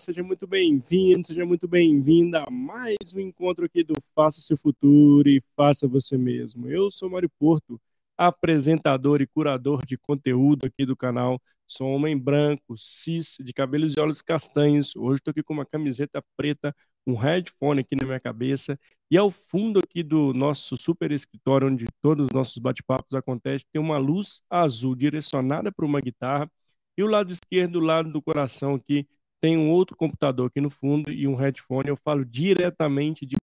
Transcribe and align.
seja 0.00 0.22
muito 0.22 0.46
bem-vindo, 0.46 1.26
seja 1.26 1.44
muito 1.44 1.68
bem-vinda 1.68 2.42
a 2.42 2.50
mais 2.50 2.96
um 3.14 3.20
encontro 3.20 3.66
aqui 3.66 3.84
do 3.84 3.92
Faça 4.14 4.40
Seu 4.40 4.56
Futuro 4.56 5.28
e 5.28 5.42
Faça 5.54 5.86
Você 5.86 6.16
Mesmo. 6.16 6.70
Eu 6.70 6.90
sou 6.90 7.10
Mário 7.10 7.28
Porto, 7.38 7.78
apresentador 8.16 9.20
e 9.20 9.26
curador 9.26 9.84
de 9.84 9.98
conteúdo 9.98 10.64
aqui 10.64 10.86
do 10.86 10.96
canal. 10.96 11.38
Sou 11.66 11.86
homem 11.86 12.16
branco, 12.16 12.78
cis, 12.78 13.36
de 13.40 13.52
cabelos 13.52 13.94
e 13.94 14.00
olhos 14.00 14.22
castanhos. 14.22 14.96
Hoje 14.96 15.18
estou 15.18 15.32
aqui 15.32 15.42
com 15.42 15.52
uma 15.52 15.66
camiseta 15.66 16.24
preta, 16.34 16.74
um 17.06 17.14
headphone 17.14 17.80
aqui 17.80 17.94
na 17.94 18.06
minha 18.06 18.20
cabeça 18.20 18.80
e 19.10 19.18
ao 19.18 19.30
fundo 19.30 19.80
aqui 19.80 20.02
do 20.02 20.32
nosso 20.32 20.78
super 20.80 21.12
escritório, 21.12 21.68
onde 21.68 21.84
todos 22.00 22.28
os 22.28 22.32
nossos 22.32 22.56
bate-papos 22.56 23.14
acontecem, 23.14 23.66
tem 23.70 23.82
uma 23.82 23.98
luz 23.98 24.40
azul 24.48 24.96
direcionada 24.96 25.70
para 25.70 25.84
uma 25.84 26.00
guitarra 26.00 26.50
e 26.96 27.02
o 27.02 27.06
lado 27.06 27.30
esquerdo, 27.30 27.76
o 27.76 27.80
lado 27.80 28.10
do 28.10 28.22
coração 28.22 28.74
aqui, 28.74 29.06
tem 29.40 29.56
um 29.56 29.70
outro 29.70 29.96
computador 29.96 30.48
aqui 30.48 30.60
no 30.60 30.70
fundo 30.70 31.10
e 31.10 31.26
um 31.26 31.34
headphone. 31.34 31.88
Eu 31.88 31.96
falo 31.96 32.24
diretamente 32.24 33.26
de 33.26 33.36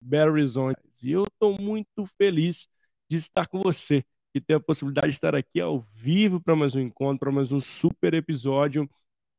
Belo 0.00 0.32
Horizonte. 0.32 0.80
E 1.02 1.12
eu 1.12 1.24
estou 1.24 1.60
muito 1.60 2.06
feliz 2.18 2.68
de 3.08 3.16
estar 3.16 3.46
com 3.46 3.62
você 3.62 4.04
e 4.34 4.40
ter 4.40 4.54
a 4.54 4.60
possibilidade 4.60 5.08
de 5.08 5.14
estar 5.14 5.34
aqui 5.34 5.60
ao 5.60 5.80
vivo 5.94 6.40
para 6.40 6.56
mais 6.56 6.74
um 6.74 6.80
encontro, 6.80 7.20
para 7.20 7.32
mais 7.32 7.52
um 7.52 7.60
super 7.60 8.14
episódio. 8.14 8.88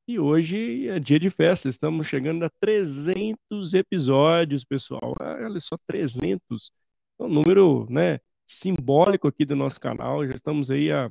E 0.07 0.19
hoje 0.19 0.87
é 0.89 0.99
dia 0.99 1.19
de 1.19 1.29
festa, 1.29 1.69
estamos 1.69 2.07
chegando 2.07 2.43
a 2.43 2.49
300 2.59 3.73
episódios, 3.73 4.65
pessoal. 4.65 5.15
Ah, 5.19 5.37
olha 5.43 5.59
só, 5.59 5.77
300. 5.87 6.71
É 7.19 7.23
um 7.23 7.29
número 7.29 7.87
né, 7.89 8.19
simbólico 8.45 9.27
aqui 9.27 9.45
do 9.45 9.55
nosso 9.55 9.79
canal. 9.79 10.25
Já 10.27 10.35
estamos 10.35 10.69
aí 10.71 10.91
a 10.91 11.09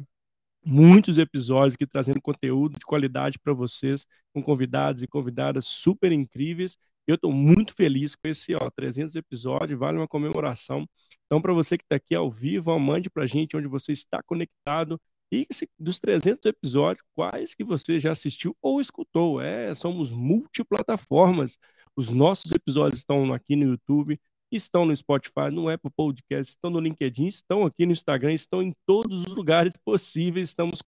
muitos 0.65 1.19
episódios 1.19 1.75
aqui 1.75 1.87
trazendo 1.87 2.21
conteúdo 2.21 2.79
de 2.79 2.85
qualidade 2.85 3.39
para 3.39 3.53
vocês, 3.53 4.07
com 4.33 4.43
convidados 4.43 5.03
e 5.03 5.07
convidadas 5.07 5.67
super 5.67 6.13
incríveis. 6.13 6.77
Eu 7.07 7.15
estou 7.17 7.33
muito 7.33 7.75
feliz 7.75 8.15
com 8.15 8.29
esse 8.29 8.55
ó, 8.55 8.71
300 8.71 9.17
episódios, 9.17 9.79
vale 9.79 9.99
uma 9.99 10.09
comemoração. 10.09 10.87
Então, 11.27 11.41
para 11.41 11.53
você 11.53 11.77
que 11.77 11.85
está 11.85 11.97
aqui 11.97 12.15
ao 12.15 12.31
vivo, 12.31 12.71
ó, 12.71 12.79
mande 12.79 13.11
para 13.11 13.25
a 13.25 13.27
gente 13.27 13.57
onde 13.57 13.67
você 13.67 13.93
está 13.93 14.23
conectado. 14.23 15.01
E 15.33 15.47
dos 15.79 16.01
300 16.01 16.45
episódios, 16.47 17.05
quais 17.15 17.55
que 17.55 17.63
você 17.63 18.01
já 18.01 18.11
assistiu 18.11 18.57
ou 18.61 18.81
escutou? 18.81 19.41
É, 19.41 19.73
somos 19.75 20.11
multiplataformas. 20.11 21.57
Os 21.97 22.11
nossos 22.11 22.51
episódios 22.53 22.99
estão 22.99 23.33
aqui 23.33 23.55
no 23.55 23.65
YouTube, 23.65 24.21
estão 24.57 24.85
no 24.85 24.95
Spotify, 24.95 25.51
no 25.53 25.69
Apple 25.69 25.91
Podcast, 25.91 26.51
estão 26.51 26.71
no 26.71 26.81
LinkedIn, 26.81 27.27
estão 27.27 27.65
aqui 27.65 27.87
no 27.87 27.93
Instagram, 27.93 28.33
estão 28.33 28.63
em 28.63 28.75
todos 28.87 29.25
os 29.25 29.35
lugares 29.35 29.75
possíveis. 29.85 30.49
Estamos 30.49 30.83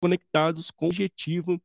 conectados 0.00 0.70
com 0.70 0.86
o 0.86 0.88
objetivo 0.88 1.60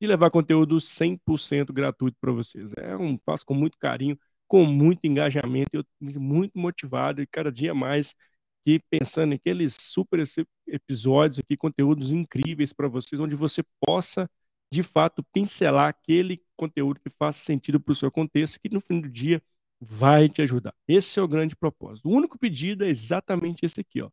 de 0.00 0.06
levar 0.06 0.30
conteúdo 0.30 0.76
100% 0.76 1.72
gratuito 1.72 2.16
para 2.20 2.32
vocês. 2.32 2.72
É 2.76 2.96
um 2.96 3.16
faço 3.18 3.46
com 3.46 3.54
muito 3.54 3.78
carinho, 3.78 4.18
com 4.48 4.64
muito 4.64 5.06
engajamento, 5.06 5.70
eu 5.72 5.84
muito 6.00 6.58
motivado 6.58 7.22
e 7.22 7.26
cada 7.26 7.50
dia 7.50 7.74
mais 7.74 8.14
que 8.64 8.80
pensando 8.90 9.32
em 9.32 9.36
aqueles 9.36 9.76
super 9.78 10.22
episódios 10.66 11.38
aqui, 11.38 11.56
conteúdos 11.56 12.12
incríveis 12.12 12.72
para 12.72 12.88
vocês, 12.88 13.20
onde 13.20 13.36
você 13.36 13.62
possa 13.80 14.28
de 14.72 14.82
fato 14.82 15.22
pincelar 15.32 15.88
aquele 15.88 16.42
conteúdo 16.56 17.00
que 17.00 17.10
faça 17.10 17.38
sentido 17.38 17.78
para 17.78 17.92
o 17.92 17.94
seu 17.94 18.10
contexto, 18.10 18.58
que 18.60 18.72
no 18.72 18.80
fim 18.80 19.00
do 19.00 19.08
dia 19.08 19.42
vai 19.88 20.28
te 20.28 20.42
ajudar. 20.42 20.74
Esse 20.88 21.18
é 21.18 21.22
o 21.22 21.28
grande 21.28 21.56
propósito. 21.56 22.08
O 22.08 22.12
único 22.12 22.38
pedido 22.38 22.84
é 22.84 22.88
exatamente 22.88 23.64
esse 23.64 23.80
aqui, 23.80 24.02
ó. 24.02 24.10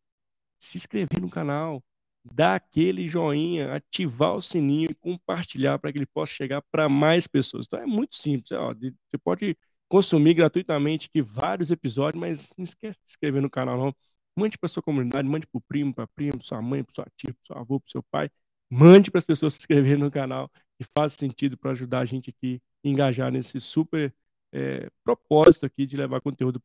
Se 0.60 0.78
inscrever 0.78 1.22
no 1.22 1.30
canal, 1.30 1.84
dar 2.24 2.56
aquele 2.56 3.08
joinha, 3.08 3.74
ativar 3.74 4.36
o 4.36 4.42
sininho 4.42 4.92
e 4.92 4.96
compartilhar 4.96 5.80
para 5.80 5.92
que 5.92 5.98
ele 5.98 6.06
possa 6.06 6.34
chegar 6.34 6.62
para 6.72 6.88
mais 6.90 7.28
pessoas. 7.28 7.66
Então 7.68 7.80
é 7.80 7.86
muito 7.86 8.16
simples, 8.16 8.52
ó. 8.52 8.74
Você 8.74 9.18
pode 9.18 9.58
consumir 9.90 10.34
gratuitamente 10.36 11.08
aqui 11.08 11.22
vários 11.22 11.72
episódios, 11.72 12.20
mas 12.20 12.54
não 12.58 12.64
esquece 12.64 13.00
de 13.00 13.12
se 13.12 13.14
inscrever 13.14 13.42
no 13.42 13.50
canal 13.50 13.78
não. 13.78 13.96
Mande 14.38 14.58
para 14.58 14.70
sua 14.70 14.82
comunidade, 14.84 15.28
mande 15.28 15.46
para 15.48 15.58
o 15.58 15.62
primo, 15.62 15.94
para 15.94 16.06
a 16.06 16.08
prima, 16.08 16.34
para 16.38 16.44
sua 16.44 16.62
mãe, 16.62 16.84
para 16.84 16.94
sua 16.96 17.08
tia, 17.18 17.34
para 17.34 17.44
seu 17.44 17.58
avô, 17.58 17.80
para 17.80 17.92
seu 17.92 18.04
pai. 18.04 18.30
Mande 18.70 19.12
para 19.12 19.20
as 19.20 19.26
pessoas 19.26 19.54
se 19.54 19.60
inscreverem 19.60 20.00
no 20.02 20.10
canal, 20.10 20.50
que 20.80 20.86
faz 20.96 21.14
sentido 21.14 21.58
para 21.58 21.72
ajudar 21.72 22.00
a 22.00 22.06
gente 22.06 22.30
aqui 22.30 22.62
engajar 22.84 23.32
nesse 23.32 23.60
super 23.60 24.14
é, 24.54 24.90
propósito 25.04 25.66
aqui 25.66 25.86
de 25.86 25.98
levar 25.98 26.22
conteúdo 26.22 26.62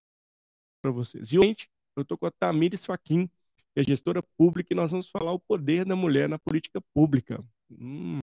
para 0.83 0.91
vocês. 0.91 1.33
E 1.33 1.39
hoje 1.39 1.69
eu 1.97 2.03
estou 2.03 2.19
com 2.19 2.27
a 2.27 2.31
Tamires 2.31 2.85
Faquin, 2.85 3.27
que 3.27 3.81
é 3.81 3.85
gestora 3.85 4.23
pública, 4.37 4.73
e 4.73 4.77
nós 4.77 4.91
vamos 4.91 5.09
falar 5.09 5.33
o 5.33 5.41
poder 5.41 5.85
da 5.85 5.97
mulher 5.97 6.29
na 6.29 6.39
política 6.39 6.81
pública. 6.95 7.43
Hum, 7.71 8.21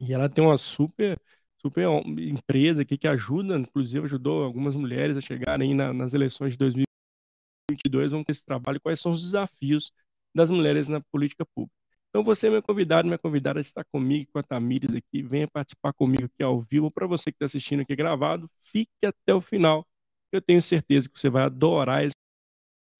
e 0.00 0.12
ela 0.12 0.28
tem 0.28 0.44
uma 0.44 0.58
super 0.58 1.20
super 1.60 1.84
empresa 2.18 2.82
aqui 2.82 2.96
que 2.96 3.06
ajuda, 3.06 3.58
inclusive 3.58 4.04
ajudou 4.04 4.44
algumas 4.44 4.74
mulheres 4.74 5.16
a 5.16 5.20
chegarem 5.20 5.74
na, 5.74 5.92
nas 5.92 6.14
eleições 6.14 6.54
de 6.54 6.58
2022. 6.58 8.12
Vamos 8.12 8.24
ter 8.24 8.32
esse 8.32 8.44
trabalho, 8.44 8.80
quais 8.80 9.00
são 9.00 9.12
os 9.12 9.22
desafios 9.22 9.92
das 10.34 10.48
mulheres 10.48 10.88
na 10.88 11.00
política 11.12 11.44
pública. 11.44 11.79
Então, 12.10 12.24
você, 12.24 12.50
meu 12.50 12.62
convidado, 12.62 13.06
minha 13.06 13.18
convidada, 13.18 13.60
está 13.60 13.84
comigo, 13.84 14.30
com 14.32 14.38
a 14.40 14.42
Tamires 14.42 14.92
aqui. 14.92 15.22
Venha 15.22 15.46
participar 15.46 15.92
comigo 15.92 16.24
aqui 16.24 16.42
ao 16.42 16.60
vivo. 16.60 16.90
Para 16.90 17.06
você 17.06 17.30
que 17.30 17.36
está 17.36 17.44
assistindo 17.44 17.82
aqui 17.82 17.94
gravado, 17.94 18.50
fique 18.60 18.90
até 19.04 19.32
o 19.32 19.40
final. 19.40 19.86
Eu 20.32 20.42
tenho 20.42 20.60
certeza 20.60 21.08
que 21.08 21.18
você 21.18 21.30
vai 21.30 21.44
adorar 21.44 22.04
esse 22.04 22.14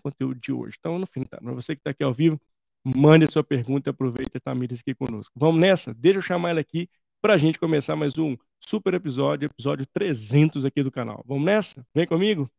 conteúdo 0.02 0.38
de 0.40 0.52
hoje. 0.52 0.76
Então, 0.78 0.98
no 0.98 1.06
fim, 1.06 1.24
tá? 1.24 1.38
Para 1.38 1.52
você 1.52 1.74
que 1.74 1.80
está 1.80 1.90
aqui 1.90 2.04
ao 2.04 2.14
vivo, 2.14 2.40
mande 2.84 3.24
a 3.24 3.28
sua 3.28 3.42
pergunta 3.42 3.88
e 3.88 3.90
aproveite 3.90 4.36
a 4.36 4.40
Tamires 4.40 4.80
aqui 4.80 4.94
conosco. 4.94 5.32
Vamos 5.36 5.60
nessa? 5.60 5.92
Deixa 5.92 6.18
eu 6.18 6.22
chamar 6.22 6.50
ela 6.50 6.60
aqui 6.60 6.88
para 7.20 7.34
a 7.34 7.38
gente 7.38 7.58
começar 7.58 7.96
mais 7.96 8.16
um 8.16 8.36
super 8.60 8.94
episódio, 8.94 9.46
episódio 9.46 9.86
300 9.86 10.64
aqui 10.64 10.82
do 10.82 10.90
canal. 10.90 11.22
Vamos 11.26 11.44
nessa? 11.44 11.86
Vem 11.94 12.06
comigo? 12.06 12.50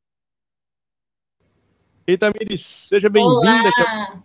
Ei, 2.05 2.17
Tamires, 2.17 2.65
seja 2.65 3.09
bem-vinda. 3.09 4.21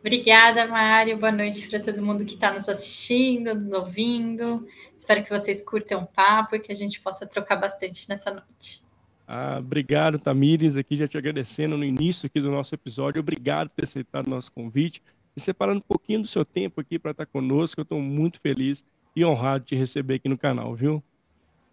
Obrigada, 0.00 0.66
Mário. 0.66 1.16
Boa 1.16 1.32
noite 1.32 1.68
para 1.68 1.80
todo 1.80 2.02
mundo 2.02 2.24
que 2.24 2.34
está 2.34 2.52
nos 2.52 2.68
assistindo, 2.68 3.54
nos 3.54 3.72
ouvindo. 3.72 4.66
Espero 4.96 5.24
que 5.24 5.30
vocês 5.30 5.62
curtam 5.62 6.02
o 6.02 6.06
papo 6.06 6.56
e 6.56 6.60
que 6.60 6.72
a 6.72 6.74
gente 6.74 7.00
possa 7.00 7.26
trocar 7.26 7.56
bastante 7.56 8.08
nessa 8.08 8.30
noite. 8.30 8.82
Ah, 9.26 9.56
obrigado, 9.58 10.18
Tamires, 10.18 10.76
aqui 10.76 10.96
já 10.96 11.08
te 11.08 11.16
agradecendo 11.16 11.78
no 11.78 11.84
início 11.84 12.26
aqui 12.26 12.40
do 12.40 12.50
nosso 12.50 12.74
episódio. 12.74 13.20
Obrigado 13.20 13.70
por 13.70 13.76
ter 13.76 13.84
aceitado 13.84 14.26
o 14.26 14.30
nosso 14.30 14.52
convite 14.52 15.02
e 15.36 15.40
separando 15.40 15.78
um 15.78 15.88
pouquinho 15.88 16.20
do 16.20 16.28
seu 16.28 16.44
tempo 16.44 16.80
aqui 16.80 16.98
para 16.98 17.12
estar 17.12 17.26
conosco. 17.26 17.80
Eu 17.80 17.84
estou 17.84 18.00
muito 18.00 18.38
feliz 18.40 18.84
e 19.16 19.24
honrado 19.24 19.64
de 19.64 19.68
te 19.68 19.76
receber 19.76 20.16
aqui 20.16 20.28
no 20.28 20.36
canal, 20.36 20.74
viu? 20.74 21.02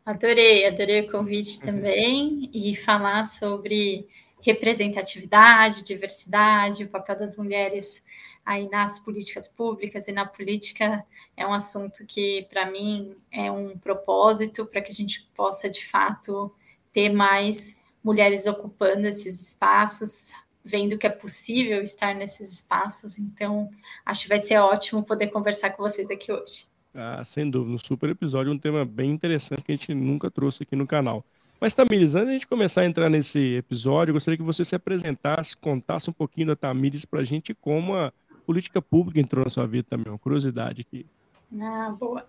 Adorei, 0.06 0.66
adorei 0.66 1.02
o 1.02 1.12
convite 1.12 1.60
também 1.60 2.50
e 2.54 2.76
falar 2.76 3.26
sobre 3.26 4.08
representatividade, 4.42 5.84
diversidade, 5.84 6.84
o 6.84 6.90
papel 6.90 7.18
das 7.18 7.36
mulheres 7.36 8.04
aí 8.46 8.68
nas 8.70 9.00
políticas 9.00 9.48
públicas 9.48 10.08
e 10.08 10.12
na 10.12 10.26
política 10.26 11.06
é 11.38 11.46
um 11.46 11.54
assunto 11.54 12.06
que, 12.06 12.48
para 12.50 12.70
mim, 12.70 13.16
é 13.32 13.52
um 13.52 13.78
propósito 13.78 14.66
para 14.66 14.82
que 14.82 14.92
a 14.92 14.96
gente 14.96 15.30
possa, 15.36 15.70
de 15.70 15.86
fato, 15.86 16.54
ter 16.92 17.10
mais 17.10 17.78
mulheres 18.04 18.48
ocupando 18.48 19.08
esses 19.08 19.50
espaços, 19.50 20.32
vendo 20.64 20.98
que 20.98 21.06
é 21.06 21.10
possível 21.10 21.82
estar 21.82 22.16
nesses 22.16 22.52
espaços. 22.52 23.20
Então, 23.20 23.70
acho 24.06 24.24
que 24.24 24.30
vai 24.30 24.40
ser 24.40 24.58
ótimo 24.58 25.04
poder 25.04 25.28
conversar 25.28 25.72
com 25.72 25.84
vocês 25.84 26.10
aqui 26.10 26.32
hoje. 26.32 26.66
Ah, 26.94 27.24
sem 27.24 27.50
dúvida, 27.50 27.76
um 27.76 27.78
super 27.78 28.10
episódio, 28.10 28.52
um 28.52 28.58
tema 28.58 28.84
bem 28.84 29.12
interessante 29.12 29.64
que 29.64 29.72
a 29.72 29.76
gente 29.76 29.94
nunca 29.94 30.30
trouxe 30.30 30.64
aqui 30.64 30.76
no 30.76 30.86
canal. 30.86 31.24
Mas, 31.62 31.76
Tamires, 31.76 32.16
antes 32.16 32.26
de 32.26 32.32
a 32.32 32.34
gente 32.34 32.48
começar 32.48 32.82
a 32.82 32.86
entrar 32.88 33.08
nesse 33.08 33.58
episódio, 33.58 34.10
eu 34.10 34.16
gostaria 34.16 34.36
que 34.36 34.44
você 34.44 34.66
se 34.66 34.74
apresentasse, 34.74 35.56
contasse 35.56 36.10
um 36.10 36.14
pouquinho 36.14 36.48
da 36.48 36.56
Tamires 36.56 37.06
para 37.06 37.20
a 37.20 37.24
gente 37.24 37.54
como 37.54 37.96
a 37.96 38.12
política 38.48 38.82
pública 38.82 39.20
entrou 39.20 39.44
na 39.44 39.50
sua 39.52 39.68
vida 39.68 39.86
também, 39.88 40.12
uma 40.12 40.18
curiosidade 40.18 40.82
aqui. 40.82 41.06
Ah, 41.62 41.96
boa. 42.00 42.28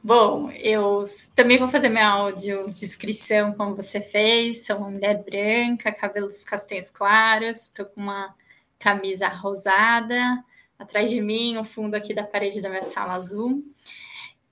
Bom, 0.00 0.48
eu 0.52 1.02
também 1.34 1.58
vou 1.58 1.66
fazer 1.66 1.88
minha 1.88 2.08
audiodescrição 2.08 3.52
como 3.52 3.74
você 3.74 4.00
fez. 4.00 4.64
Sou 4.64 4.76
uma 4.76 4.90
mulher 4.90 5.24
branca, 5.24 5.90
cabelos 5.92 6.44
castanhos 6.44 6.88
claros, 6.88 7.62
estou 7.62 7.86
com 7.86 8.00
uma 8.00 8.32
camisa 8.78 9.26
rosada. 9.26 10.44
Atrás 10.78 11.10
de 11.10 11.20
mim, 11.20 11.56
o 11.56 11.64
fundo 11.64 11.96
aqui 11.96 12.14
da 12.14 12.22
parede 12.22 12.62
da 12.62 12.68
minha 12.68 12.82
sala 12.82 13.14
azul. 13.14 13.60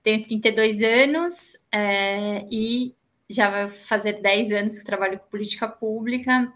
Tenho 0.03 0.25
32 0.25 0.81
anos 0.81 1.57
é, 1.71 2.45
e 2.51 2.93
já 3.31 3.49
vai 3.49 3.67
fazer 3.67 4.21
10 4.21 4.51
anos 4.51 4.79
que 4.79 4.85
trabalho 4.85 5.19
com 5.19 5.29
política 5.29 5.67
pública, 5.67 6.51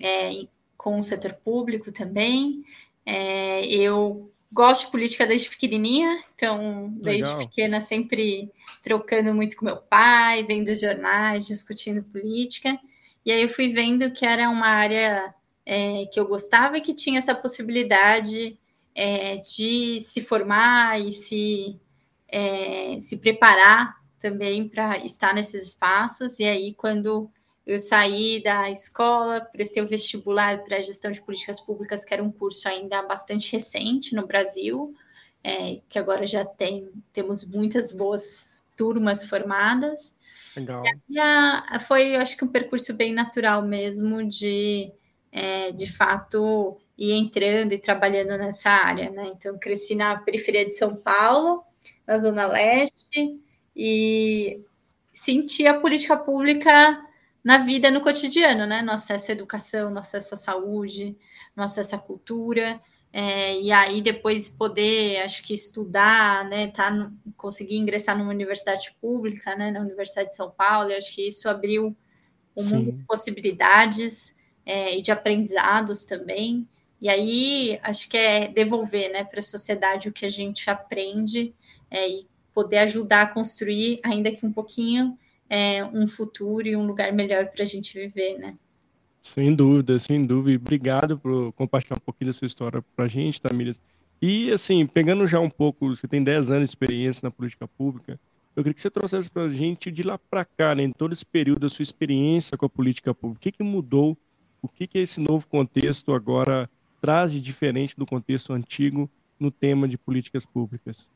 é, 0.00 0.30
com 0.76 0.98
o 0.98 1.02
setor 1.02 1.34
público 1.34 1.92
também. 1.92 2.64
É, 3.04 3.66
eu 3.66 4.30
gosto 4.50 4.86
de 4.86 4.90
política 4.90 5.26
desde 5.26 5.50
pequenininha, 5.50 6.22
então 6.34 6.90
desde 6.96 7.30
Legal. 7.30 7.38
pequena 7.38 7.80
sempre 7.80 8.50
trocando 8.82 9.34
muito 9.34 9.56
com 9.56 9.64
meu 9.64 9.76
pai, 9.76 10.42
vendo 10.44 10.74
jornais, 10.74 11.46
discutindo 11.46 12.02
política. 12.02 12.78
E 13.24 13.32
aí 13.32 13.42
eu 13.42 13.48
fui 13.48 13.72
vendo 13.72 14.10
que 14.12 14.24
era 14.24 14.48
uma 14.48 14.68
área 14.68 15.34
é, 15.66 16.06
que 16.06 16.18
eu 16.18 16.26
gostava 16.26 16.78
e 16.78 16.80
que 16.80 16.94
tinha 16.94 17.18
essa 17.18 17.34
possibilidade 17.34 18.58
é, 18.94 19.36
de 19.36 20.00
se 20.00 20.22
formar 20.22 20.98
e 21.00 21.12
se, 21.12 21.78
é, 22.28 22.98
se 23.00 23.18
preparar 23.18 23.97
também 24.18 24.68
para 24.68 24.98
estar 24.98 25.34
nesses 25.34 25.68
espaços. 25.68 26.38
E 26.38 26.44
aí, 26.44 26.74
quando 26.74 27.30
eu 27.66 27.78
saí 27.78 28.42
da 28.42 28.70
escola, 28.70 29.40
prestei 29.40 29.82
o 29.82 29.86
vestibular 29.86 30.64
para 30.64 30.80
gestão 30.80 31.10
de 31.10 31.20
políticas 31.20 31.60
públicas, 31.60 32.04
que 32.04 32.14
era 32.14 32.22
um 32.22 32.32
curso 32.32 32.66
ainda 32.66 33.02
bastante 33.02 33.52
recente 33.52 34.14
no 34.14 34.26
Brasil, 34.26 34.94
é, 35.44 35.80
que 35.88 35.98
agora 35.98 36.26
já 36.26 36.44
tem, 36.44 36.88
temos 37.12 37.44
muitas 37.44 37.92
boas 37.92 38.66
turmas 38.74 39.24
formadas. 39.24 40.16
Legal. 40.56 40.82
E 41.10 41.20
a, 41.20 41.78
foi, 41.80 42.16
eu 42.16 42.20
acho 42.20 42.36
que 42.36 42.44
um 42.44 42.48
percurso 42.48 42.94
bem 42.94 43.12
natural 43.12 43.62
mesmo 43.62 44.26
de, 44.26 44.90
é, 45.30 45.70
de 45.70 45.92
fato, 45.92 46.78
ir 46.96 47.12
entrando 47.12 47.72
e 47.72 47.78
trabalhando 47.78 48.36
nessa 48.38 48.70
área, 48.70 49.10
né? 49.10 49.30
Então, 49.36 49.58
cresci 49.58 49.94
na 49.94 50.16
periferia 50.16 50.64
de 50.64 50.74
São 50.74 50.96
Paulo, 50.96 51.62
na 52.06 52.18
Zona 52.18 52.46
Leste, 52.46 53.38
e 53.78 54.60
senti 55.14 55.66
a 55.66 55.78
política 55.78 56.16
pública 56.16 57.00
na 57.44 57.58
vida, 57.58 57.90
no 57.90 58.00
cotidiano, 58.00 58.66
né? 58.66 58.82
No 58.82 58.90
acesso 58.90 59.30
à 59.30 59.34
educação, 59.34 59.90
no 59.90 60.00
acesso 60.00 60.34
à 60.34 60.36
saúde, 60.36 61.16
no 61.56 61.62
acesso 61.62 61.94
à 61.94 61.98
cultura. 61.98 62.80
É, 63.12 63.58
e 63.60 63.72
aí 63.72 64.02
depois 64.02 64.48
poder, 64.48 65.22
acho 65.22 65.42
que 65.42 65.54
estudar, 65.54 66.44
né, 66.44 66.66
tá 66.66 67.10
conseguir 67.38 67.76
ingressar 67.76 68.18
numa 68.18 68.30
universidade 68.30 68.94
pública, 69.00 69.56
né, 69.56 69.70
na 69.70 69.80
Universidade 69.80 70.28
de 70.28 70.36
São 70.36 70.50
Paulo, 70.50 70.92
acho 70.92 71.14
que 71.14 71.26
isso 71.26 71.48
abriu 71.48 71.96
um 72.54 72.64
Sim. 72.64 72.76
mundo 72.76 72.92
de 72.92 73.04
possibilidades 73.04 74.36
é, 74.66 74.98
e 74.98 75.00
de 75.00 75.10
aprendizados 75.10 76.04
também. 76.04 76.68
E 77.00 77.08
aí 77.08 77.80
acho 77.82 78.08
que 78.10 78.18
é 78.18 78.48
devolver, 78.48 79.10
né, 79.10 79.24
para 79.24 79.38
a 79.38 79.42
sociedade 79.42 80.08
o 80.08 80.12
que 80.12 80.26
a 80.26 80.30
gente 80.30 80.68
aprende 80.68 81.54
é, 81.90 82.08
e 82.10 82.26
poder 82.58 82.78
ajudar 82.78 83.22
a 83.22 83.26
construir, 83.28 84.00
ainda 84.02 84.32
que 84.32 84.44
um 84.44 84.52
pouquinho, 84.52 85.16
é, 85.48 85.84
um 85.84 86.08
futuro 86.08 86.66
e 86.66 86.74
um 86.74 86.84
lugar 86.84 87.12
melhor 87.12 87.46
para 87.46 87.62
a 87.62 87.66
gente 87.66 87.96
viver, 87.96 88.36
né? 88.36 88.58
Sem 89.22 89.54
dúvida, 89.54 89.96
sem 89.96 90.26
dúvida. 90.26 90.60
Obrigado 90.60 91.16
por 91.16 91.52
compartilhar 91.52 91.98
um 91.98 92.00
pouquinho 92.00 92.30
da 92.30 92.32
sua 92.32 92.46
história 92.46 92.84
para 92.96 93.04
a 93.04 93.08
gente, 93.08 93.40
Tamires. 93.40 93.80
E, 94.20 94.50
assim, 94.50 94.84
pegando 94.88 95.24
já 95.24 95.38
um 95.38 95.48
pouco, 95.48 95.94
você 95.94 96.08
tem 96.08 96.20
10 96.20 96.50
anos 96.50 96.68
de 96.68 96.70
experiência 96.70 97.24
na 97.24 97.30
política 97.30 97.68
pública, 97.68 98.18
eu 98.56 98.64
queria 98.64 98.74
que 98.74 98.80
você 98.80 98.90
trouxesse 98.90 99.30
para 99.30 99.42
a 99.42 99.48
gente 99.48 99.88
de 99.92 100.02
lá 100.02 100.18
para 100.18 100.44
cá, 100.44 100.74
né, 100.74 100.82
em 100.82 100.90
todo 100.90 101.12
esse 101.12 101.24
período 101.24 101.60
da 101.60 101.68
sua 101.68 101.84
experiência 101.84 102.58
com 102.58 102.66
a 102.66 102.68
política 102.68 103.14
pública. 103.14 103.38
O 103.38 103.40
que, 103.40 103.52
que 103.52 103.62
mudou? 103.62 104.18
O 104.60 104.66
que, 104.66 104.88
que 104.88 104.98
esse 104.98 105.20
novo 105.20 105.46
contexto 105.46 106.12
agora 106.12 106.68
traz 107.00 107.30
de 107.30 107.40
diferente 107.40 107.94
do 107.96 108.04
contexto 108.04 108.52
antigo 108.52 109.08
no 109.38 109.48
tema 109.48 109.86
de 109.86 109.96
políticas 109.96 110.44
públicas? 110.44 111.08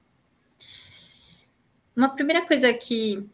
Uma 1.97 2.09
primeira 2.09 2.47
coisa 2.47 2.73
que, 2.73 3.25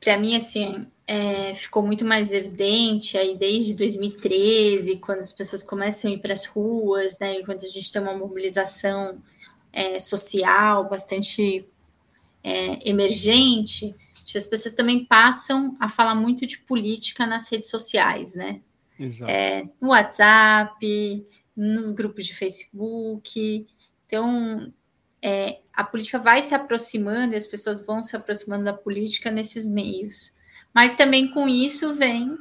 para 0.00 0.18
mim, 0.18 0.36
assim, 0.36 0.86
é, 1.06 1.54
ficou 1.54 1.82
muito 1.82 2.04
mais 2.04 2.32
evidente 2.32 3.16
aí 3.16 3.36
desde 3.36 3.74
2013, 3.74 4.96
quando 4.96 5.20
as 5.20 5.32
pessoas 5.32 5.62
começam 5.62 6.10
a 6.10 6.14
ir 6.14 6.18
para 6.18 6.32
as 6.32 6.44
ruas, 6.46 7.18
né, 7.18 7.40
e 7.40 7.44
quando 7.44 7.64
a 7.64 7.68
gente 7.68 7.92
tem 7.92 8.02
uma 8.02 8.16
mobilização 8.16 9.18
é, 9.72 9.98
social 9.98 10.88
bastante 10.88 11.66
é, 12.42 12.88
emergente, 12.88 13.94
as 14.36 14.46
pessoas 14.46 14.74
também 14.74 15.04
passam 15.04 15.76
a 15.78 15.88
falar 15.88 16.14
muito 16.14 16.46
de 16.46 16.58
política 16.58 17.26
nas 17.26 17.50
redes 17.50 17.70
sociais, 17.70 18.34
né? 18.34 18.60
Exato. 18.98 19.30
É, 19.30 19.68
no 19.80 19.88
WhatsApp, 19.88 21.26
nos 21.56 21.92
grupos 21.92 22.26
de 22.26 22.34
Facebook. 22.34 23.66
Então, 24.06 24.72
é, 25.22 25.60
a 25.72 25.84
política 25.84 26.18
vai 26.18 26.42
se 26.42 26.54
aproximando 26.54 27.34
e 27.34 27.36
as 27.36 27.46
pessoas 27.46 27.80
vão 27.80 28.02
se 28.02 28.16
aproximando 28.16 28.64
da 28.64 28.72
política 28.72 29.30
nesses 29.30 29.68
meios. 29.68 30.34
Mas 30.74 30.96
também 30.96 31.30
com 31.30 31.48
isso 31.48 31.94
vem 31.94 32.36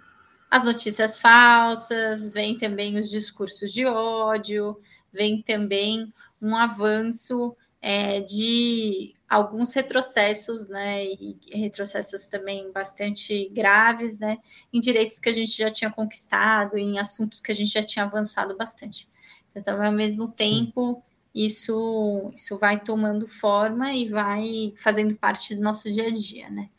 as 0.50 0.66
notícias 0.66 1.18
falsas, 1.18 2.34
vem 2.34 2.58
também 2.58 3.00
os 3.00 3.10
discursos 3.10 3.72
de 3.72 3.86
ódio, 3.86 4.78
vem 5.14 5.42
também 5.42 6.12
um 6.42 6.56
avanço 6.56 7.56
é, 7.82 8.20
de 8.20 9.16
alguns 9.30 9.74
retrocessos, 9.74 10.68
né, 10.68 11.06
e 11.06 11.38
retrocessos 11.54 12.28
também 12.28 12.70
bastante 12.72 13.48
graves, 13.50 14.20
né, 14.20 14.40
em 14.74 14.80
direitos 14.80 15.20
que 15.20 15.30
a 15.30 15.34
gente 15.34 15.58
já 15.58 15.72
tinha 15.72 15.90
conquistado, 15.90 16.78
em 16.78 17.00
assuntos 17.00 17.40
que 17.40 17.52
a 17.52 17.56
gente 17.56 17.72
já 17.72 17.82
tinha 17.82 18.04
avançado 18.04 18.58
bastante. 18.58 19.08
Então, 19.56 19.82
ao 19.82 19.92
mesmo 19.92 20.28
tempo, 20.30 21.02
isso 21.34 22.32
isso 22.36 22.58
vai 22.58 22.80
tomando 22.80 23.28
forma 23.28 23.94
e 23.94 24.10
vai 24.10 24.74
fazendo 24.76 25.16
parte 25.16 25.56
do 25.56 25.62
nosso 25.62 25.90
dia 25.90 26.08
a 26.08 26.12
dia, 26.12 26.50
né? 26.50 26.70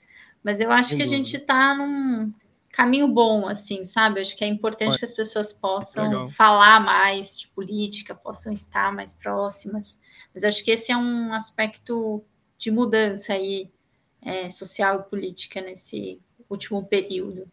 Mas 0.43 0.61
eu 0.61 0.71
acho 0.71 0.91
Sem 0.91 0.99
que 0.99 1.05
dúvida. 1.05 1.21
a 1.21 1.25
gente 1.25 1.37
está 1.37 1.75
num 1.75 2.33
caminho 2.73 3.07
bom, 3.07 3.47
assim, 3.47 3.85
sabe? 3.85 4.19
Eu 4.19 4.23
acho 4.23 4.37
que 4.37 4.45
é 4.45 4.49
importante 4.49 4.99
que 4.99 5.05
as 5.05 5.15
pessoas 5.15 5.53
possam 5.53 6.05
Legal. 6.05 6.29
falar 6.29 6.81
mais 6.81 7.39
de 7.39 7.49
política, 7.49 8.15
possam 8.15 8.53
estar 8.53 8.93
mais 8.93 9.13
próximas. 9.13 10.01
Mas 10.35 10.43
acho 10.43 10.65
que 10.65 10.71
esse 10.71 10.91
é 10.91 10.97
um 10.97 11.33
aspecto 11.35 12.25
de 12.59 12.71
mudança 12.71 13.35
aí 13.35 13.71
é, 14.23 14.49
social 14.49 15.01
e 15.01 15.11
política 15.11 15.61
nesse 15.61 16.21
último 16.49 16.83
período. 16.85 17.47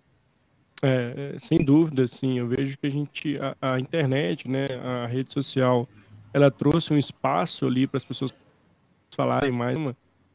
É, 0.81 1.33
é, 1.35 1.39
sem 1.39 1.63
dúvida, 1.63 2.07
sim. 2.07 2.39
Eu 2.39 2.47
vejo 2.47 2.77
que 2.77 2.87
a 2.87 2.89
gente, 2.89 3.37
a, 3.37 3.73
a, 3.73 3.79
internet, 3.79 4.47
né, 4.47 4.67
a 4.81 5.05
rede 5.05 5.33
social, 5.33 5.87
ela 6.33 6.51
trouxe 6.51 6.93
um 6.93 6.97
espaço 6.97 7.65
ali 7.65 7.87
para 7.87 7.97
as 7.97 8.05
pessoas 8.05 8.33
falarem 9.15 9.51
mais, 9.51 9.77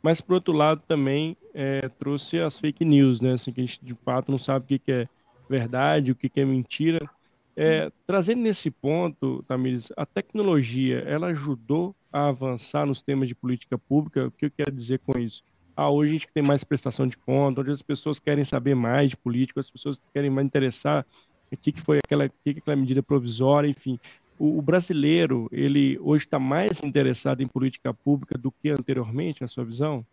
mas 0.02 0.20
por 0.20 0.34
outro 0.34 0.52
lado 0.52 0.82
também 0.86 1.36
é, 1.54 1.88
trouxe 1.88 2.40
as 2.40 2.58
fake 2.58 2.84
news, 2.84 3.20
né, 3.20 3.32
assim 3.32 3.52
que 3.52 3.60
a 3.60 3.64
gente 3.64 3.78
de 3.82 3.94
fato 3.94 4.30
não 4.30 4.38
sabe 4.38 4.64
o 4.64 4.68
que, 4.68 4.78
que 4.78 4.92
é 4.92 5.08
verdade, 5.48 6.12
o 6.12 6.14
que, 6.14 6.28
que 6.28 6.40
é 6.40 6.44
mentira. 6.44 7.08
É, 7.56 7.90
trazendo 8.06 8.42
nesse 8.42 8.70
ponto, 8.70 9.44
Tamires, 9.46 9.92
a 9.96 10.04
tecnologia, 10.04 10.98
ela 11.06 11.28
ajudou 11.28 11.94
a 12.12 12.28
avançar 12.28 12.84
nos 12.84 13.02
temas 13.02 13.28
de 13.28 13.34
política 13.34 13.78
pública. 13.78 14.26
O 14.26 14.30
que 14.30 14.46
eu 14.46 14.50
quero 14.50 14.72
dizer 14.72 14.98
com 15.00 15.18
isso? 15.18 15.42
Ah, 15.76 15.90
hoje 15.90 16.10
a 16.10 16.12
gente 16.12 16.28
tem 16.32 16.42
mais 16.42 16.64
prestação 16.64 17.06
de 17.06 17.16
conta, 17.16 17.60
hoje 17.60 17.72
as 17.72 17.82
pessoas 17.82 18.18
querem 18.18 18.44
saber 18.44 18.74
mais 18.74 19.10
de 19.10 19.16
política, 19.16 19.60
as 19.60 19.70
pessoas 19.70 20.00
querem 20.12 20.30
mais 20.30 20.46
interessar 20.46 21.04
o 21.50 21.56
que, 21.56 21.72
que 21.72 21.80
foi 21.80 21.98
aquela, 22.04 22.28
que 22.28 22.54
que 22.54 22.58
aquela 22.58 22.76
medida 22.76 23.02
provisória, 23.02 23.68
enfim. 23.68 23.98
O, 24.38 24.60
brasileiro, 24.60 25.48
ele 25.52 25.98
hoje 26.00 26.24
está 26.24 26.38
mais 26.38 26.82
interessado 26.82 27.42
em 27.42 27.46
política 27.46 27.94
pública 27.94 28.36
do 28.36 28.50
que 28.50 28.68
anteriormente, 28.68 29.40
na 29.40 29.46
sua 29.46 29.64
visão? 29.64 30.04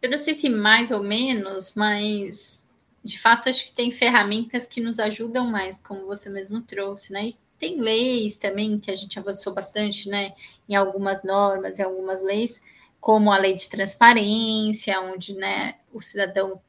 Eu 0.00 0.10
não 0.10 0.18
sei 0.18 0.34
se 0.34 0.48
mais 0.48 0.90
ou 0.90 1.02
menos, 1.02 1.74
mas 1.74 2.64
de 3.02 3.18
fato 3.18 3.48
acho 3.48 3.64
que 3.64 3.72
tem 3.72 3.90
ferramentas 3.90 4.66
que 4.66 4.80
nos 4.80 4.98
ajudam 4.98 5.46
mais, 5.46 5.78
como 5.78 6.06
você 6.06 6.30
mesmo 6.30 6.60
trouxe, 6.60 7.12
né? 7.12 7.28
E 7.28 7.34
tem 7.58 7.80
leis 7.80 8.38
também 8.38 8.78
que 8.78 8.90
a 8.90 8.94
gente 8.94 9.18
avançou 9.18 9.52
bastante, 9.52 10.08
né? 10.08 10.32
Em 10.68 10.76
algumas 10.76 11.24
normas, 11.24 11.78
em 11.78 11.82
algumas 11.82 12.22
leis, 12.22 12.62
como 13.00 13.32
a 13.32 13.38
lei 13.38 13.54
de 13.54 13.68
transparência, 13.68 15.00
onde 15.00 15.34
né, 15.34 15.74
o 15.92 16.00
cidadão 16.00 16.60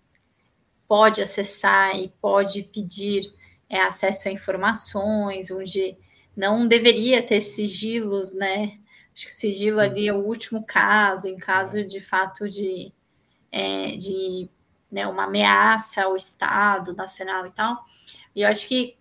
pode 0.88 1.22
acessar 1.22 1.96
e 1.96 2.12
pode 2.22 2.64
pedir 2.64 3.32
é, 3.70 3.82
acesso 3.82 4.28
a 4.28 4.32
informações, 4.32 5.52
onde 5.52 5.98
não 6.36 6.68
deveria 6.68 7.22
ter 7.22 7.42
sigilos, 7.42 8.34
né? 8.34 8.80
Acho 9.14 9.26
que 9.26 9.32
o 9.32 9.36
sigilo 9.36 9.80
ali 9.80 10.08
é 10.08 10.14
o 10.14 10.26
último 10.26 10.66
caso, 10.66 11.28
em 11.28 11.38
caso 11.38 11.86
de 11.86 12.00
fato 12.00 12.50
de, 12.50 12.92
é, 13.52 13.92
de 13.98 14.50
né, 14.92 15.06
uma 15.06 15.26
ameaça 15.26 16.04
ao 16.04 16.16
Estado 16.16 16.94
nacional 16.94 17.46
e 17.46 17.52
tal. 17.52 17.78
E 18.36 18.42
eu 18.42 18.48
acho 18.48 18.68
que 18.68 18.98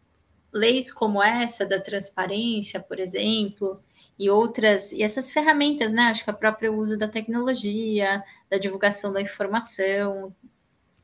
leis 0.52 0.92
como 0.92 1.22
essa 1.22 1.64
da 1.64 1.80
transparência, 1.80 2.80
por 2.80 2.98
exemplo, 2.98 3.80
e 4.18 4.28
outras, 4.28 4.92
e 4.92 5.02
essas 5.02 5.30
ferramentas, 5.30 5.92
né? 5.92 6.02
Acho 6.04 6.25
que 6.25 6.30
o 6.30 6.34
próprio 6.34 6.75
uso 6.75 6.98
da 6.98 7.06
tecnologia, 7.06 8.22
da 8.50 8.58
divulgação 8.58 9.12
da 9.12 9.22
informação, 9.22 10.34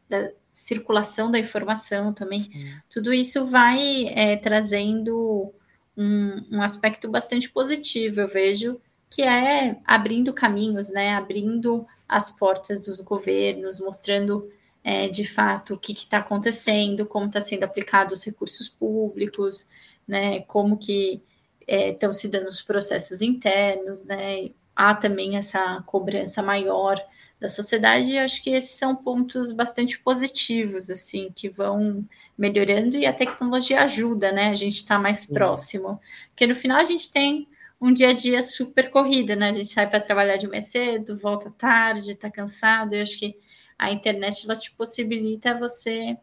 da 0.09 0.33
circulação 0.55 1.31
da 1.31 1.39
informação 1.39 2.15
também, 2.15 2.39
Sim. 2.39 2.73
tudo 2.89 3.13
isso 3.13 3.45
vai 3.47 4.07
é, 4.15 4.37
trazendo 4.37 5.53
um, 5.97 6.59
um 6.59 6.63
aspecto 6.63 7.09
bastante 7.09 7.51
positivo, 7.51 8.21
eu 8.21 8.29
vejo, 8.29 8.81
que 9.11 9.23
é 9.23 9.77
abrindo 9.85 10.33
caminhos, 10.33 10.91
né? 10.91 11.15
Abrindo 11.15 11.87
as 12.09 12.31
portas 12.31 12.87
dos 12.87 13.01
governos, 13.01 13.81
mostrando 13.81 14.49
é, 14.83 15.09
de 15.09 15.25
fato 15.25 15.75
o 15.75 15.79
que 15.79 15.93
está 15.93 16.19
acontecendo, 16.19 17.07
como 17.07 17.27
está 17.27 17.41
sendo 17.41 17.65
aplicados 17.65 18.21
os 18.21 18.25
recursos 18.25 18.69
públicos, 18.69 19.67
né, 20.07 20.41
como 20.43 20.77
que 20.77 21.23
estão 21.67 22.11
é, 22.11 22.13
se 22.13 22.29
dando 22.29 22.49
os 22.49 22.61
processos 22.61 23.23
internos, 23.23 24.05
né, 24.05 24.51
há 24.77 24.95
também 24.95 25.37
essa 25.37 25.83
cobrança 25.87 26.43
maior 26.43 27.01
da 27.45 27.49
sociedade, 27.51 28.17
acho 28.17 28.43
que 28.43 28.49
esses 28.49 28.71
são 28.71 28.97
pontos 28.97 29.53
bastante 29.53 29.99
positivos, 29.99 30.89
assim, 30.89 31.31
que 31.35 31.47
vão 31.47 32.03
melhorando, 32.39 32.97
e 32.97 33.05
a 33.05 33.13
tecnologia 33.13 33.83
ajuda, 33.83 34.33
né, 34.33 34.49
a 34.49 34.55
gente 34.55 34.79
está 34.79 34.99
mais 34.99 35.27
próximo, 35.27 36.01
porque 36.31 36.47
no 36.47 36.55
final 36.55 36.79
a 36.79 36.85
gente 36.85 37.13
tem 37.13 37.47
um 37.79 37.93
dia 37.93 38.09
a 38.09 38.13
dia 38.15 38.43
super 38.43 38.89
corrido, 38.89 39.37
né? 39.37 39.51
A 39.51 39.53
gente 39.53 39.67
sai 39.67 39.87
para 39.87 40.01
trabalhar 40.01 40.39
de 40.39 40.49
manhã 40.49 40.63
cedo, 40.63 41.19
volta 41.19 41.51
tarde, 41.51 42.13
está 42.13 42.31
cansado. 42.31 42.95
Eu 42.95 43.03
acho 43.03 43.19
que 43.19 43.37
a 43.79 43.93
internet 43.93 44.47
ela 44.47 44.57
te 44.57 44.71
possibilita 44.71 45.59
você 45.59 46.17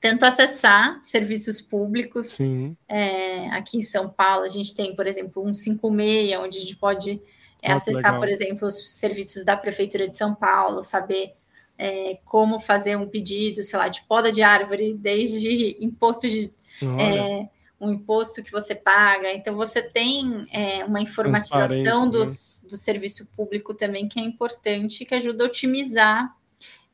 tanto 0.00 0.24
acessar 0.24 1.00
serviços 1.02 1.60
públicos. 1.60 2.38
É, 2.86 3.48
aqui 3.48 3.78
em 3.78 3.82
São 3.82 4.08
Paulo, 4.08 4.44
a 4.44 4.48
gente 4.48 4.72
tem, 4.72 4.94
por 4.94 5.08
exemplo, 5.08 5.44
um 5.44 5.52
56, 5.52 6.38
onde 6.38 6.58
a 6.58 6.60
gente 6.60 6.76
pode 6.76 7.20
é, 7.62 7.72
ah, 7.72 7.76
acessar, 7.76 8.18
por 8.18 8.28
exemplo, 8.28 8.66
os 8.66 8.92
serviços 8.92 9.44
da 9.44 9.56
Prefeitura 9.56 10.08
de 10.08 10.16
São 10.16 10.34
Paulo, 10.34 10.82
saber 10.82 11.34
é, 11.76 12.18
como 12.24 12.60
fazer 12.60 12.96
um 12.96 13.08
pedido, 13.08 13.62
sei 13.62 13.78
lá, 13.78 13.88
de 13.88 14.02
poda 14.02 14.32
de 14.32 14.42
árvore, 14.42 14.94
desde 14.94 15.76
imposto 15.80 16.28
de. 16.28 16.52
É, 16.98 17.48
um 17.80 17.92
imposto 17.92 18.42
que 18.42 18.50
você 18.50 18.74
paga. 18.74 19.32
Então, 19.32 19.54
você 19.54 19.80
tem 19.80 20.46
é, 20.52 20.84
uma 20.84 21.00
informatização 21.00 22.08
do, 22.08 22.20
né? 22.20 22.30
do 22.68 22.76
serviço 22.76 23.26
público 23.36 23.72
também 23.72 24.08
que 24.08 24.18
é 24.18 24.22
importante, 24.22 25.04
que 25.04 25.14
ajuda 25.14 25.44
a 25.44 25.46
otimizar 25.46 26.36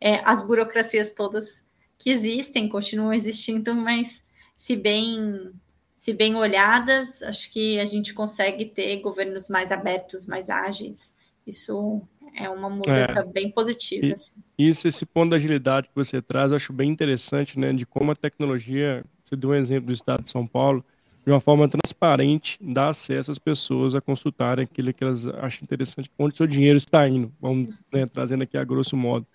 é, 0.01 0.21
as 0.25 0.43
burocracias 0.47 1.15
todas 1.15 1.65
que 1.97 2.11
existem, 2.11 2.69
continuam 2.69 3.13
existindo, 3.13 3.75
mas 3.75 4.27
se 4.55 4.77
bem 4.77 5.53
se 6.05 6.13
bem 6.13 6.37
olhadas, 6.37 7.23
acho 7.23 7.51
que 7.51 7.81
a 7.81 7.87
gente 7.87 8.13
consegue 8.13 8.67
ter 8.67 9.01
governos 9.01 9.49
mais 9.49 9.73
abertos, 9.73 10.27
mais 10.27 10.51
ágeis. 10.51 11.15
Isso 11.47 12.03
é 12.37 12.47
uma 12.47 12.69
mudança 12.69 13.21
é, 13.21 13.25
bem 13.25 13.51
positiva. 13.51 14.09
E, 14.09 14.13
assim. 14.13 14.35
Isso, 14.59 14.87
esse 14.87 15.07
ponto 15.07 15.31
da 15.31 15.37
agilidade 15.37 15.89
que 15.89 15.95
você 15.95 16.21
traz, 16.21 16.51
eu 16.51 16.57
acho 16.57 16.75
bem 16.75 16.91
interessante, 16.91 17.59
né? 17.59 17.73
De 17.73 17.87
como 17.87 18.13
a 18.13 18.15
tecnologia, 18.15 19.03
você 19.25 19.35
deu 19.35 19.49
um 19.49 19.55
exemplo 19.55 19.87
do 19.87 19.95
estado 19.95 20.23
de 20.23 20.29
São 20.29 20.47
Paulo, 20.47 20.85
de 21.25 21.33
uma 21.33 21.41
forma 21.41 21.67
transparente, 21.67 22.59
dá 22.61 22.91
acesso 22.91 23.31
às 23.31 23.39
pessoas 23.39 23.95
a 23.95 24.01
consultarem 24.03 24.65
aquilo 24.65 24.93
que 24.93 25.03
elas 25.03 25.27
acham 25.27 25.61
interessante, 25.63 26.11
onde 26.19 26.37
seu 26.37 26.47
dinheiro 26.47 26.77
está 26.77 27.09
indo, 27.09 27.33
vamos 27.41 27.81
né, 27.91 28.05
trazendo 28.05 28.43
aqui 28.43 28.59
a 28.59 28.65
grosso 28.65 28.95
modo. 28.95 29.27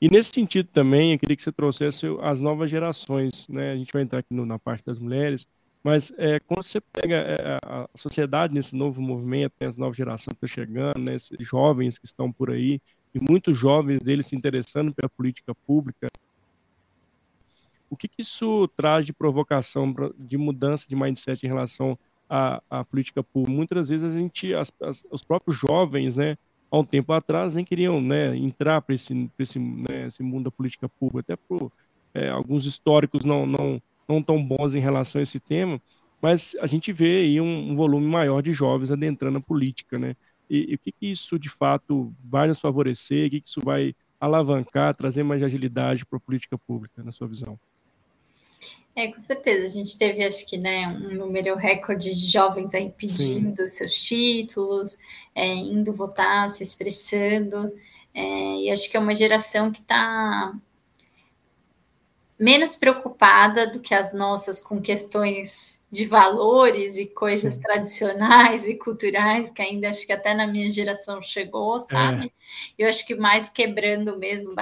E 0.00 0.08
nesse 0.08 0.30
sentido 0.30 0.68
também, 0.72 1.14
eu 1.14 1.18
queria 1.18 1.34
que 1.34 1.42
você 1.42 1.50
trouxesse 1.50 2.06
as 2.22 2.40
novas 2.40 2.70
gerações, 2.70 3.48
né? 3.48 3.72
A 3.72 3.76
gente 3.76 3.92
vai 3.92 4.02
entrar 4.02 4.20
aqui 4.20 4.32
no, 4.32 4.46
na 4.46 4.60
parte 4.60 4.84
das 4.84 5.00
mulheres, 5.00 5.44
mas 5.84 6.10
é, 6.16 6.40
quando 6.40 6.62
você 6.62 6.80
pega 6.80 7.14
é, 7.14 7.58
a 7.62 7.86
sociedade 7.94 8.54
nesse 8.54 8.74
novo 8.74 9.02
movimento, 9.02 9.52
né, 9.60 9.66
as 9.66 9.76
novas 9.76 9.94
gerações 9.94 10.34
que 10.38 10.46
estão 10.46 10.64
chegando, 10.64 10.98
né, 10.98 11.16
jovens 11.38 11.98
que 11.98 12.06
estão 12.06 12.32
por 12.32 12.50
aí, 12.50 12.80
e 13.14 13.20
muitos 13.20 13.54
jovens 13.54 14.00
deles 14.00 14.26
se 14.26 14.34
interessando 14.34 14.94
pela 14.94 15.10
política 15.10 15.54
pública, 15.54 16.08
o 17.90 17.96
que, 17.96 18.08
que 18.08 18.22
isso 18.22 18.66
traz 18.68 19.04
de 19.04 19.12
provocação, 19.12 19.94
de 20.18 20.38
mudança 20.38 20.88
de 20.88 20.96
mindset 20.96 21.44
em 21.44 21.48
relação 21.48 21.98
à, 22.30 22.62
à 22.70 22.82
política 22.82 23.22
pública? 23.22 23.54
Muitas 23.54 23.90
vezes 23.90 24.10
a 24.10 24.18
gente, 24.18 24.54
as, 24.54 24.72
as, 24.80 25.04
os 25.10 25.22
próprios 25.22 25.56
jovens, 25.58 26.16
né, 26.16 26.38
há 26.70 26.78
um 26.78 26.84
tempo 26.84 27.12
atrás, 27.12 27.52
nem 27.52 27.64
queriam 27.64 28.00
né, 28.00 28.34
entrar 28.34 28.80
para 28.80 28.94
esse, 28.94 29.30
esse, 29.38 29.58
né, 29.58 30.06
esse 30.06 30.22
mundo 30.22 30.44
da 30.44 30.50
política 30.50 30.88
pública, 30.88 31.34
até 31.34 31.36
por 31.36 31.70
é, 32.14 32.30
alguns 32.30 32.64
históricos 32.64 33.22
não, 33.22 33.46
não 33.46 33.82
não 34.08 34.22
tão 34.22 34.42
bons 34.42 34.74
em 34.74 34.80
relação 34.80 35.20
a 35.20 35.22
esse 35.22 35.40
tema, 35.40 35.80
mas 36.20 36.56
a 36.60 36.66
gente 36.66 36.92
vê 36.92 37.18
aí 37.18 37.40
um, 37.40 37.72
um 37.72 37.76
volume 37.76 38.06
maior 38.06 38.42
de 38.42 38.52
jovens 38.52 38.90
adentrando 38.90 39.38
a 39.38 39.42
política, 39.42 39.98
né? 39.98 40.16
E, 40.48 40.72
e, 40.72 40.74
o 40.74 40.78
que, 40.78 40.92
que 40.92 41.06
isso 41.06 41.38
de 41.38 41.48
fato 41.48 42.14
vai 42.22 42.48
nos 42.48 42.60
favorecer? 42.60 43.26
O 43.26 43.30
que, 43.30 43.40
que 43.40 43.48
isso 43.48 43.60
vai 43.62 43.94
alavancar, 44.20 44.94
trazer 44.94 45.22
mais 45.22 45.42
agilidade 45.42 46.04
para 46.06 46.16
a 46.16 46.20
política 46.20 46.56
pública, 46.56 47.02
na 47.02 47.12
sua 47.12 47.28
visão? 47.28 47.58
É, 48.96 49.08
com 49.08 49.18
certeza. 49.18 49.64
A 49.64 49.68
gente 49.68 49.98
teve, 49.98 50.24
acho 50.24 50.46
que, 50.48 50.56
né, 50.56 50.86
um 50.88 51.14
número 51.14 51.56
recorde 51.56 52.14
de 52.14 52.26
jovens 52.26 52.74
aí 52.74 52.90
pedindo 52.90 53.66
Sim. 53.66 53.66
seus 53.66 53.94
títulos, 53.94 54.98
é, 55.34 55.46
indo 55.46 55.92
votar, 55.92 56.48
se 56.50 56.62
expressando. 56.62 57.72
É, 58.14 58.56
e 58.60 58.70
acho 58.70 58.88
que 58.88 58.96
é 58.96 59.00
uma 59.00 59.14
geração 59.14 59.72
que 59.72 59.80
está 59.80 60.54
menos 62.38 62.76
preocupada 62.76 63.66
do 63.66 63.80
que 63.80 63.94
as 63.94 64.12
nossas 64.12 64.60
com 64.60 64.80
questões 64.80 65.80
de 65.90 66.04
valores 66.04 66.96
e 66.96 67.06
coisas 67.06 67.54
Sim. 67.54 67.60
tradicionais 67.60 68.66
e 68.66 68.74
culturais, 68.74 69.50
que 69.50 69.62
ainda 69.62 69.88
acho 69.90 70.04
que 70.04 70.12
até 70.12 70.34
na 70.34 70.46
minha 70.46 70.70
geração 70.70 71.22
chegou, 71.22 71.78
sabe? 71.78 72.26
É. 72.26 72.30
Eu 72.82 72.88
acho 72.88 73.06
que 73.06 73.14
mais 73.14 73.48
quebrando 73.48 74.18
mesmo 74.18 74.54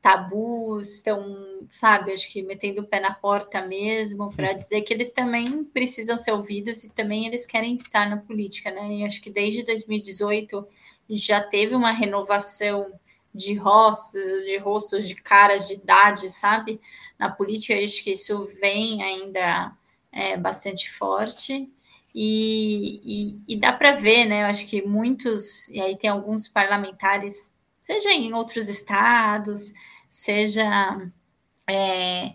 tabus, 0.00 0.96
estão, 0.96 1.66
sabe, 1.68 2.12
acho 2.12 2.30
que 2.30 2.42
metendo 2.42 2.82
o 2.82 2.86
pé 2.86 3.00
na 3.00 3.12
porta 3.12 3.60
mesmo, 3.62 4.32
para 4.34 4.52
dizer 4.52 4.82
que 4.82 4.92
eles 4.92 5.12
também 5.12 5.64
precisam 5.64 6.16
ser 6.16 6.32
ouvidos 6.32 6.84
e 6.84 6.90
também 6.90 7.26
eles 7.26 7.44
querem 7.44 7.74
estar 7.74 8.08
na 8.08 8.18
política, 8.18 8.70
né? 8.70 8.88
E 8.88 9.04
acho 9.04 9.20
que 9.20 9.30
desde 9.30 9.64
2018 9.64 10.66
já 11.10 11.40
teve 11.40 11.74
uma 11.74 11.90
renovação 11.90 12.92
de 13.34 13.54
rostos, 13.54 14.44
de 14.44 14.56
rostos, 14.58 15.06
de 15.06 15.14
caras, 15.14 15.68
de 15.68 15.74
idade, 15.74 16.30
sabe? 16.30 16.80
Na 17.18 17.30
política, 17.30 17.74
acho 17.82 18.02
que 18.02 18.12
isso 18.12 18.46
vem 18.60 19.02
ainda 19.02 19.76
é, 20.12 20.36
bastante 20.36 20.90
forte. 20.90 21.70
E, 22.14 23.00
e, 23.04 23.54
e 23.54 23.60
dá 23.60 23.72
para 23.72 23.92
ver, 23.92 24.26
né? 24.26 24.42
Eu 24.42 24.46
acho 24.46 24.66
que 24.66 24.82
muitos, 24.82 25.68
e 25.68 25.80
aí 25.80 25.96
tem 25.96 26.10
alguns 26.10 26.48
parlamentares, 26.48 27.54
seja 27.80 28.10
em 28.10 28.32
outros 28.32 28.68
estados, 28.68 29.72
seja 30.10 31.10
é, 31.68 32.32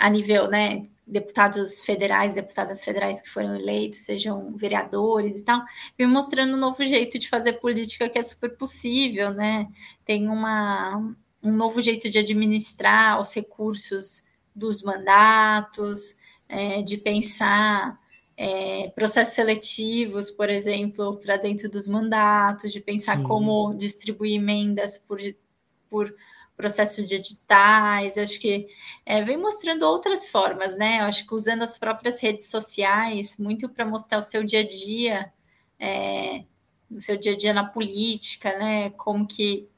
a 0.00 0.08
nível 0.08 0.48
né, 0.48 0.82
deputados 1.06 1.84
federais, 1.84 2.34
deputadas 2.34 2.82
federais 2.82 3.20
que 3.20 3.28
foram 3.28 3.54
eleitos, 3.54 4.00
sejam 4.00 4.56
vereadores 4.56 5.40
e 5.40 5.44
tal, 5.44 5.62
vem 5.98 6.06
mostrando 6.06 6.54
um 6.54 6.60
novo 6.60 6.84
jeito 6.84 7.18
de 7.18 7.28
fazer 7.28 7.54
política 7.54 8.08
que 8.08 8.18
é 8.18 8.22
super 8.22 8.56
possível, 8.56 9.32
né? 9.32 9.68
Tem 10.04 10.28
uma, 10.28 10.96
um 11.42 11.52
novo 11.52 11.80
jeito 11.80 12.08
de 12.08 12.18
administrar 12.18 13.20
os 13.20 13.34
recursos 13.34 14.24
dos 14.54 14.82
mandatos, 14.82 16.16
é, 16.48 16.82
de 16.82 16.96
pensar 16.96 17.98
é, 18.36 18.88
processos 18.94 19.34
seletivos, 19.34 20.30
por 20.30 20.48
exemplo, 20.48 21.16
para 21.18 21.36
dentro 21.36 21.68
dos 21.68 21.86
mandatos, 21.86 22.72
de 22.72 22.80
pensar 22.80 23.18
Sim. 23.18 23.24
como 23.24 23.74
distribuir 23.74 24.36
emendas 24.36 24.98
por, 24.98 25.18
por 25.88 26.14
processos 26.56 27.06
de 27.06 27.16
editais, 27.16 28.16
eu 28.16 28.22
acho 28.22 28.40
que 28.40 28.68
é, 29.04 29.22
vem 29.22 29.36
mostrando 29.36 29.82
outras 29.82 30.28
formas, 30.28 30.76
né? 30.76 31.00
Eu 31.00 31.04
acho 31.04 31.26
que 31.26 31.34
usando 31.34 31.62
as 31.62 31.78
próprias 31.78 32.20
redes 32.20 32.48
sociais, 32.48 33.36
muito 33.38 33.68
para 33.68 33.84
mostrar 33.84 34.18
o 34.18 34.22
seu 34.22 34.44
dia 34.44 34.60
a 34.60 34.68
dia, 34.68 35.32
é, 35.78 36.44
o 36.90 37.00
seu 37.00 37.16
dia 37.16 37.32
a 37.32 37.36
dia 37.36 37.52
na 37.52 37.66
política, 37.66 38.56
né? 38.58 38.90
Como 38.90 39.26
que, 39.26 39.68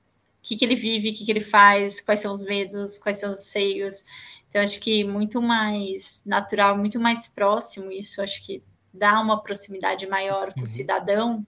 que, 0.43 0.57
que 0.57 0.65
ele 0.65 0.75
vive, 0.75 1.11
o 1.11 1.15
que, 1.15 1.25
que 1.25 1.31
ele 1.31 1.41
faz, 1.41 2.01
quais 2.01 2.21
são 2.21 2.33
os 2.33 2.43
medos, 2.43 2.99
quais 2.99 3.19
são 3.19 3.31
os 3.31 3.39
anseios. 3.39 4.05
Então, 4.49 4.63
acho 4.63 4.81
que 4.81 5.03
muito 5.05 5.41
mais 5.41 6.23
natural, 6.27 6.77
muito 6.79 7.01
mais 7.01 7.27
próximo, 7.27 7.91
isso 7.91 8.23
acho 8.23 8.45
que 8.45 8.63
dá 8.93 9.21
uma 9.21 9.43
proximidade 9.43 10.07
maior 10.07 10.53
com 10.55 10.63
o 10.63 10.67
cidadão, 10.67 11.47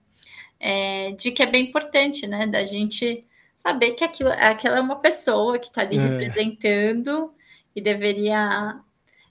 é, 0.59 1.11
de 1.13 1.31
que 1.31 1.41
é 1.41 1.45
bem 1.45 1.67
importante, 1.67 2.27
né? 2.27 2.47
Da 2.47 2.65
gente 2.65 3.25
saber 3.59 3.91
que 3.91 4.03
aquilo, 4.03 4.31
aquela 4.31 4.77
é 4.77 4.81
uma 4.81 4.99
pessoa 4.99 5.59
que 5.59 5.67
está 5.67 5.81
ali 5.81 5.97
é. 5.97 6.01
representando 6.01 7.33
e 7.75 7.81
deveria 7.81 8.79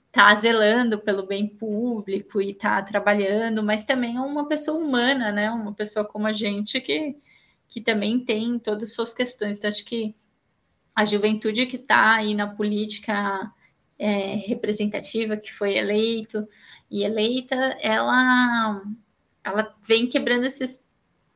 estar 0.07 0.29
tá 0.29 0.35
zelando 0.35 0.99
pelo 0.99 1.27
bem 1.27 1.47
público 1.47 2.41
e 2.41 2.51
estar 2.51 2.83
tá 2.83 2.83
trabalhando, 2.83 3.63
mas 3.63 3.85
também 3.85 4.17
é 4.17 4.21
uma 4.21 4.47
pessoa 4.47 4.79
humana, 4.79 5.33
né? 5.33 5.51
Uma 5.51 5.73
pessoa 5.73 6.05
como 6.05 6.27
a 6.27 6.33
gente 6.33 6.81
que, 6.81 7.17
que 7.69 7.81
também 7.81 8.21
tem 8.21 8.59
todas 8.59 8.85
as 8.85 8.93
suas 8.93 9.15
questões. 9.15 9.59
Então, 9.59 9.69
acho 9.69 9.85
que 9.85 10.15
a 10.95 11.05
juventude 11.05 11.67
que 11.67 11.77
está 11.77 12.17
aí 12.17 12.35
na 12.35 12.47
política 12.47 13.53
é, 13.99 14.35
representativa, 14.35 15.37
que 15.37 15.53
foi 15.53 15.77
eleito 15.77 16.47
e 16.91 17.03
eleita, 17.03 17.55
ela, 17.81 18.83
ela 19.43 19.77
vem 19.83 20.07
quebrando 20.09 20.45
esses 20.45 20.85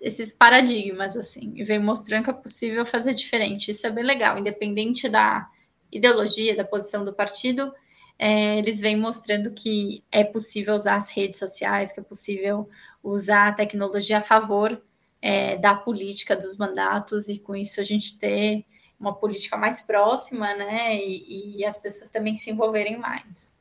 esses 0.03 0.33
paradigmas, 0.33 1.17
assim, 1.17 1.53
e 1.55 1.63
vem 1.63 1.79
mostrando 1.79 2.25
que 2.25 2.31
é 2.31 2.35
possível 2.35 2.85
fazer 2.85 3.15
diferente. 3.15 3.71
Isso 3.71 3.87
é 3.87 3.91
bem 3.91 4.03
legal, 4.03 4.37
independente 4.37 5.09
da 5.09 5.49
ideologia, 5.93 6.57
da 6.57 6.65
posição 6.65 7.05
do 7.05 7.13
partido, 7.13 7.73
é, 8.19 8.59
eles 8.59 8.81
vêm 8.81 8.97
mostrando 8.97 9.53
que 9.53 10.03
é 10.11 10.25
possível 10.25 10.75
usar 10.75 10.97
as 10.97 11.11
redes 11.11 11.39
sociais, 11.39 11.93
que 11.93 12.01
é 12.01 12.03
possível 12.03 12.69
usar 13.03 13.49
a 13.49 13.53
tecnologia 13.53 14.19
a 14.19 14.21
favor 14.21 14.83
é, 15.21 15.57
da 15.57 15.75
política 15.75 16.35
dos 16.35 16.57
mandatos, 16.57 17.29
e 17.29 17.39
com 17.39 17.55
isso 17.55 17.81
a 17.81 17.85
gente 17.85 18.19
ter 18.19 18.65
uma 18.99 19.15
política 19.15 19.57
mais 19.57 19.83
próxima, 19.83 20.55
né, 20.55 20.97
e, 20.97 21.59
e 21.59 21.65
as 21.65 21.79
pessoas 21.79 22.11
também 22.11 22.35
se 22.35 22.51
envolverem 22.51 22.99
mais. 22.99 23.55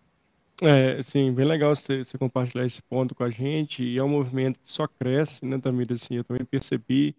É, 0.63 1.01
sim, 1.01 1.33
bem 1.33 1.45
legal 1.45 1.75
você, 1.75 2.03
você 2.03 2.17
compartilhar 2.19 2.65
esse 2.65 2.81
ponto 2.83 3.15
com 3.15 3.23
a 3.23 3.29
gente, 3.31 3.83
e 3.83 3.97
é 3.99 4.03
um 4.03 4.09
movimento 4.09 4.59
que 4.59 4.71
só 4.71 4.87
cresce, 4.87 5.43
né, 5.45 5.57
Tamir, 5.59 5.91
assim, 5.91 6.15
eu 6.15 6.23
também 6.23 6.45
percebi 6.45 7.15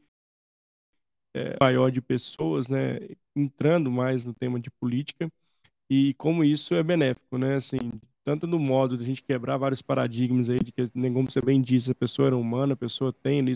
é, 1.34 1.56
maior 1.60 1.90
de 1.90 2.00
pessoas, 2.00 2.68
né, 2.68 2.98
entrando 3.34 3.90
mais 3.90 4.24
no 4.26 4.34
tema 4.34 4.60
de 4.60 4.70
política, 4.70 5.30
e 5.90 6.14
como 6.14 6.44
isso 6.44 6.74
é 6.74 6.82
benéfico, 6.82 7.38
né, 7.38 7.56
assim, 7.56 7.78
tanto 8.24 8.46
no 8.46 8.58
modo 8.58 8.96
de 8.96 9.04
a 9.04 9.06
gente 9.06 9.22
quebrar 9.22 9.58
vários 9.58 9.82
paradigmas 9.82 10.50
aí, 10.50 10.60
de 10.60 10.72
que, 10.72 10.88
como 11.12 11.30
você 11.30 11.40
bem 11.40 11.60
disse, 11.62 11.92
a 11.92 11.96
pessoa 11.96 12.28
era 12.28 12.36
humana, 12.38 12.74
a 12.74 12.76
pessoa 12.76 13.12
tem 13.12 13.40
ali 13.40 13.54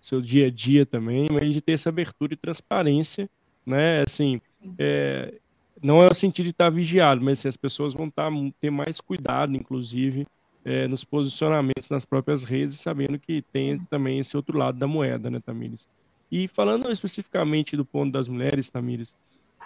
seu 0.00 0.20
dia 0.20 0.46
a 0.46 0.50
dia 0.50 0.84
também, 0.84 1.28
mas 1.30 1.52
de 1.52 1.60
ter 1.60 1.72
essa 1.72 1.88
abertura 1.88 2.34
e 2.34 2.36
transparência, 2.36 3.28
né? 3.64 4.02
Assim, 4.02 4.40
é, 4.78 5.40
não 5.82 6.02
é 6.02 6.08
o 6.08 6.14
sentido 6.14 6.46
de 6.46 6.50
estar 6.50 6.70
vigiado, 6.70 7.20
mas 7.20 7.40
assim, 7.40 7.48
as 7.48 7.56
pessoas 7.56 7.94
vão 7.94 8.06
estar, 8.06 8.30
ter 8.60 8.70
mais 8.70 9.00
cuidado, 9.00 9.56
inclusive, 9.56 10.26
é, 10.64 10.88
nos 10.88 11.04
posicionamentos 11.04 11.90
nas 11.90 12.04
próprias 12.04 12.44
redes, 12.44 12.80
sabendo 12.80 13.18
que 13.18 13.42
tem 13.42 13.78
também 13.90 14.18
esse 14.18 14.36
outro 14.36 14.56
lado 14.56 14.78
da 14.78 14.86
moeda, 14.86 15.30
né, 15.30 15.40
Tamires? 15.40 15.86
E 16.30 16.48
falando 16.48 16.90
especificamente 16.90 17.76
do 17.76 17.84
ponto 17.84 18.12
das 18.12 18.28
mulheres, 18.28 18.70
Tamires, 18.70 19.14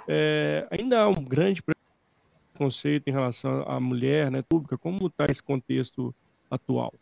é, 0.07 0.67
ainda 0.71 1.01
há 1.01 1.09
um 1.09 1.23
grande 1.23 1.63
preconceito 1.63 3.09
em 3.09 3.13
relação 3.13 3.63
à 3.69 3.79
mulher, 3.79 4.31
né, 4.31 4.43
pública. 4.43 4.77
Como 4.77 5.07
está 5.07 5.27
esse 5.27 5.43
contexto 5.43 6.15
atual? 6.51 6.93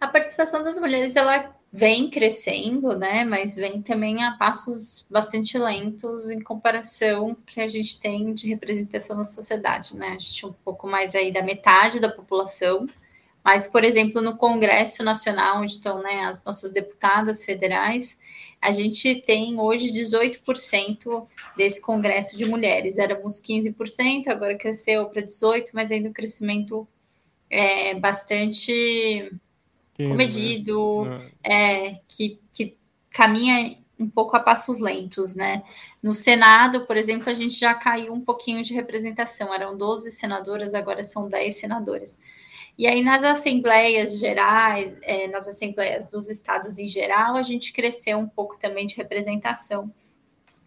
A 0.00 0.06
participação 0.06 0.62
das 0.62 0.78
mulheres 0.78 1.16
ela 1.16 1.54
vem 1.72 2.10
crescendo, 2.10 2.96
né? 2.96 3.24
Mas 3.24 3.54
vem 3.54 3.80
também 3.80 4.22
a 4.24 4.32
passos 4.32 5.06
bastante 5.10 5.56
lentos 5.56 6.30
em 6.30 6.40
comparação 6.40 7.36
que 7.46 7.60
a 7.60 7.68
gente 7.68 8.00
tem 8.00 8.34
de 8.34 8.48
representação 8.48 9.16
na 9.16 9.24
sociedade, 9.24 9.96
né? 9.96 10.08
A 10.08 10.18
gente 10.18 10.44
é 10.44 10.48
um 10.48 10.52
pouco 10.52 10.88
mais 10.88 11.14
aí 11.14 11.32
da 11.32 11.42
metade 11.42 12.00
da 12.00 12.08
população, 12.08 12.88
mas, 13.44 13.66
por 13.66 13.84
exemplo, 13.84 14.20
no 14.20 14.36
Congresso 14.36 15.02
Nacional, 15.02 15.62
onde 15.62 15.72
estão 15.72 16.02
né, 16.02 16.24
as 16.24 16.44
nossas 16.44 16.72
deputadas 16.72 17.44
federais, 17.44 18.18
a 18.60 18.72
gente 18.72 19.14
tem 19.22 19.58
hoje 19.58 19.90
18% 19.90 21.26
desse 21.56 21.80
Congresso 21.80 22.36
de 22.36 22.44
mulheres. 22.44 22.98
Éramos 22.98 23.40
15%, 23.40 24.28
agora 24.28 24.54
cresceu 24.56 25.06
para 25.06 25.22
18%, 25.22 25.70
mas 25.72 25.90
ainda 25.90 26.10
um 26.10 26.12
crescimento 26.12 26.86
é, 27.48 27.94
bastante 27.94 29.32
comedido, 30.08 31.04
né? 31.04 31.30
é, 31.42 32.00
que, 32.08 32.40
que 32.52 32.76
caminha 33.10 33.76
um 33.98 34.08
pouco 34.08 34.34
a 34.34 34.40
passos 34.40 34.78
lentos, 34.78 35.34
né? 35.34 35.62
No 36.02 36.14
Senado, 36.14 36.86
por 36.86 36.96
exemplo, 36.96 37.28
a 37.28 37.34
gente 37.34 37.58
já 37.58 37.74
caiu 37.74 38.14
um 38.14 38.20
pouquinho 38.20 38.62
de 38.62 38.72
representação, 38.72 39.52
eram 39.52 39.76
12 39.76 40.10
senadoras, 40.12 40.74
agora 40.74 41.02
são 41.02 41.28
10 41.28 41.56
senadoras. 41.56 42.18
E 42.78 42.86
aí, 42.86 43.02
nas 43.02 43.22
assembleias 43.22 44.18
gerais, 44.18 44.96
é, 45.02 45.28
nas 45.28 45.46
assembleias 45.46 46.10
dos 46.10 46.30
estados 46.30 46.78
em 46.78 46.88
geral, 46.88 47.36
a 47.36 47.42
gente 47.42 47.74
cresceu 47.74 48.18
um 48.18 48.26
pouco 48.26 48.58
também 48.58 48.86
de 48.86 48.96
representação, 48.96 49.92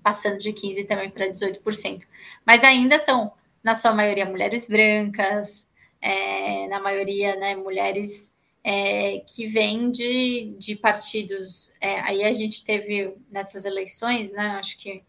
passando 0.04 0.38
de 0.38 0.54
15% 0.54 0.86
também 0.86 1.10
para 1.10 1.28
18%. 1.28 2.04
Mas 2.46 2.64
ainda 2.64 3.00
são, 3.00 3.32
na 3.64 3.74
sua 3.74 3.94
maioria, 3.94 4.28
mulheres 4.28 4.68
brancas, 4.68 5.66
é, 6.00 6.68
na 6.68 6.80
maioria, 6.80 7.36
né, 7.38 7.56
mulheres 7.56 8.33
é, 8.64 9.20
que 9.28 9.46
vêm 9.46 9.92
de, 9.92 10.56
de 10.58 10.76
partidos. 10.76 11.74
É, 11.82 12.00
aí 12.02 12.24
a 12.24 12.32
gente 12.32 12.64
teve 12.64 13.14
nessas 13.30 13.66
eleições, 13.66 14.32
né? 14.32 14.56
Acho 14.60 14.78
que 14.78 15.04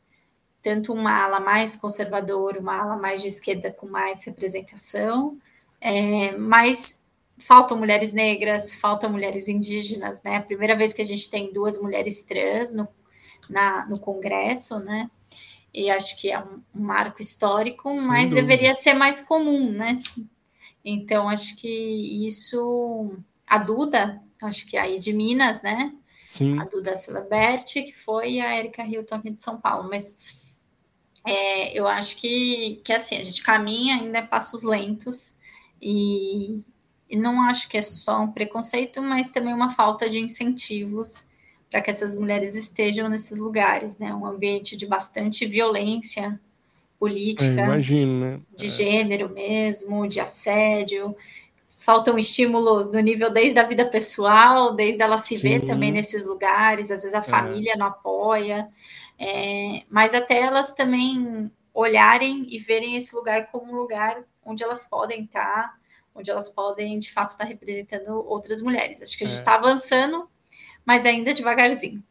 tanto 0.62 0.92
uma 0.92 1.22
ala 1.22 1.38
mais 1.38 1.76
conservadora, 1.76 2.58
uma 2.58 2.76
ala 2.80 2.96
mais 2.96 3.22
de 3.22 3.28
esquerda 3.28 3.70
com 3.70 3.86
mais 3.86 4.24
representação, 4.24 5.38
é, 5.80 6.32
mas 6.36 7.04
faltam 7.38 7.76
mulheres 7.76 8.12
negras, 8.12 8.74
faltam 8.74 9.10
mulheres 9.10 9.46
indígenas, 9.46 10.22
né? 10.22 10.36
A 10.36 10.42
primeira 10.42 10.74
vez 10.74 10.92
que 10.92 11.02
a 11.02 11.06
gente 11.06 11.30
tem 11.30 11.52
duas 11.52 11.80
mulheres 11.80 12.24
trans 12.24 12.72
no, 12.72 12.88
na, 13.48 13.86
no 13.86 13.98
Congresso, 13.98 14.80
né? 14.80 15.10
E 15.72 15.90
acho 15.90 16.20
que 16.20 16.30
é 16.30 16.38
um, 16.38 16.62
um 16.74 16.80
marco 16.80 17.20
histórico, 17.20 17.96
Sem 17.96 18.06
mas 18.06 18.30
dúvida. 18.30 18.46
deveria 18.46 18.74
ser 18.74 18.94
mais 18.94 19.20
comum, 19.20 19.70
né? 19.70 20.00
Então, 20.84 21.28
acho 21.28 21.56
que 21.56 22.24
isso 22.26 23.18
a 23.54 23.58
Duda, 23.58 24.20
acho 24.42 24.66
que 24.66 24.76
aí 24.76 24.98
de 24.98 25.12
Minas, 25.12 25.62
né? 25.62 25.94
Sim. 26.26 26.58
A 26.58 26.64
Duda 26.64 26.96
Celeberti, 26.96 27.82
que 27.82 27.92
foi 27.92 28.40
a 28.40 28.58
Erika 28.58 28.82
Hilton 28.84 29.14
aqui 29.14 29.30
de 29.30 29.40
São 29.40 29.60
Paulo, 29.60 29.88
mas 29.88 30.18
é, 31.24 31.78
eu 31.78 31.86
acho 31.86 32.16
que, 32.16 32.80
que 32.84 32.92
assim, 32.92 33.16
a 33.16 33.22
gente 33.22 33.44
caminha 33.44 33.94
ainda 33.94 34.22
passos 34.22 34.64
lentos 34.64 35.36
e, 35.80 36.64
e 37.08 37.16
não 37.16 37.42
acho 37.42 37.68
que 37.68 37.78
é 37.78 37.82
só 37.82 38.22
um 38.22 38.32
preconceito, 38.32 39.00
mas 39.00 39.30
também 39.30 39.54
uma 39.54 39.70
falta 39.70 40.10
de 40.10 40.18
incentivos 40.18 41.24
para 41.70 41.80
que 41.80 41.90
essas 41.90 42.18
mulheres 42.18 42.56
estejam 42.56 43.08
nesses 43.08 43.38
lugares, 43.38 43.98
né? 43.98 44.12
Um 44.12 44.26
ambiente 44.26 44.76
de 44.76 44.84
bastante 44.84 45.46
violência 45.46 46.40
política, 46.98 47.52
imagino, 47.52 48.20
né? 48.20 48.40
de 48.56 48.66
é. 48.66 48.68
gênero 48.68 49.28
mesmo, 49.32 50.08
de 50.08 50.18
assédio 50.18 51.14
faltam 51.84 52.18
estímulos 52.18 52.90
no 52.90 52.98
nível 52.98 53.30
desde 53.30 53.58
a 53.58 53.62
vida 53.62 53.84
pessoal, 53.84 54.74
desde 54.74 55.02
ela 55.02 55.18
se 55.18 55.36
Sim. 55.36 55.42
ver 55.42 55.66
também 55.66 55.92
nesses 55.92 56.24
lugares, 56.24 56.90
às 56.90 57.02
vezes 57.02 57.14
a 57.14 57.18
é. 57.18 57.22
família 57.22 57.76
não 57.76 57.86
apoia, 57.86 58.68
é, 59.18 59.82
mas 59.90 60.14
até 60.14 60.40
elas 60.40 60.72
também 60.72 61.50
olharem 61.74 62.46
e 62.48 62.58
verem 62.58 62.96
esse 62.96 63.14
lugar 63.14 63.48
como 63.48 63.70
um 63.70 63.76
lugar 63.76 64.24
onde 64.42 64.64
elas 64.64 64.86
podem 64.88 65.24
estar, 65.24 65.74
onde 66.14 66.30
elas 66.30 66.48
podem 66.48 66.98
de 66.98 67.12
fato 67.12 67.28
estar 67.28 67.44
representando 67.44 68.12
outras 68.26 68.62
mulheres. 68.62 69.02
Acho 69.02 69.18
que 69.18 69.24
a 69.24 69.26
gente 69.26 69.36
está 69.36 69.52
é. 69.52 69.56
avançando, 69.56 70.26
mas 70.86 71.04
ainda 71.04 71.34
devagarzinho. 71.34 72.02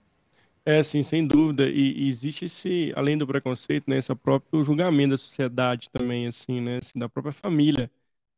É, 0.63 0.83
sim, 0.83 1.01
sem 1.01 1.25
dúvida. 1.25 1.67
E, 1.67 2.03
e, 2.03 2.09
existe 2.09 2.45
esse, 2.45 2.93
além 2.95 3.17
do 3.17 3.25
preconceito, 3.25 3.89
né, 3.89 3.97
esse 3.97 4.13
próprio 4.13 4.63
julgamento 4.63 5.09
da 5.09 5.17
sociedade 5.17 5.89
também, 5.89 6.27
assim, 6.27 6.61
né, 6.61 6.79
assim, 6.79 6.99
da 6.99 7.09
própria 7.09 7.33
família 7.33 7.89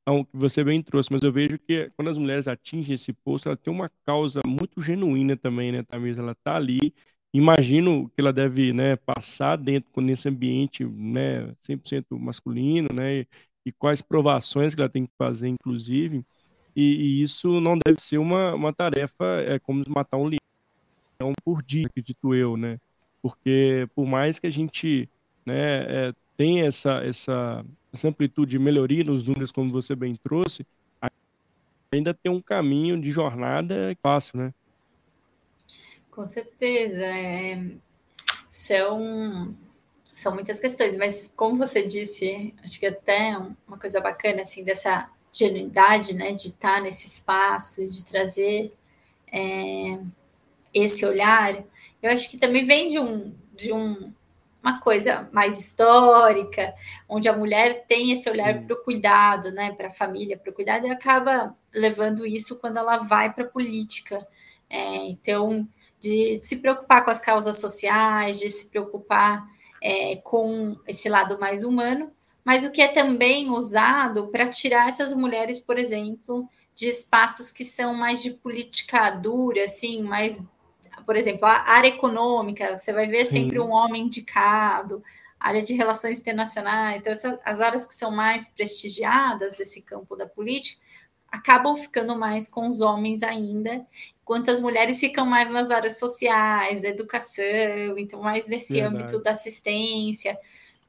ao 0.05 0.23
que 0.23 0.37
você 0.37 0.63
bem 0.63 0.81
trouxe, 0.81 1.11
mas 1.11 1.23
eu 1.23 1.31
vejo 1.31 1.57
que 1.57 1.91
quando 1.95 2.09
as 2.09 2.17
mulheres 2.17 2.47
atingem 2.47 2.93
esse 2.93 3.11
posto, 3.11 3.47
ela 3.47 3.57
tem 3.57 3.73
uma 3.73 3.89
causa 4.05 4.39
muito 4.45 4.81
genuína 4.81 5.35
também, 5.35 5.71
né, 5.71 5.83
Tamires? 5.83 6.19
Ela 6.19 6.33
está 6.33 6.55
ali, 6.55 6.93
imagino 7.33 8.09
que 8.09 8.21
ela 8.21 8.31
deve, 8.31 8.71
né, 8.71 8.95
passar 8.95 9.55
dentro 9.57 9.89
nesse 10.01 10.29
ambiente, 10.29 10.85
né, 10.85 11.51
100% 11.59 12.19
masculino, 12.19 12.89
né, 12.93 13.21
e, 13.21 13.27
e, 13.65 13.71
quais 13.71 14.01
provações 14.01 14.75
que 14.75 14.81
ela 14.81 14.89
tem 14.89 15.05
que 15.05 15.11
fazer, 15.17 15.47
inclusive, 15.47 16.23
e, 16.75 16.81
e 16.83 17.21
isso 17.21 17.59
não 17.59 17.77
deve 17.83 17.99
ser 17.99 18.19
uma, 18.19 18.53
uma 18.53 18.71
tarefa, 18.73 19.25
é 19.41 19.57
como 19.59 19.83
matar 19.87 20.17
um 20.17 20.27
leão 20.27 21.33
por 21.43 21.63
dia, 21.63 21.87
acredito 21.87 22.35
eu, 22.35 22.55
né, 22.55 22.79
porque 23.23 23.87
por 23.95 24.05
mais 24.05 24.39
que 24.39 24.45
a 24.45 24.51
gente, 24.51 25.09
né, 25.45 26.09
é, 26.09 26.13
tenha 26.37 26.65
essa, 26.65 27.03
essa 27.03 27.65
essa 27.95 28.09
amplitude 28.09 28.51
de 28.51 28.59
melhoria 28.59 29.03
nos 29.03 29.23
números, 29.23 29.51
como 29.51 29.71
você 29.71 29.95
bem 29.95 30.15
trouxe, 30.15 30.65
ainda 31.91 32.13
tem 32.13 32.31
um 32.31 32.41
caminho 32.41 32.99
de 32.99 33.09
jornada 33.09 33.95
fácil, 34.03 34.37
né? 34.37 34.53
Com 36.11 36.25
certeza. 36.25 37.03
É... 37.03 37.63
São, 38.49 39.53
são 40.13 40.33
muitas 40.33 40.59
questões, 40.59 40.95
mas 40.95 41.31
como 41.35 41.57
você 41.57 41.85
disse, 41.85 42.53
acho 42.63 42.79
que 42.79 42.85
até 42.85 43.37
uma 43.67 43.77
coisa 43.77 43.99
bacana, 43.99 44.41
assim, 44.41 44.63
dessa 44.63 45.09
genuidade, 45.33 46.13
né, 46.13 46.31
de 46.31 46.47
estar 46.47 46.81
nesse 46.81 47.05
espaço, 47.05 47.85
de 47.85 48.05
trazer 48.05 48.73
é, 49.29 49.99
esse 50.73 51.05
olhar, 51.05 51.61
eu 52.01 52.09
acho 52.09 52.31
que 52.31 52.37
também 52.37 52.65
vem 52.65 52.87
de 52.87 52.97
um, 52.97 53.33
de 53.53 53.73
um 53.73 54.13
uma 54.65 54.79
coisa 54.79 55.29
mais 55.31 55.59
histórica, 55.59 56.73
onde 57.07 57.29
a 57.29 57.37
mulher 57.37 57.85
tem 57.87 58.11
esse 58.11 58.27
olhar 58.27 58.63
para 58.63 58.75
o 58.75 58.83
cuidado, 58.83 59.51
né, 59.51 59.71
para 59.73 59.89
a 59.89 59.93
família, 59.93 60.35
para 60.35 60.49
o 60.49 60.53
cuidado, 60.53 60.87
e 60.87 60.89
acaba 60.89 61.55
levando 61.71 62.25
isso 62.25 62.57
quando 62.59 62.77
ela 62.77 62.97
vai 62.97 63.31
para 63.31 63.43
a 63.43 63.47
política. 63.47 64.17
É, 64.67 65.05
então, 65.05 65.67
de 65.99 66.39
se 66.41 66.55
preocupar 66.55 67.05
com 67.05 67.11
as 67.11 67.21
causas 67.21 67.59
sociais, 67.59 68.39
de 68.39 68.49
se 68.49 68.67
preocupar 68.69 69.47
é, 69.79 70.15
com 70.15 70.75
esse 70.87 71.07
lado 71.07 71.39
mais 71.39 71.63
humano, 71.63 72.11
mas 72.43 72.65
o 72.65 72.71
que 72.71 72.81
é 72.81 72.87
também 72.87 73.51
usado 73.51 74.29
para 74.29 74.49
tirar 74.49 74.89
essas 74.89 75.13
mulheres, 75.13 75.59
por 75.59 75.77
exemplo, 75.77 76.49
de 76.73 76.87
espaços 76.87 77.51
que 77.51 77.63
são 77.63 77.93
mais 77.93 78.23
de 78.23 78.31
política 78.31 79.11
dura, 79.11 79.63
assim, 79.63 80.01
mais 80.01 80.41
por 81.05 81.15
exemplo, 81.15 81.45
a 81.45 81.69
área 81.69 81.89
econômica, 81.89 82.77
você 82.77 82.91
vai 82.91 83.07
ver 83.07 83.25
sempre 83.25 83.57
Sim. 83.57 83.65
um 83.65 83.71
homem 83.71 84.03
indicado, 84.03 85.03
área 85.39 85.61
de 85.61 85.73
relações 85.73 86.19
internacionais, 86.19 87.01
então 87.01 87.11
essas, 87.11 87.39
as 87.43 87.61
áreas 87.61 87.85
que 87.85 87.93
são 87.93 88.11
mais 88.11 88.49
prestigiadas 88.49 89.55
desse 89.57 89.81
campo 89.81 90.15
da 90.15 90.25
política 90.25 90.81
acabam 91.31 91.75
ficando 91.75 92.17
mais 92.17 92.47
com 92.47 92.67
os 92.67 92.81
homens 92.81 93.21
ainda, 93.21 93.85
enquanto 94.21 94.49
as 94.49 94.59
mulheres 94.59 94.99
ficam 94.99 95.25
mais 95.25 95.51
nas 95.51 95.69
áreas 95.69 95.99
sociais, 95.99 96.81
da 96.81 96.89
educação, 96.89 97.97
então 97.97 98.21
mais 98.21 98.47
nesse 98.47 98.73
Verdade. 98.73 98.95
âmbito 98.95 99.19
da 99.19 99.31
assistência. 99.31 100.37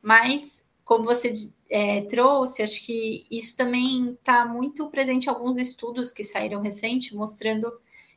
Mas, 0.01 0.65
como 0.85 1.05
você 1.05 1.35
é, 1.69 2.03
trouxe, 2.03 2.63
acho 2.63 2.85
que 2.85 3.27
isso 3.31 3.57
também 3.57 4.13
está 4.13 4.47
muito 4.47 4.89
presente 4.89 5.27
em 5.27 5.31
alguns 5.31 5.59
estudos 5.59 6.13
que 6.13 6.23
saíram 6.23 6.61
recente, 6.61 7.15
mostrando 7.15 7.73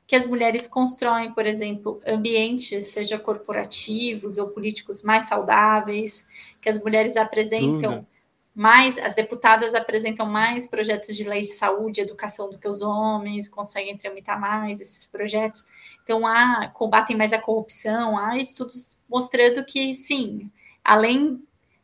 que 0.10 0.16
as 0.16 0.26
mulheres 0.26 0.66
constroem, 0.66 1.32
por 1.32 1.46
exemplo, 1.46 2.02
ambientes, 2.04 2.88
seja 2.88 3.20
corporativos 3.20 4.40
ou 4.40 4.48
políticos, 4.48 5.04
mais 5.04 5.26
saudáveis, 5.26 6.28
que 6.60 6.68
as 6.68 6.82
mulheres 6.82 7.16
apresentam 7.16 8.08
mais, 8.56 8.98
as 8.98 9.14
deputadas 9.14 9.76
apresentam 9.76 10.26
mais 10.26 10.66
projetos 10.66 11.16
de 11.16 11.24
lei 11.24 11.42
de 11.42 11.54
saúde 11.54 12.02
e 12.02 12.04
educação 12.04 12.50
do 12.50 12.58
que 12.58 12.68
os 12.68 12.82
homens, 12.82 13.48
conseguem 13.48 13.96
tramitar 13.96 14.42
mais 14.42 14.82
esses 14.82 15.06
projetos. 15.06 15.64
Então, 16.04 16.26
há, 16.26 16.68
combatem 16.74 17.16
mais 17.16 17.32
a 17.32 17.38
corrupção, 17.38 18.18
há 18.18 18.36
estudos 18.36 19.00
mostrando 19.08 19.64
que, 19.64 19.94
sim, 19.94 20.50
além 20.84 21.40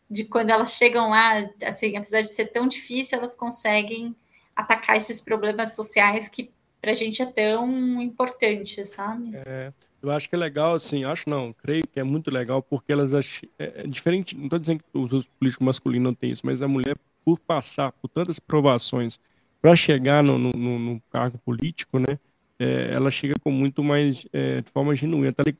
de 0.09 0.23
quando 0.23 0.49
elas 0.49 0.71
chegam 0.71 1.11
lá, 1.11 1.47
assim, 1.63 1.95
apesar 1.95 2.21
de 2.21 2.29
ser 2.29 2.47
tão 2.47 2.67
difícil, 2.67 3.19
elas 3.19 3.35
conseguem 3.35 4.15
atacar 4.55 4.97
esses 4.97 5.21
problemas 5.21 5.75
sociais 5.75 6.27
que 6.27 6.54
para 6.85 6.91
a 6.91 6.95
gente 6.95 7.19
é 7.19 7.25
tão 7.25 7.99
importante, 7.99 8.85
sabe? 8.85 9.31
É, 9.33 9.73
eu 10.03 10.11
acho 10.11 10.29
que 10.29 10.35
é 10.35 10.37
legal, 10.37 10.75
assim, 10.75 11.03
acho 11.03 11.27
não, 11.27 11.51
creio 11.51 11.81
que 11.87 11.99
é 11.99 12.03
muito 12.03 12.29
legal, 12.29 12.61
porque 12.61 12.93
elas 12.93 13.11
acham, 13.11 13.49
é, 13.57 13.81
é 13.83 13.87
diferente, 13.87 14.37
não 14.37 14.43
estou 14.43 14.59
dizendo 14.59 14.83
que 14.83 14.95
os 14.95 15.25
políticos 15.25 15.65
masculinos 15.65 16.03
não 16.03 16.13
têm 16.13 16.29
isso, 16.29 16.45
mas 16.45 16.61
a 16.61 16.67
mulher, 16.67 16.95
por 17.25 17.39
passar 17.39 17.91
por 17.91 18.07
tantas 18.07 18.39
provações 18.39 19.19
para 19.59 19.75
chegar 19.75 20.21
no, 20.21 20.37
no, 20.37 20.51
no, 20.53 21.01
cargo 21.09 21.39
político, 21.39 21.97
né, 21.97 22.19
é, 22.59 22.91
ela 22.93 23.09
chega 23.09 23.33
com 23.43 23.49
muito 23.49 23.83
mais, 23.83 24.27
é, 24.31 24.61
de 24.61 24.69
forma 24.69 24.93
genuína, 24.93 25.33
tá 25.33 25.41
ali, 25.41 25.57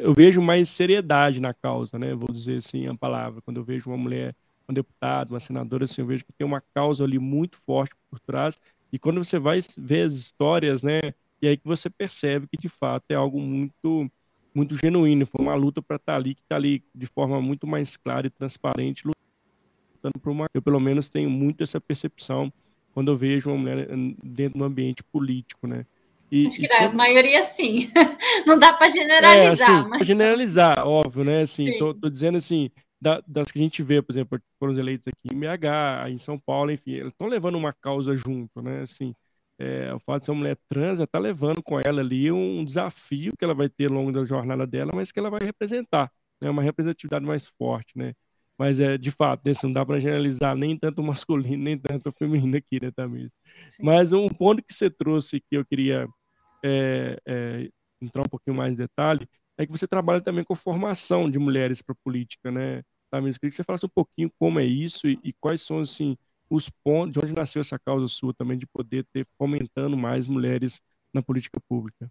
eu 0.00 0.14
vejo 0.14 0.40
mais 0.40 0.68
seriedade 0.68 1.40
na 1.40 1.52
causa, 1.52 1.98
né, 1.98 2.14
vou 2.14 2.32
dizer 2.32 2.58
assim 2.58 2.86
a 2.86 2.94
palavra, 2.94 3.42
quando 3.42 3.56
eu 3.56 3.64
vejo 3.64 3.90
uma 3.90 3.98
mulher, 3.98 4.32
uma 4.68 4.74
deputada, 4.74 5.34
uma 5.34 5.40
senadora, 5.40 5.82
assim, 5.82 6.02
eu 6.02 6.06
vejo 6.06 6.24
que 6.24 6.32
tem 6.32 6.46
uma 6.46 6.62
causa 6.72 7.02
ali 7.02 7.18
muito 7.18 7.56
forte 7.56 7.96
por 8.08 8.20
trás, 8.20 8.56
e 8.92 8.98
quando 8.98 9.22
você 9.22 9.38
vai 9.38 9.60
ver 9.76 10.02
as 10.02 10.14
histórias, 10.14 10.82
né, 10.82 11.00
e 11.40 11.48
aí 11.48 11.56
que 11.56 11.66
você 11.66 11.88
percebe 11.88 12.46
que 12.46 12.56
de 12.56 12.68
fato 12.68 13.04
é 13.10 13.14
algo 13.14 13.40
muito 13.40 14.10
muito 14.54 14.76
genuíno, 14.76 15.26
foi 15.26 15.44
uma 15.44 15.54
luta 15.54 15.80
para 15.80 15.96
estar 15.96 16.12
tá 16.12 16.18
ali, 16.18 16.34
que 16.34 16.42
está 16.42 16.56
ali 16.56 16.82
de 16.94 17.06
forma 17.06 17.40
muito 17.40 17.66
mais 17.66 17.96
clara 17.96 18.26
e 18.26 18.30
transparente, 18.30 19.06
lutando 19.06 20.18
por 20.20 20.30
uma. 20.30 20.46
Eu, 20.52 20.60
pelo 20.60 20.80
menos, 20.80 21.08
tenho 21.08 21.30
muito 21.30 21.62
essa 21.62 21.80
percepção 21.80 22.52
quando 22.92 23.12
eu 23.12 23.16
vejo 23.16 23.50
uma 23.50 23.58
mulher 23.58 23.88
eh, 23.90 23.94
dentro 24.22 24.58
do 24.58 24.64
ambiente 24.64 25.04
político, 25.04 25.66
né? 25.66 25.86
E, 26.30 26.46
Acho 26.46 26.60
que 26.60 26.68
na 26.68 26.78
quando... 26.78 26.94
maioria 26.94 27.42
sim. 27.42 27.90
Não 28.46 28.58
dá 28.58 28.72
para 28.72 28.88
generalizar. 28.88 29.70
É, 29.70 29.74
assim, 29.74 29.88
mas... 29.88 30.06
generalizar, 30.06 30.86
óbvio, 30.86 31.24
né? 31.24 31.42
Assim, 31.42 31.76
tô, 31.78 31.92
tô, 31.94 32.08
dizendo 32.08 32.38
assim, 32.38 32.70
da, 33.00 33.22
das 33.26 33.50
que 33.50 33.58
a 33.58 33.62
gente 33.62 33.82
vê, 33.82 34.02
por 34.02 34.12
exemplo, 34.12 34.40
foram 34.58 34.72
os 34.72 34.78
eleitos 34.78 35.08
aqui 35.08 35.34
em 35.34 35.38
BH, 35.38 36.10
em 36.10 36.18
São 36.18 36.38
Paulo, 36.38 36.70
enfim, 36.70 36.92
eles 36.92 37.12
estão 37.12 37.28
levando 37.28 37.56
uma 37.56 37.72
causa 37.72 38.16
junto, 38.16 38.62
né? 38.62 38.82
Assim, 38.82 39.14
é, 39.58 39.92
o 39.94 40.00
fato 40.00 40.20
de 40.20 40.26
ser 40.26 40.32
uma 40.32 40.38
mulher 40.38 40.58
trans 40.68 40.98
já 40.98 41.04
está 41.04 41.18
levando 41.18 41.62
com 41.62 41.80
ela 41.80 42.00
ali 42.00 42.30
um 42.30 42.64
desafio 42.64 43.34
que 43.36 43.44
ela 43.44 43.54
vai 43.54 43.68
ter 43.68 43.90
ao 43.90 43.96
longo 43.96 44.12
da 44.12 44.24
jornada 44.24 44.66
dela, 44.66 44.92
mas 44.94 45.12
que 45.12 45.18
ela 45.18 45.30
vai 45.30 45.40
representar, 45.40 46.10
é 46.42 46.46
né? 46.46 46.50
uma 46.50 46.62
representatividade 46.62 47.24
mais 47.24 47.46
forte, 47.46 47.92
né? 47.96 48.12
Mas 48.58 48.78
é 48.78 48.98
de 48.98 49.10
fato, 49.10 49.48
assim, 49.48 49.66
não 49.68 49.72
dá 49.72 49.86
para 49.86 49.98
generalizar 49.98 50.54
nem 50.54 50.76
tanto 50.76 51.00
o 51.00 51.04
masculino, 51.06 51.62
nem 51.64 51.78
tanto 51.78 52.10
o 52.10 52.12
feminino 52.12 52.56
aqui, 52.56 52.78
né, 52.82 52.90
Tamires? 52.90 53.32
Mas 53.80 54.12
um 54.12 54.28
ponto 54.28 54.62
que 54.62 54.74
você 54.74 54.90
trouxe 54.90 55.40
que 55.40 55.56
eu 55.56 55.64
queria 55.64 56.06
é, 56.62 57.18
é, 57.26 57.70
entrar 58.02 58.22
um 58.22 58.28
pouquinho 58.28 58.56
mais 58.56 58.74
em 58.74 58.76
detalhe 58.76 59.26
é 59.60 59.66
que 59.66 59.72
você 59.72 59.86
trabalha 59.86 60.22
também 60.22 60.42
com 60.42 60.54
formação 60.54 61.30
de 61.30 61.38
mulheres 61.38 61.82
para 61.82 61.94
política, 61.94 62.50
né? 62.50 62.82
Tamires, 63.10 63.36
queria 63.36 63.50
que 63.50 63.56
você 63.56 63.64
falasse 63.64 63.84
um 63.84 63.90
pouquinho 63.90 64.30
como 64.38 64.58
é 64.58 64.64
isso 64.64 65.06
e, 65.06 65.18
e 65.22 65.32
quais 65.34 65.62
são, 65.62 65.80
assim, 65.80 66.16
os 66.48 66.70
pontos, 66.70 67.12
de 67.12 67.18
onde 67.18 67.34
nasceu 67.34 67.60
essa 67.60 67.78
causa 67.78 68.08
sua 68.08 68.32
também 68.32 68.56
de 68.56 68.66
poder 68.66 69.04
ter 69.12 69.26
fomentando 69.36 69.96
mais 69.96 70.26
mulheres 70.26 70.80
na 71.12 71.20
política 71.20 71.60
pública? 71.68 72.10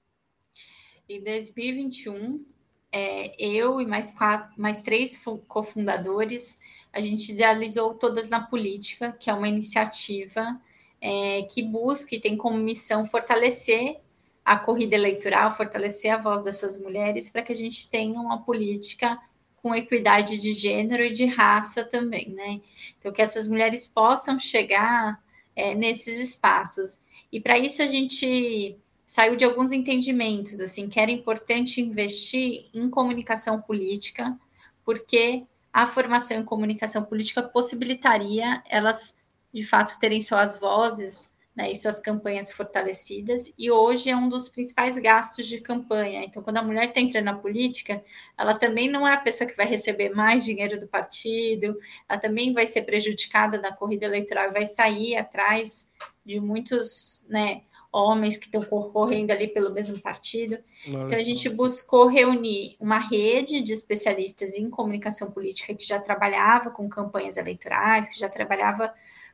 Em 1.08 1.24
2021, 1.24 2.46
é, 2.92 3.36
eu 3.44 3.82
e 3.82 3.86
mais, 3.86 4.12
quatro, 4.12 4.54
mais 4.62 4.84
três 4.84 5.20
cofundadores, 5.48 6.60
a 6.94 7.00
gente 7.00 7.32
idealizou 7.32 7.96
Todas 7.96 8.30
na 8.30 8.42
Política, 8.42 9.12
que 9.12 9.30
é 9.30 9.34
uma 9.34 9.48
iniciativa 9.48 10.60
é, 11.02 11.44
que 11.44 11.64
busca 11.64 12.14
e 12.14 12.20
tem 12.20 12.38
como 12.38 12.58
missão 12.58 13.08
fortalecer 13.08 13.98
a 14.44 14.58
corrida 14.58 14.96
eleitoral, 14.96 15.56
fortalecer 15.56 16.14
a 16.14 16.18
voz 16.18 16.44
dessas 16.44 16.82
mulheres 16.82 17.30
para 17.30 17.42
que 17.42 17.52
a 17.52 17.56
gente 17.56 17.90
tenha 17.90 18.20
uma 18.20 18.42
política 18.42 19.20
com 19.62 19.76
equidade 19.76 20.40
de 20.40 20.54
gênero 20.54 21.04
e 21.04 21.12
de 21.12 21.26
raça 21.26 21.84
também, 21.84 22.30
né? 22.30 22.62
Então, 22.98 23.12
que 23.12 23.22
essas 23.22 23.48
mulheres 23.48 23.88
possam 23.88 24.40
chegar 24.40 25.22
é, 25.56 25.76
nesses 25.76 26.20
espaços. 26.20 27.02
E 27.32 27.40
para 27.40 27.60
isso 27.60 27.82
a 27.82 27.88
gente 27.88 28.78
saiu 29.06 29.36
de 29.36 29.44
alguns 29.44 29.72
entendimentos, 29.72 30.60
assim, 30.60 30.88
que 30.88 31.00
era 31.00 31.12
importante 31.12 31.82
investir 31.82 32.70
em 32.74 32.90
comunicação 32.90 33.62
política, 33.62 34.38
porque 34.86 35.44
a 35.74 35.86
formação 35.86 36.38
em 36.38 36.44
comunicação 36.44 37.04
política 37.04 37.44
possibilitaria 37.44 38.64
elas, 38.68 39.16
de 39.54 39.64
fato, 39.64 40.00
terem 40.00 40.22
suas 40.22 40.60
vozes 40.60 41.29
né, 41.60 41.70
e 41.70 41.76
suas 41.76 42.00
campanhas 42.00 42.54
fortalecidas, 42.54 43.52
e 43.58 43.70
hoje 43.70 44.10
é 44.10 44.16
um 44.16 44.30
dos 44.30 44.48
principais 44.48 44.98
gastos 44.98 45.46
de 45.46 45.60
campanha. 45.60 46.24
Então, 46.24 46.42
quando 46.42 46.56
a 46.56 46.64
mulher 46.64 46.88
está 46.88 47.02
entrando 47.02 47.26
na 47.26 47.36
política, 47.36 48.02
ela 48.38 48.54
também 48.54 48.90
não 48.90 49.06
é 49.06 49.14
a 49.14 49.18
pessoa 49.18 49.50
que 49.50 49.58
vai 49.58 49.66
receber 49.66 50.08
mais 50.12 50.46
dinheiro 50.46 50.80
do 50.80 50.88
partido, 50.88 51.78
ela 52.08 52.18
também 52.18 52.54
vai 52.54 52.66
ser 52.66 52.84
prejudicada 52.84 53.60
na 53.60 53.74
corrida 53.74 54.06
eleitoral, 54.06 54.54
vai 54.54 54.66
sair 54.66 55.18
atrás 55.18 55.92
de 56.26 56.40
muitos 56.40 57.26
né, 57.28 57.64
homens 57.92 58.38
que 58.38 58.46
estão 58.46 58.64
concorrendo 58.64 59.34
ali 59.34 59.50
pelo 59.50 59.74
mesmo 59.74 60.00
partido. 60.00 60.60
Nossa. 60.88 61.08
Então, 61.08 61.20
a 61.20 61.22
gente 61.22 61.50
buscou 61.50 62.08
reunir 62.08 62.78
uma 62.80 63.00
rede 63.00 63.60
de 63.60 63.74
especialistas 63.74 64.58
em 64.58 64.70
comunicação 64.70 65.30
política 65.30 65.76
que 65.76 65.86
já 65.86 66.00
trabalhava 66.00 66.70
com 66.70 66.88
campanhas 66.88 67.36
eleitorais, 67.36 68.08
que 68.08 68.18
já 68.18 68.30
trabalhava 68.30 68.94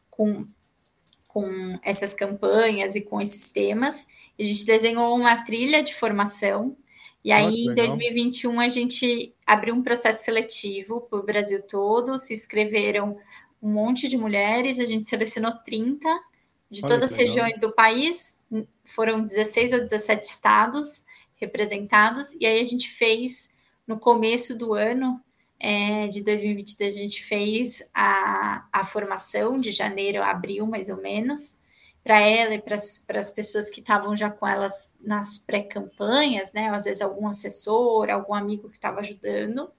com 0.10 0.48
com 1.36 1.78
essas 1.84 2.14
campanhas 2.14 2.96
e 2.96 3.02
com 3.02 3.20
esses 3.20 3.52
temas. 3.52 4.08
A 4.40 4.44
gente 4.44 4.66
desenhou 4.66 5.14
uma 5.14 5.44
trilha 5.44 5.84
de 5.84 5.94
formação. 5.94 6.78
E 7.26 7.30
aí, 7.30 7.66
em 7.66 7.76
2021, 7.76 8.58
a 8.62 8.70
gente 8.70 9.34
abriu 9.46 9.76
um 9.76 9.84
processo 9.84 10.24
seletivo 10.24 11.02
para 11.02 11.20
o 11.20 11.24
Brasil 11.24 11.62
todo. 11.62 12.18
Se 12.18 12.34
inscreveram 12.34 13.18
um 13.62 13.70
monte 13.70 14.08
de 14.08 14.16
mulheres. 14.18 14.80
A 14.80 14.86
gente 14.86 15.10
selecionou 15.10 15.52
30 15.52 16.08
de 16.72 16.80
Olha 16.86 16.94
todas 16.94 17.12
as 17.12 17.18
regiões 17.18 17.60
do 17.60 17.70
país. 17.74 18.40
Foram 18.86 19.22
16 19.22 19.74
ou 19.74 19.80
17 19.80 20.26
estados 20.26 21.04
representados. 21.36 22.32
E 22.40 22.46
aí, 22.46 22.62
a 22.62 22.64
gente 22.64 22.90
fez, 22.90 23.50
no 23.86 24.00
começo 24.00 24.58
do 24.58 24.74
ano, 24.74 25.20
é, 25.60 26.08
de 26.08 26.24
2022 26.24 26.94
a 26.94 26.98
gente 26.98 27.24
fez 27.24 27.82
a, 27.94 28.66
a 28.72 28.84
formação 28.84 29.58
de 29.58 29.72
janeiro 29.72 30.22
a 30.22 30.30
abril, 30.30 30.68
mais 30.68 30.90
ou 30.90 31.02
menos, 31.02 31.60
para 32.04 32.20
ela 32.20 32.54
e 32.54 32.62
para 32.62 32.76
as 32.76 33.32
pessoas 33.32 33.70
que 33.70 33.80
estavam 33.80 34.16
já 34.16 34.30
com 34.30 34.48
elas 34.48 34.96
nas 35.02 35.40
pré-campanhas, 35.40 36.54
né? 36.54 36.70
Às 36.70 36.84
vezes 36.84 37.02
algum 37.02 37.28
assessor, 37.28 38.10
algum 38.10 38.34
amigo 38.34 38.70
que 38.70 38.78
estava 38.78 39.00
ajudando. 39.00 39.72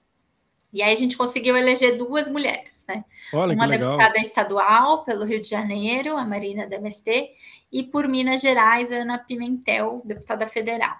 E 0.73 0.81
aí 0.81 0.91
a 0.91 0.97
gente 0.97 1.15
conseguiu 1.15 1.55
eleger 1.55 1.97
duas 1.97 2.29
mulheres, 2.29 2.83
né? 2.87 3.05
Olha, 3.33 3.53
Uma 3.53 3.67
deputada 3.67 4.19
estadual 4.19 5.05
pelo 5.05 5.23
Rio 5.23 5.41
de 5.41 5.47
Janeiro, 5.47 6.17
a 6.17 6.25
Marina 6.25 6.67
da 6.67 6.75
MST, 6.75 7.31
e 7.71 7.83
por 7.83 8.07
Minas 8.07 8.41
Gerais, 8.41 8.91
a 8.91 8.97
Ana 8.97 9.17
Pimentel, 9.17 10.01
deputada 10.03 10.45
federal. 10.45 10.97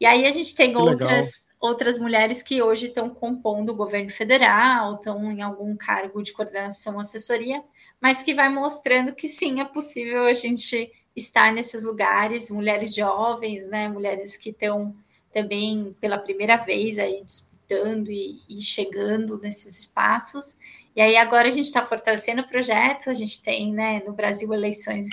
E 0.00 0.06
aí 0.06 0.24
a 0.24 0.30
gente 0.30 0.54
tem 0.54 0.72
que 0.72 0.78
outras 0.78 0.98
legal 0.98 1.45
outras 1.60 1.98
mulheres 1.98 2.42
que 2.42 2.62
hoje 2.62 2.86
estão 2.86 3.08
compondo 3.10 3.70
o 3.70 3.76
governo 3.76 4.10
federal, 4.10 4.96
estão 4.96 5.30
em 5.30 5.42
algum 5.42 5.76
cargo 5.76 6.22
de 6.22 6.32
coordenação, 6.32 7.00
assessoria, 7.00 7.62
mas 8.00 8.22
que 8.22 8.34
vai 8.34 8.48
mostrando 8.48 9.14
que 9.14 9.28
sim, 9.28 9.60
é 9.60 9.64
possível 9.64 10.24
a 10.24 10.34
gente 10.34 10.92
estar 11.14 11.52
nesses 11.52 11.82
lugares, 11.82 12.50
mulheres 12.50 12.94
jovens, 12.94 13.66
né, 13.66 13.88
mulheres 13.88 14.36
que 14.36 14.50
estão 14.50 14.94
também 15.32 15.96
pela 16.00 16.18
primeira 16.18 16.56
vez 16.56 16.98
aí 16.98 17.22
disputando 17.24 18.10
e, 18.10 18.40
e 18.48 18.62
chegando 18.62 19.38
nesses 19.38 19.80
espaços. 19.80 20.56
E 20.94 21.00
aí 21.00 21.16
agora 21.16 21.48
a 21.48 21.50
gente 21.50 21.66
está 21.66 21.82
fortalecendo 21.82 22.42
o 22.42 22.48
projeto, 22.48 23.10
a 23.10 23.14
gente 23.14 23.42
tem 23.42 23.72
né, 23.72 24.02
no 24.06 24.12
Brasil 24.12 24.52
eleições 24.52 25.08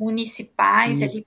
municipais, 0.00 1.00
municipais 1.00 1.02
ali 1.02 1.24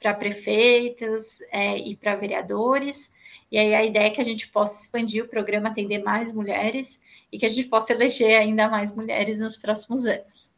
para 0.00 0.12
né? 0.12 0.14
prefeitos 0.14 1.40
é, 1.50 1.76
e 1.76 1.96
para 1.96 2.14
vereadores. 2.14 3.12
E 3.50 3.58
aí 3.58 3.74
a 3.74 3.84
ideia 3.84 4.06
é 4.06 4.10
que 4.10 4.20
a 4.20 4.24
gente 4.24 4.48
possa 4.48 4.80
expandir 4.80 5.24
o 5.24 5.28
programa, 5.28 5.68
atender 5.68 6.02
mais 6.02 6.32
mulheres 6.32 7.00
e 7.30 7.38
que 7.38 7.44
a 7.44 7.48
gente 7.48 7.68
possa 7.68 7.92
eleger 7.92 8.40
ainda 8.40 8.68
mais 8.68 8.94
mulheres 8.94 9.40
nos 9.40 9.56
próximos 9.56 10.06
anos. 10.06 10.52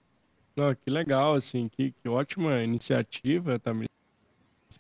Que 0.85 0.90
legal, 0.90 1.35
assim, 1.35 1.69
que, 1.69 1.92
que 1.92 2.09
ótima 2.09 2.62
iniciativa, 2.62 3.59
Tamir. 3.59 3.88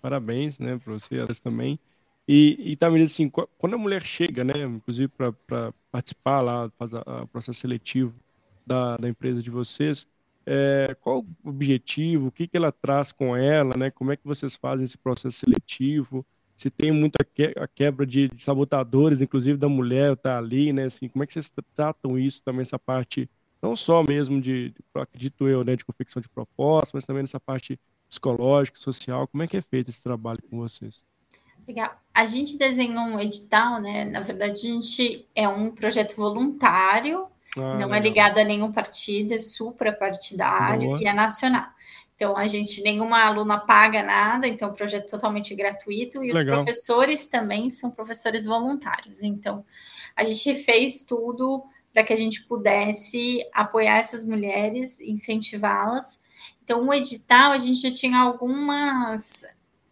Parabéns, 0.00 0.58
né, 0.58 0.78
para 0.82 0.92
você, 0.92 1.16
elas 1.16 1.40
também. 1.40 1.78
E, 2.28 2.72
e 2.72 2.76
Tamir, 2.76 3.02
assim, 3.02 3.30
quando 3.30 3.74
a 3.74 3.78
mulher 3.78 4.02
chega, 4.02 4.44
né, 4.44 4.62
inclusive 4.62 5.08
para 5.08 5.72
participar 5.90 6.40
lá, 6.42 6.70
fazer 6.78 6.98
o 6.98 7.26
processo 7.26 7.60
seletivo 7.60 8.14
da, 8.66 8.96
da 8.96 9.08
empresa 9.08 9.42
de 9.42 9.50
vocês, 9.50 10.06
é, 10.46 10.96
qual 11.00 11.26
o 11.44 11.48
objetivo, 11.48 12.28
o 12.28 12.32
que, 12.32 12.46
que 12.46 12.56
ela 12.56 12.70
traz 12.70 13.10
com 13.10 13.36
ela, 13.36 13.76
né, 13.76 13.90
como 13.90 14.12
é 14.12 14.16
que 14.16 14.24
vocês 14.24 14.54
fazem 14.54 14.84
esse 14.84 14.96
processo 14.96 15.38
seletivo, 15.38 16.24
se 16.54 16.70
tem 16.70 16.90
muita 16.90 17.22
que, 17.22 17.52
a 17.56 17.68
quebra 17.68 18.06
de, 18.06 18.28
de, 18.28 18.42
sabotadores, 18.42 19.20
inclusive 19.20 19.58
da 19.58 19.68
mulher 19.68 20.16
tá 20.16 20.38
ali, 20.38 20.72
né? 20.72 20.84
Assim, 20.84 21.06
como 21.06 21.22
é 21.22 21.26
que 21.26 21.32
vocês 21.34 21.52
tratam 21.74 22.18
isso 22.18 22.42
também, 22.42 22.62
essa 22.62 22.78
parte, 22.78 23.28
não 23.60 23.76
só 23.76 24.02
mesmo 24.02 24.40
de, 24.40 24.72
acredito 24.94 25.46
eu, 25.46 25.62
né, 25.62 25.76
de 25.76 25.84
confecção 25.84 26.22
de 26.22 26.28
propostas, 26.30 26.92
mas 26.94 27.04
também 27.04 27.22
nessa 27.22 27.38
parte 27.38 27.78
psicológica, 28.08 28.78
social. 28.78 29.26
Como 29.28 29.42
é 29.42 29.46
que 29.46 29.56
é 29.56 29.60
feito 29.60 29.90
esse 29.90 30.02
trabalho 30.02 30.40
com 30.48 30.56
vocês? 30.56 31.04
Legal. 31.68 32.00
A 32.14 32.24
gente 32.24 32.56
desenhou 32.56 33.04
um 33.04 33.20
edital, 33.20 33.80
né? 33.80 34.04
Na 34.04 34.20
verdade, 34.20 34.52
a 34.52 34.72
gente 34.72 35.26
é 35.34 35.46
um 35.48 35.70
projeto 35.70 36.16
voluntário, 36.16 37.26
ah, 37.56 37.78
não 37.78 37.94
é 37.94 37.98
é 37.98 38.00
ligado 38.00 38.38
a 38.38 38.44
nenhum 38.44 38.72
partido, 38.72 39.34
é 39.34 39.38
suprapartidário 39.38 40.88
Boa. 40.88 41.02
e 41.02 41.06
é 41.06 41.12
nacional. 41.12 41.68
Então, 42.14 42.36
a 42.36 42.46
gente, 42.46 42.82
nenhuma 42.82 43.22
aluna 43.24 43.58
paga 43.58 44.02
nada, 44.02 44.48
então, 44.48 44.68
é 44.68 44.72
um 44.72 44.74
projeto 44.74 45.10
totalmente 45.10 45.54
gratuito, 45.54 46.24
e 46.24 46.32
Legal. 46.32 46.58
os 46.58 46.64
professores 46.64 47.26
também 47.28 47.68
são 47.68 47.90
professores 47.90 48.46
voluntários. 48.46 49.22
Então, 49.22 49.62
a 50.16 50.24
gente 50.24 50.54
fez 50.64 51.04
tudo 51.04 51.62
para 51.92 52.02
que 52.02 52.12
a 52.12 52.16
gente 52.16 52.42
pudesse 52.44 53.46
apoiar 53.52 53.98
essas 53.98 54.26
mulheres, 54.26 54.98
incentivá-las. 55.00 56.20
Então, 56.64 56.86
o 56.86 56.92
edital, 56.92 57.52
a 57.52 57.58
gente 57.58 57.80
já 57.80 57.94
tinha 57.94 58.18
algumas 58.18 59.44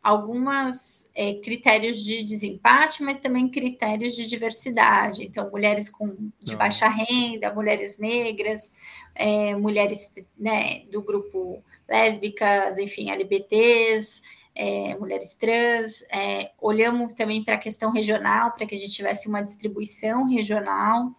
algumas 0.04 1.10
é, 1.14 1.32
critérios 1.32 2.04
de 2.04 2.22
desempate, 2.22 3.02
mas 3.02 3.20
também 3.20 3.48
critérios 3.48 4.14
de 4.14 4.26
diversidade. 4.26 5.24
Então, 5.24 5.50
mulheres 5.50 5.88
com, 5.88 6.14
de 6.42 6.54
baixa 6.54 6.86
renda, 6.86 7.52
mulheres 7.54 7.98
negras, 7.98 8.70
é, 9.14 9.56
mulheres 9.56 10.12
né, 10.38 10.80
do 10.92 11.00
grupo 11.00 11.64
lésbicas, 11.88 12.76
enfim, 12.76 13.10
LBTs, 13.10 14.20
é, 14.54 14.94
mulheres 14.96 15.34
trans. 15.36 16.02
É, 16.10 16.52
olhamos 16.60 17.14
também 17.14 17.42
para 17.42 17.54
a 17.54 17.58
questão 17.58 17.90
regional, 17.90 18.52
para 18.52 18.66
que 18.66 18.74
a 18.74 18.78
gente 18.78 18.92
tivesse 18.92 19.26
uma 19.26 19.40
distribuição 19.40 20.28
regional. 20.28 21.12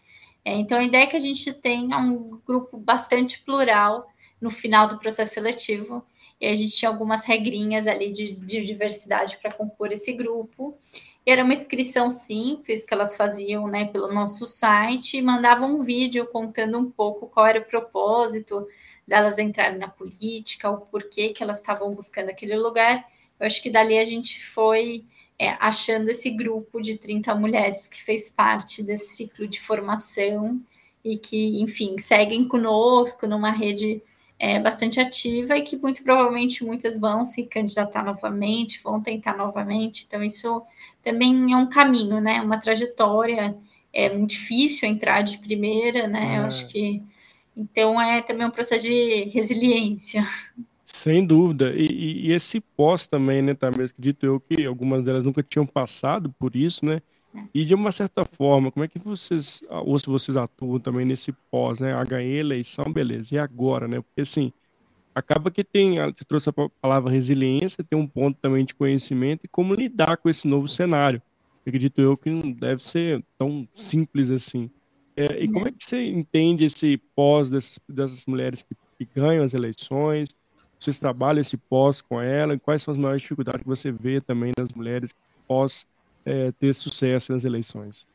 É, 0.45 0.53
então, 0.53 0.77
a 0.77 0.83
ideia 0.83 1.05
é 1.05 1.07
que 1.07 1.17
a 1.17 1.19
gente 1.19 1.51
tenha 1.53 1.97
um 1.97 2.39
grupo 2.45 2.77
bastante 2.77 3.41
plural 3.41 4.07
no 4.39 4.51
final 4.51 4.87
do 4.87 4.99
processo 4.99 5.33
seletivo. 5.33 6.05
E 6.39 6.47
a 6.47 6.55
gente 6.55 6.75
tinha 6.75 6.89
algumas 6.89 7.25
regrinhas 7.25 7.87
ali 7.87 8.11
de, 8.11 8.33
de 8.33 8.65
diversidade 8.65 9.37
para 9.37 9.51
compor 9.51 9.91
esse 9.91 10.11
grupo. 10.13 10.77
E 11.25 11.31
era 11.31 11.43
uma 11.43 11.53
inscrição 11.53 12.09
simples 12.09 12.85
que 12.85 12.93
elas 12.93 13.15
faziam 13.15 13.67
né, 13.67 13.85
pelo 13.85 14.13
nosso 14.13 14.45
site 14.45 15.17
e 15.17 15.21
mandavam 15.21 15.75
um 15.75 15.81
vídeo 15.81 16.27
contando 16.27 16.77
um 16.77 16.91
pouco 16.91 17.27
qual 17.27 17.47
era 17.47 17.59
o 17.59 17.65
propósito 17.65 18.67
delas 19.07 19.37
entrarem 19.37 19.77
na 19.77 19.87
política, 19.87 20.69
o 20.69 20.81
porquê 20.81 21.29
que 21.29 21.41
elas 21.41 21.59
estavam 21.59 21.93
buscando 21.93 22.29
aquele 22.29 22.55
lugar. 22.55 23.05
Eu 23.39 23.45
acho 23.45 23.61
que 23.61 23.69
dali 23.69 23.97
a 23.97 24.03
gente 24.03 24.43
foi 24.45 25.05
é, 25.37 25.49
achando 25.59 26.09
esse 26.09 26.29
grupo 26.29 26.81
de 26.81 26.97
30 26.97 27.33
mulheres 27.35 27.87
que 27.87 28.01
fez 28.01 28.29
parte 28.29 28.81
desse 28.81 29.15
ciclo 29.15 29.47
de 29.47 29.59
formação 29.59 30.61
e 31.03 31.17
que, 31.17 31.61
enfim, 31.61 31.97
seguem 31.99 32.47
conosco 32.47 33.27
numa 33.27 33.51
rede 33.51 34.01
é, 34.37 34.59
bastante 34.59 34.99
ativa 34.99 35.57
e 35.57 35.61
que 35.61 35.77
muito 35.77 36.03
provavelmente 36.03 36.63
muitas 36.63 36.99
vão 36.99 37.23
se 37.23 37.43
candidatar 37.43 38.03
novamente, 38.03 38.81
vão 38.83 39.01
tentar 39.01 39.37
novamente. 39.37 40.05
Então, 40.07 40.23
isso 40.23 40.61
também 41.03 41.53
é 41.53 41.57
um 41.57 41.67
caminho, 41.67 42.19
né? 42.19 42.41
Uma 42.41 42.57
trajetória. 42.57 43.55
É 43.93 44.13
muito 44.13 44.31
difícil 44.31 44.89
entrar 44.89 45.21
de 45.21 45.37
primeira, 45.37 46.07
né? 46.07 46.35
É. 46.35 46.39
Eu 46.39 46.45
acho 46.45 46.67
que 46.67 47.01
então 47.55 48.01
é 48.01 48.21
também 48.21 48.45
um 48.45 48.51
processo 48.51 48.83
de 48.83 49.29
resiliência. 49.33 50.27
Sem 50.83 51.25
dúvida. 51.25 51.73
E, 51.75 52.27
e, 52.27 52.31
esse 52.33 52.59
pós 52.59 53.07
também, 53.07 53.41
né, 53.41 53.53
Tamires? 53.53 53.91
Acredito 53.91 54.25
eu 54.25 54.39
que 54.39 54.65
algumas 54.65 55.05
delas 55.05 55.23
nunca 55.23 55.41
tinham 55.41 55.65
passado 55.65 56.33
por 56.37 56.55
isso, 56.55 56.85
né? 56.85 57.01
E 57.53 57.63
de 57.63 57.73
uma 57.73 57.91
certa 57.91 58.25
forma, 58.25 58.71
como 58.71 58.83
é 58.83 58.87
que 58.87 58.99
vocês, 58.99 59.61
ou 59.69 59.97
se 59.97 60.07
vocês 60.07 60.35
atuam 60.35 60.79
também 60.79 61.05
nesse 61.05 61.31
pós, 61.49 61.79
né? 61.79 61.93
Ah, 61.93 62.03
ganhei 62.03 62.39
eleição, 62.39 62.91
beleza. 62.91 63.35
E 63.35 63.37
agora, 63.37 63.87
né? 63.87 64.01
Porque 64.01 64.21
assim, 64.21 64.51
acaba 65.13 65.49
que 65.49 65.63
tem, 65.63 65.95
você 65.95 66.25
trouxe 66.25 66.49
a 66.49 66.53
palavra 66.81 67.11
resiliência, 67.11 67.83
tem 67.83 67.97
um 67.97 68.05
ponto 68.05 68.37
também 68.39 68.65
de 68.65 68.75
conhecimento 68.75 69.45
e 69.45 69.47
como 69.47 69.73
lidar 69.73 70.17
com 70.17 70.29
esse 70.29 70.47
novo 70.47 70.67
cenário. 70.67 71.21
Acredito 71.65 71.99
eu 72.01 72.15
que 72.15 72.29
não 72.29 72.51
deve 72.51 72.83
ser 72.83 73.23
tão 73.37 73.67
simples 73.73 74.29
assim. 74.29 74.69
É, 75.15 75.41
e 75.43 75.47
como 75.47 75.67
é 75.67 75.71
que 75.71 75.83
você 75.83 76.05
entende 76.05 76.65
esse 76.65 76.97
pós 77.15 77.49
dessas, 77.49 77.79
dessas 77.87 78.25
mulheres 78.25 78.61
que, 78.61 78.75
que, 78.99 79.09
ganham 79.15 79.43
as 79.43 79.53
eleições? 79.53 80.35
Vocês 80.77 80.99
trabalham 80.99 81.39
esse 81.39 81.55
pós 81.55 82.01
com 82.01 82.21
ela? 82.21 82.53
E 82.53 82.59
quais 82.59 82.83
são 82.83 82.91
as 82.91 82.97
maiores 82.97 83.21
dificuldades 83.21 83.61
que 83.61 83.67
você 83.67 83.91
vê 83.91 84.19
também 84.19 84.51
nas 84.57 84.71
mulheres 84.73 85.15
pós 85.47 85.87
é, 86.25 86.51
ter 86.51 86.73
sucesso 86.73 87.31
nas 87.31 87.45
eleições? 87.45 88.07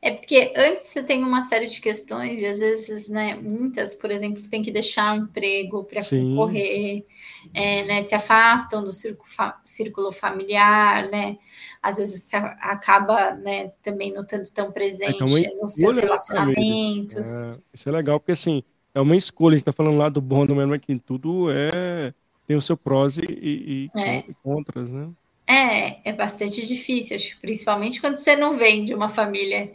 É 0.00 0.12
porque 0.12 0.52
antes 0.56 0.84
você 0.84 1.02
tem 1.02 1.24
uma 1.24 1.42
série 1.42 1.66
de 1.66 1.80
questões, 1.80 2.40
e 2.40 2.46
às 2.46 2.60
vezes, 2.60 3.08
né, 3.08 3.34
muitas, 3.34 3.96
por 3.96 4.12
exemplo, 4.12 4.40
tem 4.48 4.62
que 4.62 4.70
deixar 4.70 5.12
o 5.12 5.22
emprego 5.24 5.82
para 5.82 6.04
concorrer, 6.04 7.04
é, 7.52 7.84
né, 7.84 8.00
se 8.02 8.14
afastam 8.14 8.84
do 8.84 8.92
círculo, 8.92 9.28
fa 9.28 9.60
círculo 9.64 10.12
familiar, 10.12 11.08
né? 11.10 11.36
Às 11.82 11.96
vezes 11.96 12.22
você 12.22 12.36
acaba 12.36 13.34
né, 13.34 13.72
também 13.82 14.12
não 14.12 14.22
estando 14.22 14.48
tão 14.50 14.70
presente 14.70 15.20
é, 15.20 15.54
nos 15.54 15.74
seus 15.74 15.96
né, 15.96 16.02
relacionamentos. 16.02 17.28
É, 17.28 17.58
isso 17.74 17.88
é 17.88 17.92
legal, 17.92 18.20
porque 18.20 18.32
assim, 18.32 18.62
é 18.94 19.00
uma 19.00 19.16
escolha, 19.16 19.54
a 19.54 19.56
gente 19.56 19.62
está 19.62 19.72
falando 19.72 19.98
lá 19.98 20.08
do 20.08 20.20
bom, 20.20 20.46
do 20.46 20.54
mesmo 20.54 20.76
é 20.76 20.78
que 20.78 20.96
tudo 20.96 21.50
é 21.50 22.14
tem 22.46 22.56
o 22.56 22.62
seu 22.62 22.76
prós 22.76 23.18
e, 23.18 23.26
e, 23.28 23.90
é. 23.94 24.18
e 24.20 24.34
contras, 24.42 24.90
né? 24.90 25.10
É, 25.50 26.10
é 26.10 26.12
bastante 26.12 26.66
difícil, 26.66 27.16
acho, 27.16 27.40
principalmente 27.40 28.02
quando 28.02 28.16
você 28.16 28.36
não 28.36 28.58
vem 28.58 28.84
de 28.84 28.94
uma 28.94 29.08
família 29.08 29.72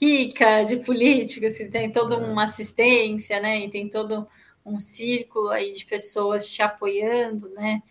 rica 0.00 0.62
de 0.62 0.78
políticos, 0.78 1.58
que 1.58 1.66
tem 1.66 1.92
toda 1.92 2.14
é. 2.14 2.18
uma 2.18 2.44
assistência, 2.44 3.38
né? 3.38 3.60
E 3.60 3.70
tem 3.70 3.86
todo 3.86 4.26
um 4.64 4.80
círculo 4.80 5.50
aí 5.50 5.74
de 5.74 5.84
pessoas 5.84 6.50
te 6.50 6.62
apoiando, 6.62 7.50
né? 7.50 7.82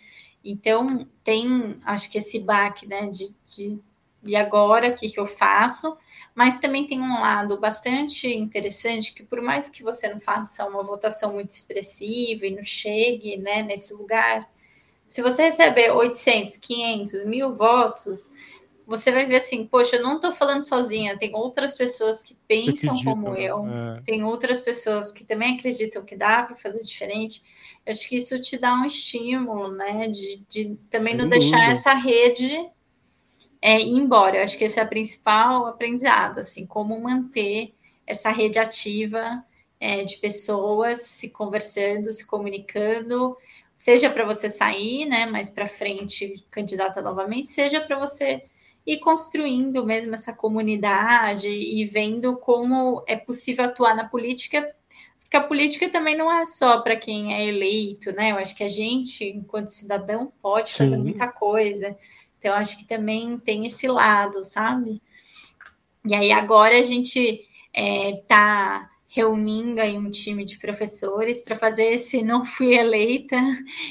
Então 0.43 1.07
tem, 1.23 1.77
acho 1.85 2.09
que 2.09 2.17
esse 2.17 2.39
baque, 2.39 2.87
né? 2.87 3.07
De, 3.07 3.31
de 3.45 3.79
e 4.23 4.35
agora 4.35 4.89
o 4.89 4.95
que, 4.95 5.07
que 5.09 5.19
eu 5.19 5.27
faço? 5.27 5.95
Mas 6.33 6.59
também 6.59 6.87
tem 6.87 6.99
um 6.99 7.21
lado 7.21 7.59
bastante 7.59 8.27
interessante 8.27 9.13
que 9.13 9.23
por 9.23 9.41
mais 9.41 9.69
que 9.69 9.83
você 9.83 10.09
não 10.09 10.19
faça 10.19 10.65
uma 10.65 10.81
votação 10.81 11.33
muito 11.33 11.51
expressiva 11.51 12.47
e 12.47 12.55
não 12.55 12.63
chegue, 12.63 13.37
né? 13.37 13.61
Nesse 13.61 13.93
lugar, 13.93 14.49
se 15.09 15.21
você 15.21 15.43
receber 15.43 15.91
800, 15.91 16.57
500, 16.57 17.25
mil 17.25 17.53
votos 17.53 18.31
você 18.89 19.11
vai 19.11 19.27
ver 19.27 19.35
assim, 19.35 19.67
poxa, 19.67 19.97
eu 19.97 20.01
não 20.01 20.15
estou 20.15 20.31
falando 20.31 20.63
sozinha, 20.63 21.15
tem 21.15 21.35
outras 21.35 21.75
pessoas 21.75 22.23
que 22.23 22.35
pensam 22.47 22.97
como 23.03 23.33
né? 23.33 23.43
eu, 23.43 23.63
é. 23.67 24.01
tem 24.01 24.23
outras 24.23 24.59
pessoas 24.59 25.11
que 25.11 25.23
também 25.23 25.55
acreditam 25.55 26.03
que 26.03 26.15
dá 26.15 26.41
para 26.41 26.55
fazer 26.55 26.79
diferente. 26.79 27.43
Eu 27.85 27.91
acho 27.91 28.09
que 28.09 28.15
isso 28.15 28.41
te 28.41 28.57
dá 28.57 28.73
um 28.73 28.83
estímulo, 28.83 29.71
né? 29.71 30.07
De, 30.07 30.43
de 30.49 30.75
também 30.89 31.13
Sem 31.13 31.17
não 31.17 31.29
dúvida. 31.29 31.37
deixar 31.37 31.69
essa 31.69 31.93
rede 31.93 32.67
é, 33.61 33.79
ir 33.79 33.91
embora. 33.91 34.37
Eu 34.37 34.43
acho 34.43 34.57
que 34.57 34.63
esse 34.63 34.79
é 34.79 34.83
o 34.83 34.89
principal 34.89 35.67
aprendizado, 35.67 36.39
assim, 36.39 36.65
como 36.65 36.99
manter 36.99 37.75
essa 38.07 38.31
rede 38.31 38.57
ativa 38.57 39.45
é, 39.79 40.03
de 40.03 40.17
pessoas 40.17 41.03
se 41.03 41.29
conversando, 41.29 42.11
se 42.11 42.25
comunicando, 42.25 43.37
seja 43.79 44.09
para 44.09 44.25
você 44.25 44.49
sair, 44.49 45.05
né, 45.05 45.25
mais 45.25 45.49
para 45.49 45.65
frente, 45.65 46.45
candidata 46.51 47.01
novamente, 47.01 47.47
seja 47.47 47.79
para 47.79 47.97
você 47.97 48.43
e 48.85 48.97
construindo 48.99 49.85
mesmo 49.85 50.13
essa 50.13 50.33
comunidade 50.33 51.47
e 51.47 51.85
vendo 51.85 52.35
como 52.35 53.01
é 53.07 53.15
possível 53.15 53.65
atuar 53.65 53.95
na 53.95 54.03
política, 54.03 54.69
porque 55.21 55.37
a 55.37 55.43
política 55.43 55.87
também 55.87 56.17
não 56.17 56.29
é 56.29 56.43
só 56.43 56.81
para 56.81 56.97
quem 56.97 57.33
é 57.33 57.47
eleito, 57.47 58.11
né? 58.11 58.31
Eu 58.31 58.37
acho 58.37 58.53
que 58.53 58.63
a 58.63 58.67
gente, 58.67 59.23
enquanto 59.23 59.67
cidadão, 59.67 60.33
pode 60.41 60.73
fazer 60.73 60.97
Sim. 60.97 61.03
muita 61.03 61.27
coisa. 61.27 61.95
Então, 62.37 62.53
acho 62.55 62.79
que 62.79 62.85
também 62.85 63.37
tem 63.37 63.65
esse 63.67 63.87
lado, 63.87 64.43
sabe? 64.43 64.99
E 66.03 66.15
aí, 66.15 66.31
agora 66.31 66.79
a 66.79 66.83
gente 66.83 67.19
está 67.19 67.47
é, 67.73 68.23
tá 68.27 68.89
reunindo 69.09 69.81
aí 69.81 69.97
um 69.97 70.11
time 70.11 70.45
de 70.45 70.59
professores 70.59 71.41
para 71.41 71.55
fazer 71.55 71.85
esse 71.85 72.21
não 72.21 72.45
fui 72.45 72.75
eleita 72.75 73.35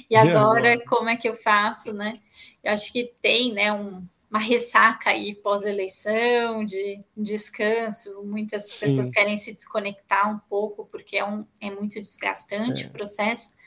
e 0.09 0.15
agora 0.15 0.83
como 0.87 1.09
é 1.09 1.17
que 1.17 1.29
eu 1.29 1.35
faço, 1.35 1.93
né? 1.93 2.21
Eu 2.63 2.73
acho 2.73 2.93
que 2.93 3.13
tem, 3.21 3.53
né, 3.53 3.73
um, 3.73 4.07
uma 4.31 4.39
ressaca 4.39 5.11
aí 5.11 5.35
pós-eleição, 5.35 6.65
de 6.65 7.03
descanso. 7.17 8.23
Muitas 8.23 8.71
Sim. 8.71 8.81
pessoas 8.81 9.11
querem 9.11 9.37
se 9.37 9.53
desconectar 9.53 10.33
um 10.33 10.39
pouco, 10.49 10.87
porque 10.87 11.17
é, 11.17 11.25
um, 11.25 11.45
é 11.61 11.71
muito 11.71 12.01
desgastante 12.01 12.85
é. 12.85 12.87
o 12.87 12.91
processo. 12.91 13.58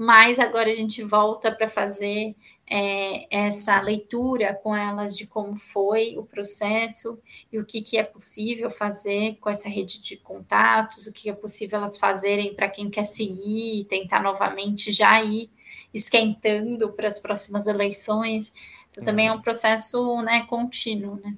Mas 0.00 0.38
agora 0.38 0.70
a 0.70 0.74
gente 0.74 1.02
volta 1.02 1.50
para 1.50 1.66
fazer 1.66 2.36
é, 2.70 3.26
essa 3.36 3.80
leitura 3.80 4.54
com 4.54 4.76
elas 4.76 5.16
de 5.16 5.26
como 5.26 5.56
foi 5.56 6.16
o 6.16 6.22
processo 6.22 7.18
e 7.52 7.58
o 7.58 7.64
que, 7.64 7.82
que 7.82 7.98
é 7.98 8.04
possível 8.04 8.70
fazer 8.70 9.36
com 9.40 9.50
essa 9.50 9.68
rede 9.68 10.00
de 10.00 10.16
contatos, 10.16 11.08
o 11.08 11.12
que 11.12 11.28
é 11.28 11.32
possível 11.32 11.78
elas 11.78 11.98
fazerem 11.98 12.54
para 12.54 12.68
quem 12.68 12.88
quer 12.88 13.02
seguir 13.02 13.80
e 13.80 13.84
tentar 13.84 14.22
novamente 14.22 14.92
já 14.92 15.20
ir 15.20 15.50
esquentando 15.92 16.92
para 16.92 17.08
as 17.08 17.18
próximas 17.18 17.66
eleições. 17.66 18.52
Então, 18.92 19.02
também 19.02 19.26
é 19.26 19.32
um 19.32 19.42
processo 19.42 20.22
né, 20.22 20.44
contínuo, 20.48 21.20
né? 21.24 21.34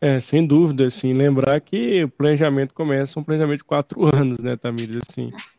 É, 0.00 0.18
sem 0.20 0.46
dúvida, 0.46 0.86
assim, 0.86 1.12
lembrar 1.12 1.60
que 1.60 2.04
o 2.04 2.08
planejamento 2.08 2.72
começa 2.72 3.18
um 3.18 3.24
planejamento 3.24 3.58
de 3.58 3.64
quatro 3.64 4.04
anos, 4.14 4.38
né, 4.38 4.56
Tamir, 4.56 4.98
assim, 5.08 5.32
é, 5.32 5.57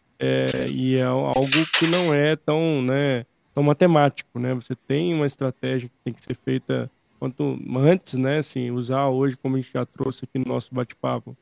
e 0.70 0.96
é 0.98 1.04
algo 1.04 1.66
que 1.78 1.88
não 1.88 2.14
é 2.14 2.36
tão, 2.36 2.82
né, 2.82 3.26
tão 3.54 3.64
matemático, 3.64 4.40
né, 4.40 4.54
você 4.54 4.76
tem 4.76 5.14
uma 5.14 5.26
estratégia 5.26 5.90
que 5.90 5.96
tem 6.04 6.14
que 6.14 6.22
ser 6.22 6.36
feita 6.36 6.90
quanto 7.20 7.60
antes, 7.78 8.14
né, 8.16 8.38
assim, 8.40 8.72
usar 8.72 9.08
hoje, 9.08 9.38
como 9.38 9.56
a 9.56 9.62
gente 9.62 9.72
já 9.74 9.86
trouxe 9.86 10.26
aqui 10.26 10.40
no 10.40 10.46
nosso 10.46 10.74
bate-papo, 10.74 11.36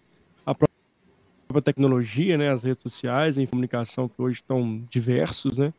a 0.46 0.54
própria 0.54 1.62
tecnologia, 1.64 2.38
né, 2.38 2.52
as 2.52 2.64
redes 2.64 2.82
sociais, 2.82 3.38
a 3.38 3.48
comunicação 3.48 4.08
que 4.08 4.22
hoje 4.22 4.36
estão 4.36 4.82
diversos, 4.90 5.58
né, 5.58 5.74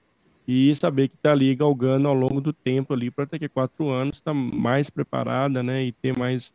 e 0.47 0.75
saber 0.75 1.09
que 1.09 1.15
está 1.15 1.33
ali 1.33 1.55
galgando 1.55 2.09
ao 2.09 2.15
longo 2.15 2.41
do 2.41 2.53
tempo 2.53 2.95
ali 2.95 3.11
para 3.11 3.27
daqui 3.27 3.45
a 3.45 3.49
quatro 3.49 3.91
anos 3.91 4.17
estar 4.17 4.33
tá 4.33 4.35
mais 4.35 4.89
preparada, 4.89 5.63
né, 5.63 5.85
e 5.85 5.93
ter 5.93 6.17
mais 6.17 6.53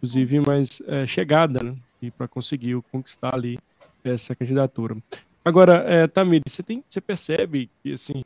inclusive 0.00 0.40
mais 0.40 0.82
é, 0.86 1.06
chegada, 1.06 1.62
né? 1.62 1.76
E 2.00 2.10
para 2.10 2.26
conseguir 2.26 2.80
conquistar 2.90 3.34
ali 3.34 3.58
essa 4.02 4.34
candidatura. 4.34 4.96
Agora, 5.44 5.84
é, 5.86 6.06
Tamir, 6.06 6.42
você 6.46 6.62
tem, 6.62 6.84
você 6.88 7.00
percebe 7.00 7.70
que 7.82 7.92
assim 7.92 8.22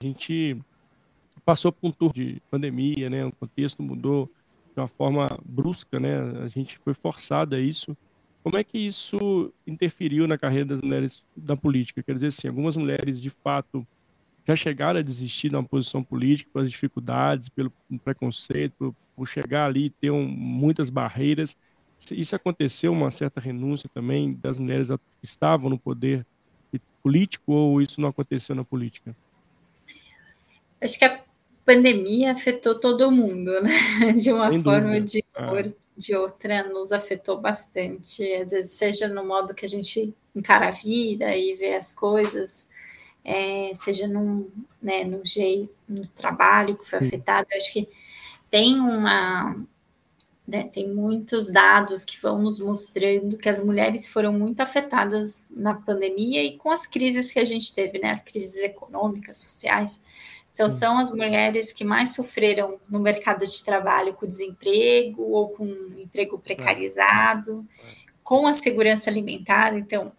a 0.00 0.04
gente 0.04 0.56
passou 1.44 1.72
por 1.72 1.88
um 1.88 1.92
tour 1.92 2.12
de 2.12 2.42
pandemia, 2.50 3.08
né? 3.08 3.24
O 3.24 3.32
contexto 3.32 3.82
mudou 3.82 4.30
de 4.74 4.80
uma 4.80 4.88
forma 4.88 5.38
brusca, 5.44 5.98
né? 5.98 6.18
A 6.42 6.48
gente 6.48 6.78
foi 6.78 6.92
forçado 6.92 7.56
a 7.56 7.60
isso. 7.60 7.96
Como 8.42 8.56
é 8.56 8.62
que 8.62 8.78
isso 8.78 9.52
interferiu 9.66 10.26
na 10.28 10.36
carreira 10.36 10.66
das 10.66 10.80
mulheres 10.80 11.24
da 11.36 11.56
política? 11.56 12.02
Quer 12.02 12.14
dizer, 12.14 12.28
assim, 12.28 12.48
algumas 12.48 12.76
mulheres 12.76 13.20
de 13.20 13.30
fato 13.30 13.86
já 14.46 14.54
chegaram 14.54 15.00
a 15.00 15.02
desistir 15.02 15.48
de 15.48 15.56
uma 15.56 15.64
posição 15.64 16.04
política 16.04 16.50
pelas 16.52 16.70
dificuldades, 16.70 17.48
pelo 17.48 17.72
preconceito, 18.04 18.74
por, 18.78 18.94
por 19.16 19.26
chegar 19.26 19.66
ali 19.66 19.86
e 19.86 19.90
ter 19.90 20.10
um, 20.10 20.26
muitas 20.28 20.90
barreiras. 20.90 21.56
Isso 22.12 22.36
aconteceu 22.36 22.92
uma 22.92 23.10
certa 23.10 23.40
renúncia 23.40 23.88
também 23.92 24.34
das 24.34 24.58
mulheres 24.58 24.88
que 24.88 25.24
estavam 25.24 25.70
no 25.70 25.78
poder 25.78 26.24
político 27.06 27.52
ou 27.52 27.80
isso 27.80 28.00
não 28.00 28.08
aconteceu 28.08 28.56
na 28.56 28.64
política? 28.64 29.14
Acho 30.80 30.98
que 30.98 31.04
a 31.04 31.22
pandemia 31.64 32.32
afetou 32.32 32.80
todo 32.80 33.12
mundo, 33.12 33.62
né? 33.62 33.70
De 34.20 34.32
uma 34.32 34.50
Sem 34.50 34.60
forma 34.60 34.94
ou 34.94 35.00
de, 35.00 35.24
ah. 35.36 35.52
de 35.96 36.16
outra, 36.16 36.68
nos 36.68 36.90
afetou 36.90 37.40
bastante. 37.40 38.24
Às 38.34 38.50
vezes, 38.50 38.72
seja 38.72 39.06
no 39.06 39.24
modo 39.24 39.54
que 39.54 39.64
a 39.64 39.68
gente 39.68 40.12
encara 40.34 40.66
a 40.66 40.72
vida 40.72 41.34
e 41.36 41.54
vê 41.54 41.76
as 41.76 41.92
coisas, 41.92 42.68
é, 43.24 43.70
seja 43.74 44.08
num, 44.08 44.50
né, 44.82 45.04
no 45.04 45.24
jeito, 45.24 45.72
no 45.88 46.08
trabalho 46.08 46.76
que 46.76 46.90
foi 46.90 46.98
afetado. 46.98 47.46
Eu 47.52 47.56
acho 47.56 47.72
que 47.72 47.88
tem 48.50 48.80
uma. 48.80 49.56
Né, 50.46 50.68
tem 50.72 50.88
muitos 50.88 51.50
dados 51.50 52.04
que 52.04 52.20
vão 52.20 52.40
nos 52.40 52.60
mostrando 52.60 53.36
que 53.36 53.48
as 53.48 53.64
mulheres 53.64 54.06
foram 54.06 54.32
muito 54.32 54.60
afetadas 54.60 55.48
na 55.50 55.74
pandemia 55.74 56.40
e 56.44 56.56
com 56.56 56.70
as 56.70 56.86
crises 56.86 57.32
que 57.32 57.40
a 57.40 57.44
gente 57.44 57.74
teve, 57.74 57.98
né, 57.98 58.10
as 58.10 58.22
crises 58.22 58.62
econômicas, 58.62 59.38
sociais. 59.38 60.00
Então, 60.56 60.68
Sim. 60.68 60.76
são 60.76 60.98
as 60.98 61.10
mulheres 61.10 61.72
que 61.72 61.84
mais 61.84 62.14
sofreram 62.14 62.78
no 62.88 63.00
mercado 63.00 63.46
de 63.46 63.64
trabalho 63.64 64.14
com 64.14 64.24
desemprego 64.24 65.22
ou 65.22 65.48
com 65.48 65.66
emprego 65.98 66.38
precarizado, 66.38 67.66
é. 67.78 68.12
com 68.22 68.46
a 68.46 68.54
segurança 68.54 69.10
alimentar. 69.10 69.76
Então, 69.76 70.12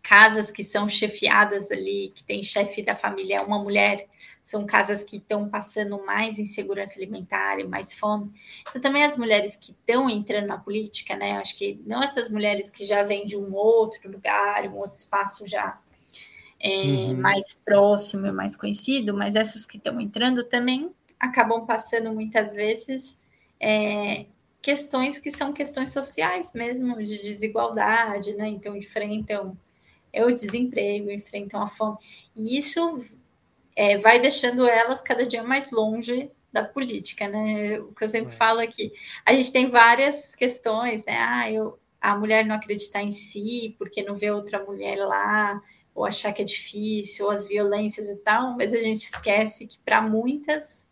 casas 0.00 0.50
que 0.50 0.62
são 0.62 0.88
chefiadas 0.88 1.72
ali, 1.72 2.12
que 2.14 2.22
tem 2.22 2.42
chefe 2.42 2.82
da 2.82 2.94
família, 2.94 3.42
uma 3.42 3.58
mulher, 3.58 4.06
são 4.44 4.66
casas 4.66 5.02
que 5.02 5.16
estão 5.16 5.48
passando 5.48 6.04
mais 6.04 6.38
insegurança 6.38 6.98
alimentar 6.98 7.58
e 7.58 7.64
mais 7.64 7.94
fome. 7.94 8.30
Então, 8.60 8.80
também 8.80 9.02
as 9.02 9.16
mulheres 9.16 9.56
que 9.56 9.70
estão 9.70 10.08
entrando 10.10 10.46
na 10.46 10.58
política, 10.58 11.16
né? 11.16 11.38
Acho 11.38 11.56
que 11.56 11.80
não 11.86 12.02
essas 12.02 12.30
mulheres 12.30 12.68
que 12.68 12.84
já 12.84 13.02
vêm 13.02 13.24
de 13.24 13.38
um 13.38 13.54
outro 13.54 14.12
lugar, 14.12 14.68
um 14.68 14.76
outro 14.76 14.98
espaço 14.98 15.46
já 15.46 15.80
é, 16.60 16.76
uhum. 16.82 17.16
mais 17.16 17.58
próximo 17.64 18.26
e 18.26 18.32
mais 18.32 18.54
conhecido, 18.54 19.14
mas 19.14 19.34
essas 19.34 19.64
que 19.64 19.78
estão 19.78 19.98
entrando 19.98 20.44
também 20.44 20.90
acabam 21.18 21.64
passando 21.64 22.12
muitas 22.12 22.54
vezes 22.54 23.16
é, 23.58 24.26
questões 24.60 25.18
que 25.18 25.30
são 25.30 25.54
questões 25.54 25.90
sociais 25.90 26.52
mesmo, 26.52 27.02
de 27.02 27.16
desigualdade, 27.22 28.34
né? 28.34 28.48
Então, 28.48 28.76
enfrentam 28.76 29.56
é 30.12 30.24
o 30.24 30.32
desemprego, 30.32 31.10
enfrentam 31.10 31.60
a 31.60 31.66
fome. 31.66 31.96
E 32.36 32.56
isso 32.56 33.02
é, 33.76 33.98
vai 33.98 34.20
deixando 34.20 34.68
elas 34.68 35.00
cada 35.00 35.26
dia 35.26 35.42
mais 35.42 35.70
longe 35.70 36.30
da 36.52 36.64
política, 36.64 37.26
né? 37.28 37.80
O 37.80 37.92
que 37.92 38.04
eu 38.04 38.08
sempre 38.08 38.32
é. 38.32 38.36
falo 38.36 38.60
aqui, 38.60 38.92
a 39.26 39.34
gente 39.34 39.52
tem 39.52 39.68
várias 39.68 40.34
questões, 40.34 41.04
né? 41.04 41.16
Ah, 41.18 41.50
eu, 41.50 41.78
a 42.00 42.16
mulher 42.16 42.46
não 42.46 42.54
acreditar 42.54 43.02
em 43.02 43.10
si, 43.10 43.74
porque 43.78 44.02
não 44.02 44.14
vê 44.14 44.30
outra 44.30 44.62
mulher 44.64 44.96
lá, 44.96 45.60
ou 45.94 46.04
achar 46.04 46.32
que 46.32 46.42
é 46.42 46.44
difícil, 46.44 47.26
ou 47.26 47.32
as 47.32 47.46
violências 47.46 48.08
e 48.08 48.16
tal, 48.16 48.56
mas 48.56 48.72
a 48.72 48.78
gente 48.78 49.04
esquece 49.04 49.66
que 49.66 49.78
para 49.78 50.00
muitas 50.00 50.86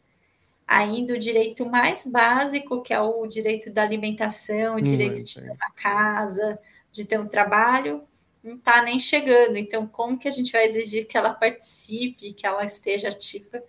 ainda 0.66 1.14
o 1.14 1.18
direito 1.18 1.66
mais 1.66 2.06
básico, 2.06 2.82
que 2.82 2.94
é 2.94 3.00
o 3.00 3.26
direito 3.26 3.70
da 3.70 3.82
alimentação, 3.82 4.76
o 4.76 4.80
direito 4.80 5.20
hum, 5.20 5.24
de 5.24 5.34
ter 5.34 5.50
uma 5.50 5.70
casa, 5.76 6.58
de 6.90 7.04
ter 7.04 7.20
um 7.20 7.28
trabalho, 7.28 8.02
não 8.42 8.56
está 8.56 8.82
nem 8.82 8.98
chegando. 8.98 9.56
Então, 9.56 9.86
como 9.86 10.18
que 10.18 10.28
a 10.28 10.30
gente 10.30 10.52
vai 10.52 10.66
exigir 10.66 11.06
que 11.06 11.16
ela 11.16 11.32
participe, 11.32 12.32
que 12.32 12.46
ela 12.46 12.64
esteja 12.64 13.08
ativa, 13.08 13.62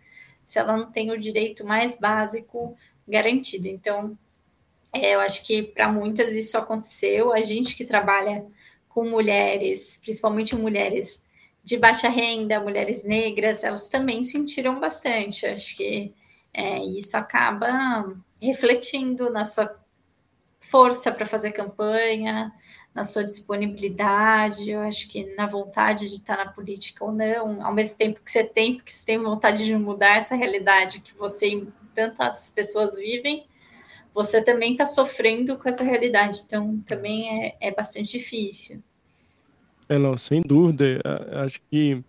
se 0.43 0.59
ela 0.59 0.75
não 0.75 0.91
tem 0.91 1.11
o 1.11 1.17
direito 1.17 1.65
mais 1.65 1.97
básico 1.99 2.75
garantido? 3.07 3.67
Então, 3.67 4.17
é, 4.91 5.15
eu 5.15 5.19
acho 5.19 5.45
que 5.45 5.63
para 5.63 5.91
muitas 5.91 6.35
isso 6.35 6.57
aconteceu. 6.57 7.33
A 7.33 7.41
gente 7.41 7.75
que 7.75 7.85
trabalha 7.85 8.45
com 8.89 9.09
mulheres, 9.09 9.97
principalmente 10.01 10.55
mulheres 10.55 11.23
de 11.63 11.77
baixa 11.77 12.09
renda, 12.09 12.59
mulheres 12.59 13.03
negras, 13.03 13.63
elas 13.63 13.89
também 13.89 14.23
sentiram 14.23 14.79
bastante. 14.79 15.45
Eu 15.45 15.53
acho 15.53 15.75
que 15.77 16.13
é, 16.53 16.79
isso 16.85 17.17
acaba 17.17 18.13
refletindo 18.41 19.29
na 19.31 19.45
sua 19.45 19.79
força 20.59 21.11
para 21.11 21.25
fazer 21.25 21.51
campanha, 21.51 22.51
na 22.93 23.03
sua 23.03 23.23
disponibilidade, 23.23 24.69
eu 24.69 24.79
acho 24.81 25.07
que 25.07 25.35
na 25.35 25.47
vontade 25.47 26.07
de 26.07 26.13
estar 26.13 26.37
na 26.37 26.51
política 26.51 27.03
ou 27.03 27.11
não, 27.11 27.65
ao 27.65 27.73
mesmo 27.73 27.97
tempo 27.97 28.21
que 28.23 28.31
você 28.31 28.43
tem, 28.43 28.75
porque 28.75 28.91
você 28.91 29.05
tem 29.05 29.17
vontade 29.17 29.65
de 29.65 29.75
mudar 29.75 30.17
essa 30.17 30.35
realidade 30.35 31.01
que 31.01 31.15
você 31.15 31.47
e 31.49 31.67
tantas 31.93 32.51
pessoas 32.51 32.97
vivem, 32.97 33.45
você 34.13 34.43
também 34.43 34.73
está 34.73 34.85
sofrendo 34.85 35.57
com 35.57 35.67
essa 35.67 35.83
realidade, 35.83 36.43
então 36.45 36.79
também 36.85 37.45
é, 37.45 37.57
é 37.59 37.71
bastante 37.71 38.11
difícil. 38.11 38.83
É, 39.89 39.97
não, 39.97 40.17
sem 40.17 40.41
dúvida, 40.41 41.01
acho 41.43 41.59
que 41.71 42.03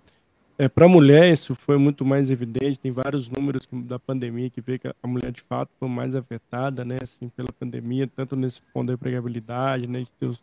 é, 0.58 0.68
para 0.68 0.84
a 0.84 0.88
mulher 0.88 1.32
isso 1.32 1.54
foi 1.54 1.78
muito 1.78 2.04
mais 2.04 2.30
evidente, 2.30 2.78
tem 2.78 2.92
vários 2.92 3.28
números 3.28 3.66
da 3.72 3.98
pandemia 3.98 4.50
que 4.50 4.60
vê 4.60 4.78
que 4.78 4.86
a 4.86 5.06
mulher 5.06 5.32
de 5.32 5.40
fato 5.40 5.70
foi 5.80 5.88
mais 5.88 6.14
afetada, 6.14 6.84
né, 6.84 6.98
assim, 7.02 7.28
pela 7.30 7.52
pandemia, 7.52 8.06
tanto 8.06 8.36
nesse 8.36 8.60
ponto 8.72 8.88
da 8.88 8.92
empregabilidade, 8.92 9.86
né, 9.86 10.00
de 10.00 10.10
ter 10.20 10.26
os 10.26 10.42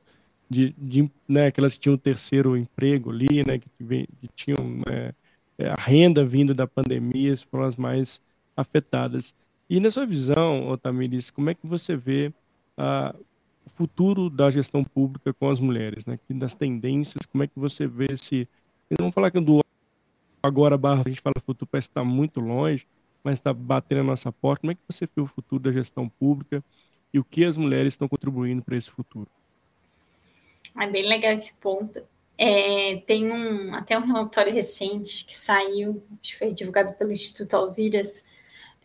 de, 0.52 0.76
de 0.78 1.10
né, 1.26 1.50
que 1.50 1.62
elas 1.62 1.78
tinham 1.78 1.96
um 1.96 1.98
terceiro 1.98 2.58
emprego 2.58 3.10
ali, 3.10 3.42
né, 3.46 3.58
que, 3.58 3.70
que 3.78 4.28
tinham 4.36 4.82
né, 4.86 5.14
é, 5.58 5.70
a 5.70 5.76
renda 5.76 6.26
vindo 6.26 6.54
da 6.54 6.68
pandemia, 6.68 7.34
foram 7.50 7.64
as 7.64 7.78
mais 7.78 8.20
afetadas. 8.56 9.34
E 9.70 9.80
na 9.80 9.90
sua 9.90 10.06
visão, 10.06 10.68
Otamiris, 10.68 11.32
como 11.32 11.50
é 11.50 11.54
que 11.54 11.66
você 11.66 11.96
vê 11.96 12.34
ah, 12.78 13.16
o 13.66 13.70
futuro 13.70 14.30
da 14.30 14.52
gestão 14.52 14.84
pública 14.84 15.34
com 15.34 15.50
as 15.50 15.62
mulheres, 15.62 16.06
né? 16.06 16.20
Das 16.32 16.54
tendências, 16.54 17.26
como 17.26 17.44
é 17.44 17.48
que 17.48 17.58
você 17.58 17.88
vê 17.88 18.08
esse... 18.12 18.46
Vamos 19.00 19.14
falar 19.14 19.32
que 19.32 19.40
do 19.40 19.64
agora 20.44 20.78
barra 20.78 21.04
a 21.06 21.10
gente 21.10 21.22
fala 21.22 21.36
futuro 21.40 21.70
parece 21.72 21.88
estar 21.88 22.04
muito 22.04 22.42
longe, 22.42 22.86
mas 23.24 23.36
está 23.36 23.54
batendo 23.54 24.02
a 24.02 24.04
nossa 24.04 24.34
porta. 24.34 24.62
Como 24.62 24.72
é 24.72 24.76
que 24.76 24.82
você 24.86 25.06
vê 25.06 25.22
o 25.22 25.28
futuro 25.28 25.64
da 25.64 25.72
gestão 25.72 26.10
pública 26.10 26.62
e 27.14 27.20
o 27.20 27.24
que 27.24 27.46
as 27.46 27.56
mulheres 27.56 27.94
estão 27.94 28.10
contribuindo 28.10 28.62
para 28.62 28.76
esse 28.76 28.92
futuro? 28.92 29.30
É 30.80 30.88
bem 30.88 31.08
legal 31.08 31.34
esse 31.34 31.54
ponto. 31.56 32.02
É, 32.38 32.98
tem 33.06 33.32
um, 33.32 33.74
até 33.76 33.98
um 33.98 34.06
relatório 34.06 34.54
recente 34.54 35.26
que 35.26 35.38
saiu, 35.38 36.04
acho 36.22 36.32
que 36.32 36.40
foi 36.40 36.54
divulgado 36.54 36.94
pelo 36.94 37.12
Instituto 37.12 37.54
Alziras, 37.56 38.26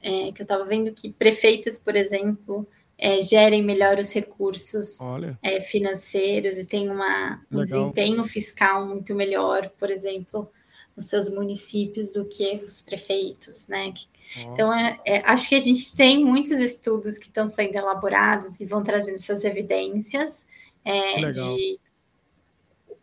é, 0.02 0.30
que 0.32 0.42
eu 0.42 0.44
estava 0.44 0.64
vendo 0.64 0.92
que 0.92 1.12
prefeitas, 1.12 1.78
por 1.78 1.96
exemplo, 1.96 2.66
é, 2.98 3.20
gerem 3.20 3.62
melhor 3.62 3.98
os 3.98 4.12
recursos 4.12 4.98
é, 5.42 5.60
financeiros 5.60 6.56
e 6.56 6.64
tem 6.64 6.88
uma, 6.90 7.42
um 7.50 7.62
desempenho 7.62 8.24
fiscal 8.24 8.86
muito 8.86 9.14
melhor, 9.14 9.70
por 9.78 9.90
exemplo, 9.90 10.50
nos 10.96 11.08
seus 11.08 11.28
municípios 11.28 12.12
do 12.12 12.24
que 12.24 12.60
os 12.64 12.80
prefeitos, 12.80 13.68
né? 13.68 13.92
Oh. 14.38 14.52
Então, 14.52 14.72
é, 14.72 14.98
é, 15.04 15.22
acho 15.26 15.48
que 15.48 15.54
a 15.54 15.60
gente 15.60 15.94
tem 15.94 16.24
muitos 16.24 16.58
estudos 16.58 17.18
que 17.18 17.26
estão 17.26 17.46
sendo 17.48 17.76
elaborados 17.76 18.60
e 18.60 18.66
vão 18.66 18.82
trazendo 18.82 19.16
essas 19.16 19.44
evidências, 19.44 20.46
é, 20.86 21.30
de 21.32 21.80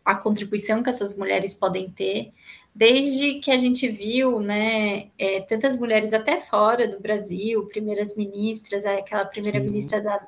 a 0.05 0.15
contribuição 0.15 0.81
que 0.81 0.89
essas 0.89 1.17
mulheres 1.17 1.53
podem 1.53 1.89
ter, 1.89 2.31
desde 2.73 3.35
que 3.39 3.51
a 3.51 3.57
gente 3.57 3.87
viu, 3.87 4.39
né, 4.39 5.09
é, 5.17 5.41
tantas 5.41 5.77
mulheres 5.77 6.13
até 6.13 6.37
fora 6.37 6.87
do 6.87 6.99
Brasil, 6.99 7.65
primeiras 7.67 8.15
ministras, 8.15 8.83
é, 8.83 8.99
aquela 8.99 9.25
primeira 9.25 9.59
Sim. 9.59 9.65
ministra 9.65 10.01
da 10.01 10.25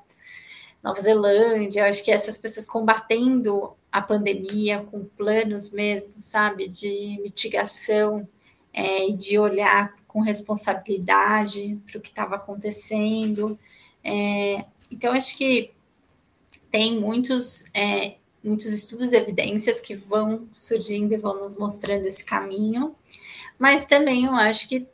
Nova 0.84 1.02
Zelândia, 1.02 1.82
eu 1.82 1.86
acho 1.86 2.04
que 2.04 2.12
essas 2.12 2.38
pessoas 2.38 2.66
combatendo 2.66 3.74
a 3.92 4.02
pandemia 4.02 4.86
com 4.92 5.04
planos 5.04 5.72
mesmo, 5.72 6.14
sabe, 6.18 6.68
de 6.68 7.20
mitigação 7.24 8.28
é, 8.72 9.10
e 9.10 9.14
de 9.18 9.40
olhar 9.40 9.96
com 10.08 10.22
responsabilidade 10.22 11.80
para 11.86 11.98
o 11.98 12.02
que 12.02 12.10
estava 12.10 12.36
acontecendo. 12.36 13.58
É, 14.04 14.64
então, 14.92 15.12
acho 15.12 15.38
que 15.38 15.75
tem 16.76 17.00
muitos, 17.00 17.72
é, 17.74 18.16
muitos 18.44 18.74
estudos 18.74 19.14
e 19.14 19.16
evidências 19.16 19.80
que 19.80 19.96
vão 19.96 20.46
surgindo 20.52 21.14
e 21.14 21.18
vão 21.18 21.40
nos 21.40 21.58
mostrando 21.58 22.06
esse 22.06 22.26
caminho, 22.26 22.94
mas 23.58 23.86
também 23.86 24.26
eu 24.26 24.36
acho 24.36 24.68
que 24.68 24.86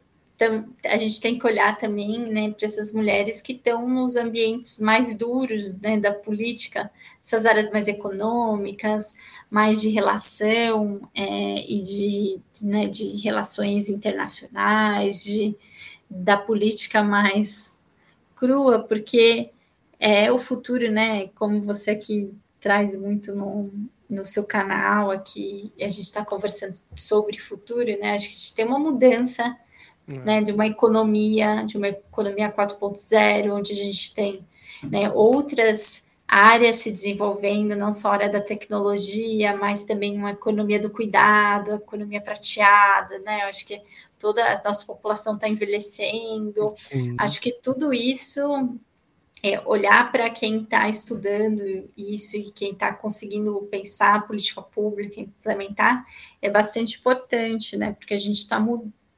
a 0.86 0.98
gente 1.00 1.20
tem 1.20 1.40
que 1.40 1.46
olhar 1.46 1.76
também 1.80 2.20
né, 2.20 2.52
para 2.52 2.68
essas 2.68 2.94
mulheres 2.94 3.42
que 3.42 3.54
estão 3.54 3.90
nos 3.90 4.16
ambientes 4.16 4.80
mais 4.80 5.18
duros 5.18 5.74
né, 5.80 6.00
da 6.00 6.14
política, 6.14 6.92
essas 7.26 7.48
áreas 7.48 7.72
mais 7.72 7.88
econômicas, 7.88 9.16
mais 9.50 9.82
de 9.82 9.90
relação 9.90 11.02
é, 11.16 11.66
e 11.68 11.82
de, 11.82 12.40
né, 12.62 12.88
de 12.88 13.18
relações 13.24 13.90
internacionais, 13.90 15.24
de, 15.24 15.56
da 16.08 16.38
política 16.38 17.04
mais 17.04 17.76
crua, 18.36 18.80
porque 18.80 19.50
é 20.02 20.32
o 20.32 20.40
futuro, 20.40 20.90
né? 20.92 21.28
Como 21.36 21.62
você 21.62 21.92
aqui 21.92 22.34
traz 22.60 22.96
muito 22.96 23.36
no, 23.36 23.72
no 24.10 24.26
seu 24.26 24.44
canal 24.44 25.12
aqui, 25.12 25.72
a 25.80 25.88
gente 25.88 26.02
está 26.02 26.26
conversando 26.26 26.76
sobre 26.96 27.40
futuro, 27.40 27.86
né? 28.00 28.16
Acho 28.16 28.28
que 28.28 28.34
a 28.34 28.38
gente 28.38 28.56
tem 28.56 28.66
uma 28.66 28.80
mudança 28.80 29.56
é. 30.08 30.14
né, 30.14 30.42
de 30.42 30.52
uma 30.52 30.66
economia, 30.66 31.64
de 31.64 31.78
uma 31.78 31.90
economia 31.90 32.52
4.0, 32.52 33.54
onde 33.54 33.74
a 33.74 33.76
gente 33.76 34.14
tem 34.16 34.46
né, 34.84 35.12
outras 35.12 36.04
áreas 36.28 36.78
se 36.78 36.92
desenvolvendo, 36.92 37.76
não 37.76 37.92
só 37.92 38.10
a 38.10 38.14
área 38.14 38.30
da 38.30 38.42
tecnologia, 38.42 39.56
mas 39.56 39.84
também 39.84 40.18
uma 40.18 40.32
economia 40.32 40.80
do 40.80 40.90
cuidado, 40.90 41.76
economia 41.76 42.22
prateada, 42.22 43.20
né? 43.20 43.44
Eu 43.44 43.50
acho 43.50 43.68
que 43.68 43.80
toda 44.18 44.42
a 44.44 44.62
nossa 44.64 44.86
população 44.86 45.36
está 45.36 45.48
envelhecendo. 45.48 46.74
Sim. 46.76 47.16
Acho 47.20 47.40
que 47.40 47.52
tudo 47.52 47.94
isso 47.94 48.42
é, 49.44 49.60
olhar 49.66 50.12
para 50.12 50.30
quem 50.30 50.62
está 50.62 50.88
estudando 50.88 51.90
isso 51.98 52.38
e 52.38 52.52
quem 52.52 52.74
está 52.74 52.94
conseguindo 52.94 53.68
pensar 53.72 54.16
a 54.16 54.22
política 54.22 54.62
pública, 54.62 55.20
implementar, 55.20 56.06
é 56.42 56.50
bastante 56.50 57.00
importante, 57.00 57.76
né? 57.76 57.94
Porque 57.94 58.14
a 58.14 58.18
gente 58.18 58.38
está 58.38 58.60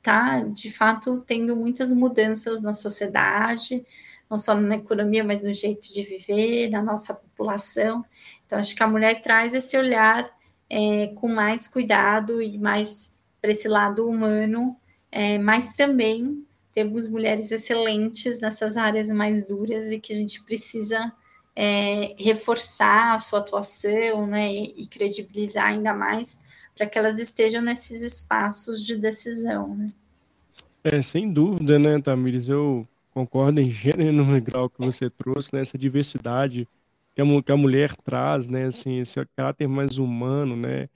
está, 0.04 0.42
de 0.42 0.70
fato, 0.70 1.22
tendo 1.22 1.56
muitas 1.56 1.94
mudanças 1.94 2.62
na 2.62 2.74
sociedade, 2.74 3.86
não 4.30 4.38
só 4.38 4.54
na 4.54 4.76
economia, 4.76 5.24
mas 5.24 5.44
no 5.44 5.54
jeito 5.54 5.88
de 5.94 6.04
viver, 6.04 6.70
na 6.70 6.82
nossa 6.82 7.14
população. 7.14 8.04
Então, 8.46 8.60
acho 8.60 8.76
que 8.76 8.84
a 8.84 8.88
mulher 8.88 9.22
traz 9.22 9.54
esse 9.56 9.78
olhar 9.78 10.30
é, 10.70 11.08
com 11.16 11.30
mais 11.30 11.68
cuidado 11.68 12.42
e 12.42 12.58
mais 12.58 13.16
para 13.42 13.52
esse 13.52 13.68
lado 13.68 14.08
humano, 14.08 14.76
é, 15.12 15.38
mas 15.38 15.76
também 15.76 16.46
temos 16.74 17.08
mulheres 17.08 17.52
excelentes 17.52 18.42
nessas 18.42 18.76
áreas 18.78 19.10
mais 19.10 19.46
duras 19.46 19.92
e 19.92 20.00
que 20.00 20.12
a 20.12 20.16
gente 20.16 20.42
precisa 20.44 21.12
é, 21.56 22.16
reforçar 22.18 23.14
a 23.14 23.20
sua 23.20 23.40
atuação 23.40 24.26
né, 24.26 24.52
e, 24.52 24.82
e 24.82 24.88
credibilizar 24.88 25.68
ainda 25.68 25.94
mais 25.94 26.40
para 26.76 26.88
que 26.88 26.98
elas 26.98 27.20
estejam 27.20 27.62
nesses 27.62 28.02
espaços 28.02 28.84
de 28.84 28.98
decisão. 28.98 29.76
Né? 29.76 29.94
É, 30.84 31.02
sem 31.02 31.32
dúvida, 31.32 31.78
né, 31.78 32.02
Tamires? 32.02 32.50
Eu 32.50 32.88
concordo 33.14 33.62
em 33.62 33.70
gênero 33.70 34.12
no 34.12 34.42
grau 34.42 34.70
que 34.70 34.84
você 34.84 35.10
trouxe, 35.10 35.54
né, 35.54 35.62
essa 35.62 35.78
diversidade 35.78 36.68
que 37.16 37.22
a, 37.22 37.44
que 37.44 37.52
a 37.52 37.58
mulher 37.58 37.96
traz, 37.98 38.48
né, 38.48 38.66
assim, 38.66 39.00
esse 39.00 39.24
caráter 39.36 39.68
mais 39.68 40.00
humano, 40.00 40.56
né, 40.56 40.90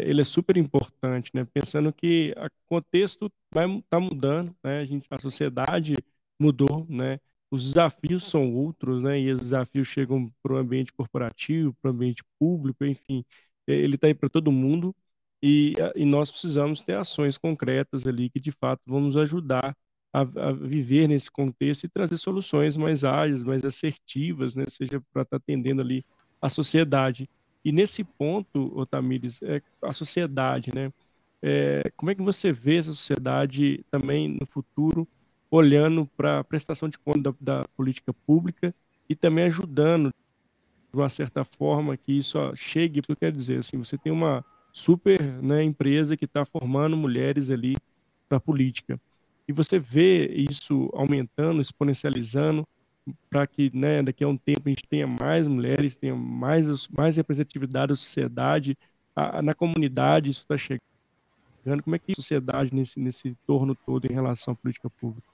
ele 0.00 0.20
é 0.20 0.24
super 0.24 0.56
importante, 0.56 1.30
né, 1.34 1.46
pensando 1.52 1.92
que 1.92 2.34
o 2.36 2.68
contexto 2.68 3.30
vai 3.52 3.66
tá 3.88 4.00
mudando, 4.00 4.54
né, 4.62 4.80
a 4.80 4.84
gente, 4.84 5.06
a 5.10 5.18
sociedade 5.18 5.96
mudou, 6.38 6.86
né, 6.88 7.18
os 7.50 7.64
desafios 7.64 8.24
são 8.24 8.52
outros, 8.54 9.02
né, 9.02 9.20
e 9.20 9.32
os 9.32 9.40
desafios 9.40 9.88
chegam 9.88 10.32
para 10.42 10.54
o 10.54 10.56
ambiente 10.56 10.92
corporativo, 10.92 11.74
para 11.80 11.90
o 11.90 11.94
ambiente 11.94 12.22
público, 12.38 12.84
enfim, 12.84 13.24
é, 13.66 13.74
ele 13.74 13.94
está 13.94 14.06
aí 14.06 14.14
para 14.14 14.28
todo 14.28 14.52
mundo, 14.52 14.94
e, 15.42 15.74
e 15.94 16.04
nós 16.04 16.30
precisamos 16.30 16.82
ter 16.82 16.94
ações 16.94 17.38
concretas 17.38 18.06
ali 18.06 18.28
que 18.28 18.40
de 18.40 18.50
fato 18.50 18.82
vão 18.86 19.00
nos 19.00 19.16
ajudar 19.16 19.76
a, 20.12 20.20
a, 20.20 20.52
viver 20.52 21.08
nesse 21.08 21.30
contexto 21.30 21.84
e 21.84 21.88
trazer 21.88 22.16
soluções 22.16 22.76
mais 22.76 23.04
ágeis, 23.04 23.42
mais 23.42 23.64
assertivas, 23.64 24.54
né? 24.54 24.64
seja 24.68 25.00
para 25.12 25.22
estar 25.22 25.24
tá 25.24 25.36
atendendo 25.36 25.82
ali 25.82 26.04
a 26.40 26.48
sociedade. 26.48 27.28
E 27.64 27.72
nesse 27.72 28.04
ponto, 28.04 28.72
Otamires, 28.78 29.40
é, 29.42 29.60
a 29.82 29.92
sociedade, 29.92 30.74
né? 30.74 30.92
É, 31.40 31.90
como 31.96 32.10
é 32.10 32.14
que 32.14 32.22
você 32.22 32.52
vê 32.52 32.76
essa 32.76 32.92
sociedade 32.92 33.84
também 33.90 34.28
no 34.28 34.46
futuro, 34.46 35.06
olhando 35.50 36.06
para 36.16 36.40
a 36.40 36.44
prestação 36.44 36.88
de 36.88 36.98
conta 36.98 37.32
da, 37.40 37.60
da, 37.60 37.68
política 37.76 38.12
pública 38.12 38.74
e 39.08 39.14
também 39.14 39.44
ajudando, 39.44 40.12
de 40.92 40.98
uma 40.98 41.08
certa 41.08 41.44
forma, 41.44 41.96
que 41.96 42.12
isso 42.12 42.38
chegue, 42.56 43.00
porque 43.02 43.26
quer 43.26 43.32
dizer, 43.32 43.58
assim, 43.58 43.78
você 43.78 43.96
tem 43.96 44.12
uma 44.12 44.44
super 44.72 45.20
né, 45.42 45.62
empresa 45.62 46.16
que 46.16 46.24
está 46.24 46.44
formando 46.44 46.96
mulheres 46.96 47.50
ali 47.50 47.76
para 48.28 48.38
a 48.38 48.40
política. 48.40 49.00
E 49.46 49.52
você 49.52 49.78
vê 49.78 50.28
isso 50.28 50.90
aumentando, 50.92 51.60
exponencializando, 51.60 52.66
para 53.30 53.46
que 53.46 53.70
né, 53.76 54.02
daqui 54.02 54.24
a 54.24 54.28
um 54.28 54.36
tempo 54.36 54.62
a 54.66 54.68
gente 54.68 54.86
tenha 54.88 55.06
mais 55.06 55.46
mulheres, 55.46 55.96
tenha 55.96 56.14
mais, 56.14 56.88
mais 56.88 57.16
representatividade 57.16 57.88
da 57.88 57.96
sociedade, 57.96 58.76
a, 59.14 59.42
na 59.42 59.54
comunidade 59.54 60.30
isso 60.30 60.40
está 60.40 60.56
chegando. 60.56 60.82
Como 61.82 61.96
é 61.96 61.98
que 61.98 62.10
é 62.10 62.12
a 62.12 62.16
sociedade 62.16 62.74
nesse, 62.74 62.98
nesse 62.98 63.36
torno 63.46 63.74
todo 63.74 64.06
em 64.06 64.14
relação 64.14 64.52
à 64.52 64.56
política 64.56 64.88
pública? 64.88 65.28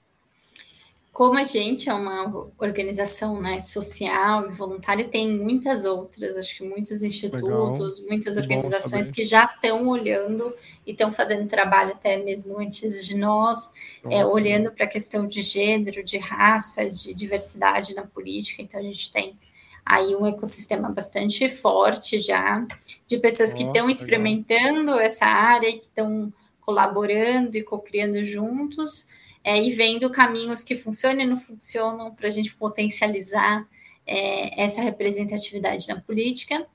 Como 1.15 1.39
a 1.39 1.43
gente 1.43 1.87
é 1.87 1.93
uma 1.93 2.49
organização 2.57 3.39
né, 3.39 3.57
social 3.61 4.49
e 4.49 4.51
voluntária, 4.51 5.07
tem 5.07 5.31
muitas 5.31 5.85
outras, 5.85 6.35
acho 6.35 6.57
que 6.57 6.63
muitos 6.65 7.03
institutos, 7.03 7.99
Legal. 7.99 8.09
muitas 8.09 8.35
organizações 8.35 9.09
que 9.09 9.23
já 9.23 9.45
estão 9.45 9.87
olhando 9.87 10.53
e 10.85 10.91
estão 10.91 11.13
fazendo 11.13 11.47
trabalho 11.47 11.91
até 11.93 12.17
mesmo 12.17 12.59
antes 12.59 13.07
de 13.07 13.15
nós, 13.15 13.71
é, 14.09 14.25
olhando 14.25 14.73
para 14.73 14.83
a 14.83 14.89
questão 14.89 15.25
de 15.25 15.41
gênero, 15.41 16.03
de 16.03 16.17
raça, 16.17 16.89
de 16.89 17.13
diversidade 17.13 17.95
na 17.95 18.03
política. 18.03 18.61
Então, 18.61 18.81
a 18.81 18.83
gente 18.83 19.09
tem 19.09 19.39
aí 19.85 20.13
um 20.17 20.27
ecossistema 20.27 20.89
bastante 20.89 21.47
forte 21.47 22.19
já, 22.19 22.67
de 23.07 23.17
pessoas 23.19 23.53
oh, 23.53 23.55
que 23.55 23.63
estão 23.63 23.89
experimentando 23.89 24.99
essa 24.99 25.25
área, 25.25 25.71
que 25.71 25.85
estão 25.85 26.33
colaborando 26.59 27.55
e 27.57 27.63
co-criando 27.63 28.21
juntos 28.25 29.07
é, 29.45 29.63
e 29.63 29.71
vendo 29.71 30.09
caminhos 30.09 30.63
que 30.63 30.75
funcionam 30.75 31.21
e 31.21 31.27
não 31.27 31.37
funcionam 31.37 32.15
para 32.15 32.27
a 32.27 32.31
gente 32.31 32.55
potencializar 32.55 33.63
é, 34.07 34.59
essa 34.59 34.81
representatividade 34.81 35.87
na 35.87 36.01
política. 36.01 36.65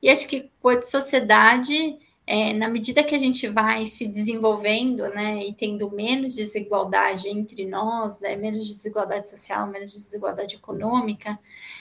E 0.00 0.08
acho 0.08 0.28
que, 0.28 0.48
quanto 0.60 0.84
sociedade, 0.84 1.98
é, 2.24 2.52
na 2.52 2.68
medida 2.68 3.02
que 3.02 3.16
a 3.16 3.18
gente 3.18 3.48
vai 3.48 3.86
se 3.86 4.06
desenvolvendo 4.06 5.08
né, 5.08 5.44
e 5.44 5.52
tendo 5.52 5.90
menos 5.90 6.36
desigualdade 6.36 7.28
entre 7.28 7.66
nós, 7.66 8.20
né, 8.20 8.36
menos 8.36 8.68
desigualdade 8.68 9.28
social, 9.28 9.66
menos 9.66 9.92
desigualdade 9.92 10.54
econômica, 10.54 11.36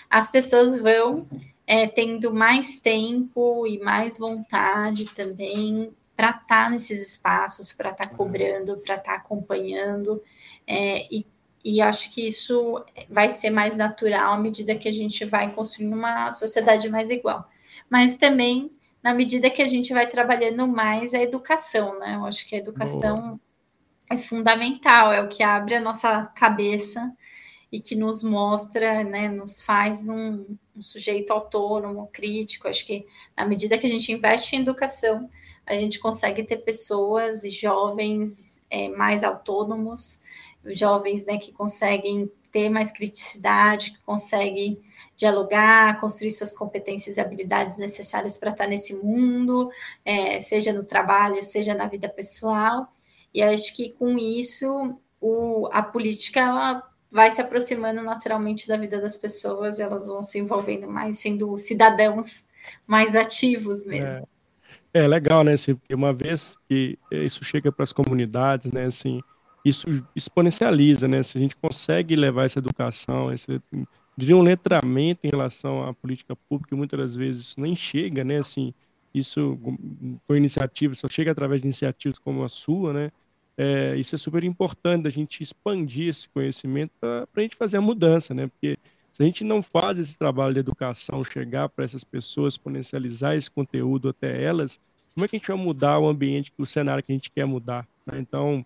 as 0.10 0.32
pessoas 0.32 0.76
vão 0.82 1.28
é, 1.68 1.86
tendo 1.88 2.34
mais 2.34 2.80
tempo 2.80 3.68
e 3.68 3.78
mais 3.78 4.18
vontade 4.18 5.06
também 5.10 5.94
para 6.22 6.30
estar 6.30 6.46
tá 6.46 6.70
nesses 6.70 7.02
espaços, 7.02 7.74
para 7.74 7.90
estar 7.90 8.06
tá 8.06 8.16
cobrando, 8.16 8.78
para 8.78 8.94
estar 8.94 9.14
tá 9.14 9.16
acompanhando, 9.16 10.22
é, 10.68 11.08
e, 11.12 11.26
e 11.66 11.82
acho 11.82 12.14
que 12.14 12.28
isso 12.28 12.86
vai 13.10 13.28
ser 13.28 13.50
mais 13.50 13.76
natural 13.76 14.34
à 14.34 14.38
medida 14.38 14.76
que 14.76 14.88
a 14.88 14.92
gente 14.92 15.26
vai 15.26 15.52
construindo 15.52 15.94
uma 15.94 16.30
sociedade 16.30 16.88
mais 16.90 17.10
igual. 17.10 17.50
Mas 17.90 18.18
também 18.18 18.72
na 19.02 19.16
medida 19.16 19.50
que 19.50 19.64
a 19.64 19.66
gente 19.66 19.92
vai 19.94 20.06
trabalhando 20.06 20.68
mais 20.68 21.16
a 21.16 21.20
educação, 21.20 21.98
né? 21.98 22.14
Eu 22.18 22.26
acho 22.28 22.48
que 22.48 22.54
a 22.54 22.60
educação 22.60 23.20
Boa. 23.20 23.40
é 24.12 24.18
fundamental, 24.20 25.12
é 25.12 25.24
o 25.24 25.28
que 25.28 25.42
abre 25.42 25.74
a 25.74 25.82
nossa 25.82 26.28
cabeça 26.36 27.12
e 27.72 27.80
que 27.80 27.96
nos 27.96 28.22
mostra, 28.22 29.04
né, 29.04 29.28
nos 29.28 29.60
faz 29.60 30.08
um, 30.08 30.46
um, 30.76 30.82
sujeito 30.82 31.34
autônomo, 31.34 32.10
crítico. 32.14 32.68
Acho 32.68 32.86
que 32.86 33.08
na 33.36 33.44
medida 33.44 33.76
que 33.76 33.88
a 33.88 33.90
gente 33.90 34.12
investe 34.12 34.56
em 34.56 34.60
educação, 34.60 35.28
a 35.66 35.74
gente 35.74 36.00
consegue 36.00 36.44
ter 36.44 36.58
pessoas 36.58 37.42
jovens 37.54 38.62
é, 38.70 38.90
mais 38.90 39.24
autônomos, 39.24 40.22
jovens 40.74 41.26
né, 41.26 41.38
que 41.38 41.52
conseguem 41.52 42.32
ter 42.52 42.70
mais 42.70 42.92
criticidade, 42.92 43.92
que 43.92 44.02
conseguem 44.04 44.80
dialogar, 45.16 46.00
construir 46.02 46.32
suas 46.32 46.54
competências 46.54 47.18
e 47.18 47.22
habilidades 47.22 47.78
necessárias 47.78 48.38
para 48.38 48.52
estar 48.52 48.68
nesse 48.68 48.94
mundo, 48.96 49.72
é, 50.04 50.42
seja 50.42 50.74
no 50.74 50.84
trabalho, 50.84 51.42
seja 51.42 51.74
na 51.74 51.88
vida 51.88 52.10
pessoal. 52.10 52.94
E 53.34 53.42
acho 53.42 53.76
que 53.76 53.92
com 53.92 54.18
isso 54.18 54.94
o, 55.20 55.70
a 55.72 55.82
política 55.82 56.42
ela 56.42 56.92
vai 57.10 57.30
se 57.30 57.42
aproximando 57.42 58.02
naturalmente 58.02 58.68
da 58.68 58.78
vida 58.78 59.00
das 59.00 59.18
pessoas, 59.18 59.80
elas 59.80 60.08
vão 60.08 60.24
se 60.24 60.40
envolvendo 60.40 60.88
mais, 60.88 61.20
sendo 61.20 61.58
cidadãos 61.58 62.46
mais 62.88 63.16
ativos 63.16 63.86
mesmo. 63.86 64.28
É, 64.94 65.08
legal, 65.08 65.44
né? 65.44 65.54
Assim, 65.54 65.76
porque 65.76 65.96
uma 65.96 66.14
vez 66.14 66.58
que 66.68 66.98
isso 67.12 67.44
chega 67.44 67.72
para 67.72 67.84
as 67.84 67.94
comunidades, 67.94 68.72
né? 68.72 68.86
Assim, 68.86 69.22
isso 69.64 69.88
exponencializa, 70.16 71.08
né? 71.08 71.24
Se 71.24 71.38
a 71.38 71.42
gente 71.42 71.56
consegue 71.56 72.16
levar 72.16 72.46
essa 72.46 72.60
educação, 72.60 73.32
esse, 73.32 73.62
diria 74.18 74.36
um 74.36 74.42
letramento 74.42 75.22
em 75.24 75.30
relação 75.30 75.88
à 75.88 75.94
política 75.94 76.36
pública, 76.36 76.76
muitas 76.76 77.00
das 77.00 77.16
vezes 77.16 77.42
isso 77.48 77.62
nem 77.62 77.76
chega, 77.76 78.24
né? 78.24 78.40
Assim, 78.40 78.74
isso 79.14 79.58
com 80.28 80.36
iniciativas, 80.36 81.00
só 81.00 81.08
chega 81.08 81.32
através 81.32 81.62
de 81.62 81.68
iniciativas 81.68 82.20
como 82.20 82.44
a 82.44 82.50
sua, 82.50 82.94
né? 82.94 83.12
É, 83.58 83.96
isso 83.98 84.16
é 84.16 84.18
super 84.18 84.44
importante, 84.44 85.08
a 85.08 85.12
gente 85.12 85.44
expandir 85.44 86.10
esse 86.10 86.28
conhecimento 86.30 86.92
para 87.00 87.28
a 87.36 87.42
gente 87.42 87.56
fazer 87.56 87.78
a 87.78 87.82
mudança, 87.82 88.34
né? 88.34 88.48
Porque 88.48 88.78
se 89.12 89.22
a 89.22 89.26
gente 89.26 89.44
não 89.44 89.62
faz 89.62 89.98
esse 89.98 90.18
trabalho 90.18 90.54
de 90.54 90.60
educação, 90.60 91.24
chegar 91.24 91.68
para 91.70 91.84
essas 91.84 92.04
pessoas, 92.04 92.54
exponencializar 92.54 93.36
esse 93.36 93.52
conteúdo 93.52 94.10
até 94.10 94.42
elas, 94.42 94.80
como 95.14 95.26
é 95.26 95.28
que 95.28 95.36
a 95.36 95.40
gente 95.40 95.48
vai 95.48 95.58
mudar 95.58 96.00
o 96.00 96.08
ambiente, 96.08 96.54
o 96.58 96.66
cenário 96.66 97.04
que 97.04 97.12
a 97.12 97.16
gente 97.16 97.30
quer 97.30 97.46
mudar? 97.46 97.86
Né? 98.06 98.20
Então, 98.20 98.66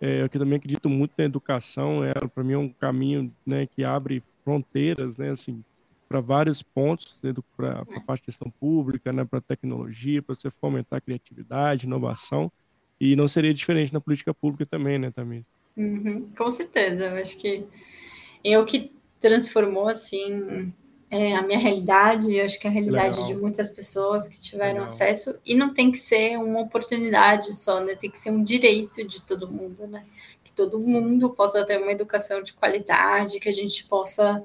é, 0.00 0.22
eu 0.22 0.28
também 0.28 0.58
acredito 0.58 0.88
muito 0.88 1.14
na 1.16 1.24
educação, 1.24 2.04
é, 2.04 2.12
para 2.12 2.44
mim 2.44 2.52
é 2.52 2.58
um 2.58 2.68
caminho 2.68 3.32
né, 3.46 3.66
que 3.66 3.82
abre 3.82 4.22
fronteiras, 4.44 5.16
né, 5.16 5.30
assim, 5.30 5.64
para 6.06 6.20
vários 6.20 6.62
pontos, 6.62 7.18
né, 7.22 7.32
para 7.56 7.80
a 7.80 8.00
parte 8.00 8.22
de 8.22 8.26
gestão 8.26 8.50
pública, 8.60 9.12
né, 9.12 9.24
para 9.24 9.40
tecnologia, 9.40 10.22
para 10.22 10.34
você 10.34 10.50
fomentar 10.50 11.00
criatividade, 11.00 11.86
inovação, 11.86 12.52
e 13.00 13.16
não 13.16 13.26
seria 13.26 13.52
diferente 13.52 13.92
na 13.92 14.00
política 14.00 14.34
pública 14.34 14.66
também, 14.66 14.98
né, 14.98 15.10
também. 15.10 15.44
Uhum, 15.74 16.26
com 16.36 16.50
certeza, 16.50 17.04
eu 17.04 17.16
acho 17.16 17.36
que 17.38 17.66
eu 18.44 18.64
que 18.64 18.92
transformou 19.26 19.88
assim 19.88 20.72
é, 21.10 21.34
a 21.34 21.42
minha 21.42 21.58
realidade, 21.58 22.30
e 22.30 22.40
acho 22.40 22.60
que 22.60 22.66
a 22.66 22.70
realidade 22.70 23.16
Legal. 23.16 23.26
de 23.26 23.34
muitas 23.34 23.70
pessoas 23.70 24.28
que 24.28 24.40
tiveram 24.40 24.80
Legal. 24.80 24.86
acesso, 24.86 25.38
e 25.44 25.54
não 25.54 25.74
tem 25.74 25.90
que 25.90 25.98
ser 25.98 26.36
uma 26.36 26.60
oportunidade 26.60 27.56
só, 27.56 27.80
né? 27.80 27.96
Tem 27.96 28.10
que 28.10 28.18
ser 28.18 28.30
um 28.30 28.42
direito 28.42 29.04
de 29.04 29.22
todo 29.22 29.50
mundo, 29.50 29.86
né? 29.86 30.04
Que 30.44 30.52
todo 30.52 30.78
mundo 30.78 31.30
possa 31.30 31.64
ter 31.64 31.80
uma 31.80 31.90
educação 31.90 32.40
de 32.42 32.52
qualidade, 32.52 33.40
que 33.40 33.48
a 33.48 33.52
gente 33.52 33.84
possa, 33.84 34.44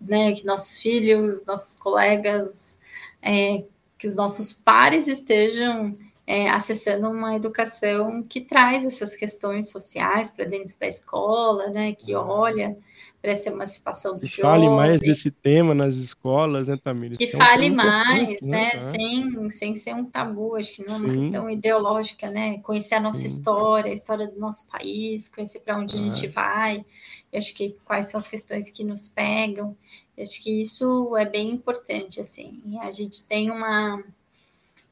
né, 0.00 0.32
que 0.32 0.44
nossos 0.44 0.78
filhos, 0.78 1.44
nossos 1.44 1.78
colegas, 1.78 2.78
é, 3.22 3.64
que 3.98 4.06
os 4.06 4.16
nossos 4.16 4.52
pares 4.52 5.08
estejam 5.08 5.96
é, 6.26 6.50
acessando 6.50 7.08
uma 7.08 7.36
educação 7.36 8.22
que 8.22 8.40
traz 8.40 8.84
essas 8.84 9.14
questões 9.14 9.70
sociais 9.70 10.28
para 10.28 10.44
dentro 10.44 10.78
da 10.78 10.86
escola, 10.86 11.68
né? 11.68 11.92
Que 11.92 12.14
olha 12.14 12.76
para 13.26 13.32
essa 13.32 13.48
emancipação 13.50 14.14
do 14.14 14.20
que 14.20 14.26
jovem. 14.26 14.68
Fale 14.68 14.68
mais 14.68 15.00
desse 15.00 15.32
tema 15.32 15.74
nas 15.74 15.96
escolas, 15.96 16.68
né, 16.68 16.76
Tamires? 16.76 17.18
Que, 17.18 17.26
que 17.26 17.36
fale 17.36 17.66
é 17.66 17.70
mais, 17.70 18.40
né, 18.40 18.70
né? 18.72 18.78
Sem, 18.78 19.50
sem 19.50 19.74
ser 19.74 19.96
um 19.96 20.04
tabu, 20.04 20.54
acho 20.54 20.72
que 20.74 20.86
não 20.86 20.94
é 20.94 20.98
uma 20.98 21.08
Sim. 21.08 21.18
questão 21.18 21.50
ideológica, 21.50 22.30
né? 22.30 22.58
Conhecer 22.58 22.94
a 22.94 23.00
nossa 23.00 23.18
Sim. 23.18 23.26
história, 23.26 23.90
a 23.90 23.94
história 23.94 24.28
do 24.28 24.38
nosso 24.38 24.70
país, 24.70 25.28
conhecer 25.28 25.58
para 25.58 25.76
onde 25.76 25.96
a 25.96 25.98
gente 25.98 26.26
é. 26.26 26.28
vai, 26.28 26.84
acho 27.34 27.52
que 27.52 27.74
quais 27.84 28.06
são 28.06 28.18
as 28.18 28.28
questões 28.28 28.70
que 28.70 28.84
nos 28.84 29.08
pegam. 29.08 29.76
acho 30.16 30.40
que 30.40 30.60
isso 30.60 31.16
é 31.16 31.24
bem 31.24 31.50
importante, 31.50 32.20
assim. 32.20 32.62
A 32.80 32.92
gente 32.92 33.26
tem 33.26 33.50
uma 33.50 34.04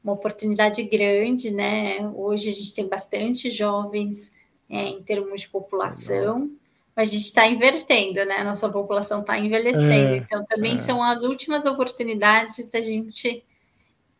uma 0.03 0.13
oportunidade 0.13 0.83
grande, 0.83 1.51
né? 1.51 2.05
Hoje 2.13 2.49
a 2.49 2.53
gente 2.53 2.75
tem 2.75 2.87
bastante 2.87 3.49
jovens 3.49 4.31
é, 4.69 4.83
em 4.89 5.01
termos 5.01 5.41
de 5.41 5.49
população. 5.49 6.41
Legal 6.41 6.64
mas 6.95 7.09
a 7.09 7.11
gente 7.11 7.25
está 7.25 7.45
invertendo, 7.45 8.23
né? 8.25 8.43
Nossa 8.43 8.69
população 8.69 9.19
está 9.19 9.37
envelhecendo. 9.37 10.13
É, 10.13 10.17
então, 10.17 10.45
também 10.45 10.75
é. 10.75 10.77
são 10.77 11.03
as 11.03 11.23
últimas 11.23 11.65
oportunidades 11.65 12.69
da 12.69 12.81
gente 12.81 13.43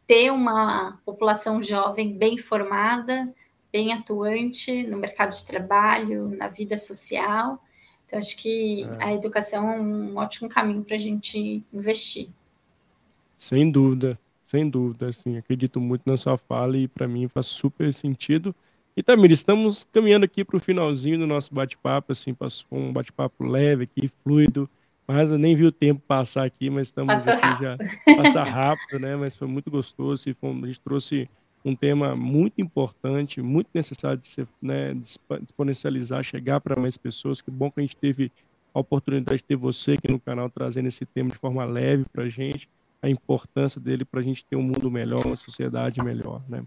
ter 0.06 0.32
uma 0.32 1.00
população 1.06 1.64
jovem 1.64 2.14
bem 2.14 2.38
formada, 2.38 3.34
bem 3.72 3.94
atuante 3.94 4.84
no 4.84 4.98
mercado 4.98 5.32
de 5.32 5.46
trabalho, 5.46 6.30
na 6.36 6.50
vida 6.50 6.78
social. 6.78 7.64
Então, 8.06 8.20
acho 8.20 8.36
que 8.36 8.84
é. 8.84 9.04
a 9.06 9.14
educação 9.14 9.70
é 9.70 9.80
um 9.80 10.18
ótimo 10.18 10.50
caminho 10.50 10.84
para 10.84 10.96
a 10.96 11.00
gente 11.00 11.64
investir. 11.74 12.28
Sem 13.38 13.72
dúvida, 13.72 14.20
sem 14.48 14.70
dúvida. 14.70 15.08
Assim, 15.08 15.38
acredito 15.38 15.80
muito 15.80 16.04
na 16.06 16.18
sua 16.18 16.38
fala 16.38 16.78
e 16.78 16.90
para 16.90 17.08
mim 17.08 17.28
faz 17.30 17.48
super 17.48 17.92
sentido. 17.94 18.54
E 18.98 19.04
Tamir, 19.04 19.32
estamos 19.32 19.84
caminhando 19.84 20.24
aqui 20.24 20.46
para 20.46 20.56
o 20.56 20.60
finalzinho 20.60 21.20
do 21.20 21.28
nosso 21.28 21.54
bate-papo, 21.54 22.14
assim, 22.14 22.34
passou 22.34 22.66
um 22.72 22.93
bate-papo 22.93 23.43
leve 23.43 23.84
aqui, 23.84 24.10
fluido, 24.24 24.70
mas 25.06 25.32
eu 25.32 25.38
nem 25.38 25.54
vi 25.54 25.66
o 25.66 25.72
tempo 25.72 26.02
passar 26.08 26.46
aqui, 26.46 26.70
mas 26.70 26.88
estamos 26.88 27.14
Passou 27.14 27.34
aqui 27.34 27.46
rápido. 27.46 27.86
já 28.06 28.16
passar 28.16 28.43
rápido, 28.46 29.00
né? 29.00 29.18
Mas 29.18 29.36
foi 29.36 29.50
muito 29.50 29.70
gostoso 29.70 30.30
e 30.30 30.34
foi, 30.34 30.50
a 30.50 30.66
gente 30.66 30.80
trouxe 30.80 31.30
um 31.66 31.76
tema 31.76 32.16
muito 32.16 32.62
importante, 32.62 33.41
muito 33.41 33.68
necessário 33.74 34.18
de 34.18 34.28
ser, 34.30 34.48
né, 34.62 34.96
exponencializar, 35.43 36.24
chegar 36.24 36.62
para 36.62 36.80
mais 36.80 36.96
pessoas. 36.98 37.41
Que 37.41 37.52
bom 37.52 37.70
que 37.70 37.82
a 37.82 37.84
gente 37.84 37.98
teve 37.98 38.32
a 38.74 38.80
oportunidade 38.80 39.39
de 39.39 39.43
ter 39.43 39.58
você 39.58 39.93
aqui 39.93 40.10
no 40.10 40.20
canal 40.20 40.50
trazendo 40.50 40.88
esse 40.88 41.06
tema 41.06 41.32
de 41.32 41.38
forma 41.38 41.66
leve 41.66 42.06
para 42.14 42.24
a 42.24 42.30
gente, 42.30 42.70
a 43.02 43.10
importância 43.10 43.82
dele 43.82 44.06
para 44.06 44.22
a 44.22 44.24
gente 44.24 44.46
ter 44.46 44.56
um 44.56 44.64
mundo 44.64 44.89
melhor, 44.89 45.26
uma 45.26 45.36
sociedade 45.36 46.02
melhor, 46.02 46.41
né? 46.48 46.64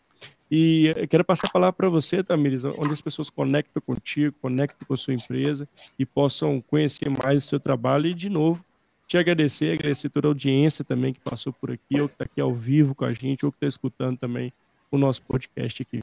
E 0.50 0.94
eu 0.96 1.06
quero 1.06 1.24
passar 1.24 1.48
a 1.48 1.50
palavra 1.50 1.74
para 1.74 1.88
você, 1.90 2.22
Tamires, 2.22 2.64
onde 2.64 2.92
as 2.92 3.00
pessoas 3.00 3.28
conectam 3.28 3.82
contigo, 3.84 4.34
conectam 4.40 4.86
com 4.86 4.94
a 4.94 4.96
sua 4.96 5.12
empresa 5.14 5.68
e 5.98 6.06
possam 6.06 6.60
conhecer 6.62 7.10
mais 7.10 7.44
o 7.44 7.46
seu 7.48 7.60
trabalho. 7.60 8.06
E, 8.06 8.14
de 8.14 8.30
novo, 8.30 8.64
te 9.06 9.18
agradecer, 9.18 9.74
agradecer 9.74 10.08
toda 10.08 10.28
a 10.28 10.30
audiência 10.30 10.84
também 10.84 11.12
que 11.12 11.20
passou 11.20 11.52
por 11.52 11.70
aqui, 11.70 12.00
ou 12.00 12.08
que 12.08 12.14
está 12.14 12.24
aqui 12.24 12.40
ao 12.40 12.54
vivo 12.54 12.94
com 12.94 13.04
a 13.04 13.12
gente, 13.12 13.44
ou 13.44 13.52
que 13.52 13.56
está 13.56 13.66
escutando 13.66 14.18
também 14.18 14.52
o 14.90 14.96
nosso 14.96 15.20
podcast 15.22 15.82
aqui. 15.82 16.02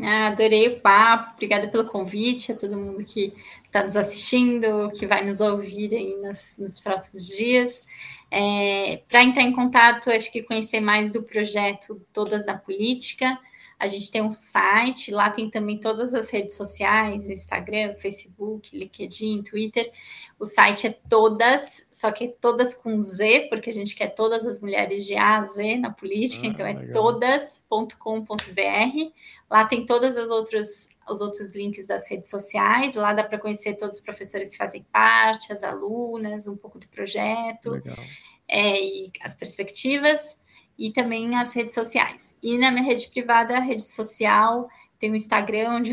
Ah, 0.00 0.28
adorei 0.28 0.68
o 0.68 0.80
papo, 0.80 1.34
obrigada 1.34 1.68
pelo 1.68 1.84
convite 1.84 2.50
a 2.50 2.56
todo 2.56 2.78
mundo 2.78 3.04
que 3.04 3.34
está 3.64 3.82
nos 3.82 3.94
assistindo, 3.94 4.90
que 4.92 5.06
vai 5.06 5.24
nos 5.24 5.40
ouvir 5.40 5.94
aí 5.94 6.16
nos, 6.16 6.56
nos 6.58 6.80
próximos 6.80 7.26
dias. 7.26 7.86
É, 8.30 9.02
Para 9.08 9.22
entrar 9.22 9.42
em 9.42 9.52
contato, 9.52 10.10
acho 10.10 10.32
que 10.32 10.42
conhecer 10.42 10.80
mais 10.80 11.12
do 11.12 11.22
projeto 11.22 12.00
Todas 12.12 12.46
na 12.46 12.56
Política, 12.56 13.38
a 13.82 13.88
gente 13.88 14.12
tem 14.12 14.22
um 14.22 14.30
site, 14.30 15.10
lá 15.10 15.28
tem 15.28 15.50
também 15.50 15.76
todas 15.76 16.14
as 16.14 16.30
redes 16.30 16.54
sociais, 16.54 17.28
Instagram, 17.28 17.94
Facebook, 17.94 18.78
LinkedIn, 18.78 19.42
Twitter. 19.42 19.90
O 20.38 20.44
site 20.44 20.86
é 20.86 20.90
todas, 21.08 21.88
só 21.90 22.12
que 22.12 22.26
é 22.26 22.28
todas 22.28 22.74
com 22.74 23.00
Z, 23.00 23.48
porque 23.50 23.70
a 23.70 23.74
gente 23.74 23.96
quer 23.96 24.14
todas 24.14 24.46
as 24.46 24.60
mulheres 24.60 25.04
de 25.04 25.16
A 25.16 25.38
a 25.38 25.42
Z 25.42 25.78
na 25.78 25.90
política, 25.90 26.46
ah, 26.46 26.50
então 26.50 26.64
é 26.64 26.92
todas.com.br. 26.92 28.28
Lá 29.50 29.64
tem 29.64 29.84
todos 29.84 30.16
os 30.16 30.30
outros, 30.30 30.90
os 31.10 31.20
outros 31.20 31.50
links 31.50 31.88
das 31.88 32.08
redes 32.08 32.30
sociais. 32.30 32.94
Lá 32.94 33.12
dá 33.12 33.24
para 33.24 33.36
conhecer 33.36 33.74
todos 33.74 33.96
os 33.96 34.00
professores 34.00 34.52
que 34.52 34.58
fazem 34.58 34.86
parte, 34.92 35.52
as 35.52 35.64
alunas, 35.64 36.46
um 36.46 36.56
pouco 36.56 36.78
do 36.78 36.86
projeto 36.86 37.82
é, 38.46 38.80
e 38.80 39.10
as 39.20 39.34
perspectivas 39.34 40.40
e 40.82 40.90
também 40.90 41.36
as 41.36 41.52
redes 41.52 41.74
sociais. 41.74 42.36
E 42.42 42.58
na 42.58 42.68
minha 42.72 42.82
rede 42.82 43.08
privada, 43.08 43.60
rede 43.60 43.84
social, 43.84 44.68
tem 44.98 45.12
o 45.12 45.14
Instagram, 45.14 45.76
onde 45.78 45.92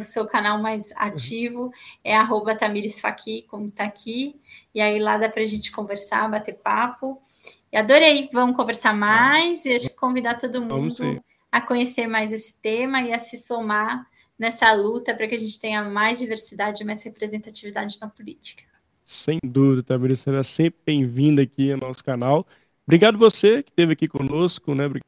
o 0.00 0.04
seu 0.04 0.26
canal 0.26 0.62
mais 0.62 0.92
ativo 0.94 1.72
é 2.04 2.14
arroba 2.14 2.54
tamiresfaqui, 2.54 3.44
como 3.48 3.66
está 3.66 3.82
aqui. 3.82 4.36
E 4.72 4.80
aí 4.80 5.00
lá 5.00 5.18
dá 5.18 5.28
para 5.28 5.42
a 5.42 5.44
gente 5.44 5.72
conversar, 5.72 6.30
bater 6.30 6.54
papo. 6.54 7.20
E 7.72 7.76
adorei, 7.76 8.30
vamos 8.32 8.54
conversar 8.54 8.94
mais 8.94 9.64
e 9.64 9.74
acho 9.74 9.88
que 9.88 9.96
convidar 9.96 10.36
todo 10.36 10.62
mundo 10.62 11.20
a 11.50 11.60
conhecer 11.60 12.06
mais 12.06 12.32
esse 12.32 12.54
tema 12.60 13.02
e 13.02 13.12
a 13.12 13.18
se 13.18 13.36
somar 13.36 14.06
nessa 14.38 14.72
luta 14.72 15.16
para 15.16 15.26
que 15.26 15.34
a 15.34 15.38
gente 15.38 15.58
tenha 15.58 15.82
mais 15.82 16.20
diversidade 16.20 16.84
e 16.84 16.86
mais 16.86 17.02
representatividade 17.02 17.98
na 18.00 18.08
política. 18.08 18.62
Sem 19.04 19.40
dúvida, 19.42 19.82
Tamiris, 19.82 20.20
será 20.20 20.44
sempre 20.44 20.78
bem-vinda 20.86 21.42
aqui 21.42 21.72
ao 21.72 21.78
nosso 21.78 22.04
canal. 22.04 22.46
Obrigado 22.88 23.18
você 23.18 23.62
que 23.62 23.68
esteve 23.68 23.92
aqui 23.92 24.08
conosco, 24.08 24.74
né? 24.74 24.86
Obrigado, 24.86 25.04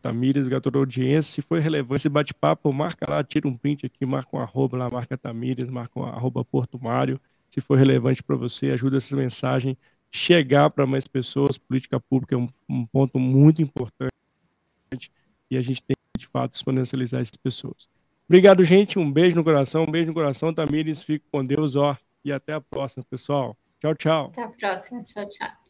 Tamires, 0.00 0.40
obrigado 0.40 0.60
a 0.60 0.62
toda 0.62 0.78
a 0.78 0.80
audiência. 0.80 1.34
Se 1.34 1.42
foi 1.42 1.60
relevante 1.60 1.96
esse 1.96 2.08
bate-papo, 2.08 2.72
marca 2.72 3.04
lá, 3.06 3.22
tira 3.22 3.46
um 3.46 3.54
print 3.54 3.84
aqui, 3.84 4.06
marca 4.06 4.34
um 4.34 4.40
arroba 4.40 4.78
lá, 4.78 4.88
marca 4.88 5.14
Tamires, 5.18 5.68
marca 5.68 6.00
um 6.00 6.04
arroba 6.04 6.42
Porto 6.46 6.82
Mário. 6.82 7.20
Se 7.50 7.60
for 7.60 7.76
relevante 7.76 8.22
para 8.22 8.36
você, 8.36 8.68
ajuda 8.68 8.96
essa 8.96 9.14
mensagem 9.14 9.76
chegar 10.10 10.70
para 10.70 10.86
mais 10.86 11.06
pessoas. 11.06 11.58
Política 11.58 12.00
pública 12.00 12.34
é 12.34 12.38
um, 12.38 12.48
um, 12.66 12.86
ponto 12.86 13.18
muito 13.18 13.62
importante 13.62 14.10
e 15.50 15.58
a 15.58 15.60
gente 15.60 15.82
tem 15.82 15.94
de 16.16 16.26
fato, 16.26 16.54
exponencializar 16.54 17.20
essas 17.20 17.36
pessoas. 17.36 17.86
Obrigado, 18.26 18.64
gente. 18.64 18.98
Um 18.98 19.12
beijo 19.12 19.36
no 19.36 19.44
coração, 19.44 19.82
um 19.82 19.90
beijo 19.90 20.08
no 20.08 20.14
coração, 20.14 20.54
Tamires. 20.54 21.02
Fique 21.02 21.26
com 21.30 21.44
Deus, 21.44 21.76
ó. 21.76 21.94
E 22.24 22.32
até 22.32 22.54
a 22.54 22.62
próxima, 22.62 23.04
pessoal. 23.10 23.54
Tchau, 23.78 23.94
tchau. 23.94 24.26
Até 24.28 24.42
a 24.42 24.48
próxima. 24.48 25.04
Tchau, 25.04 25.28
tchau. 25.28 25.67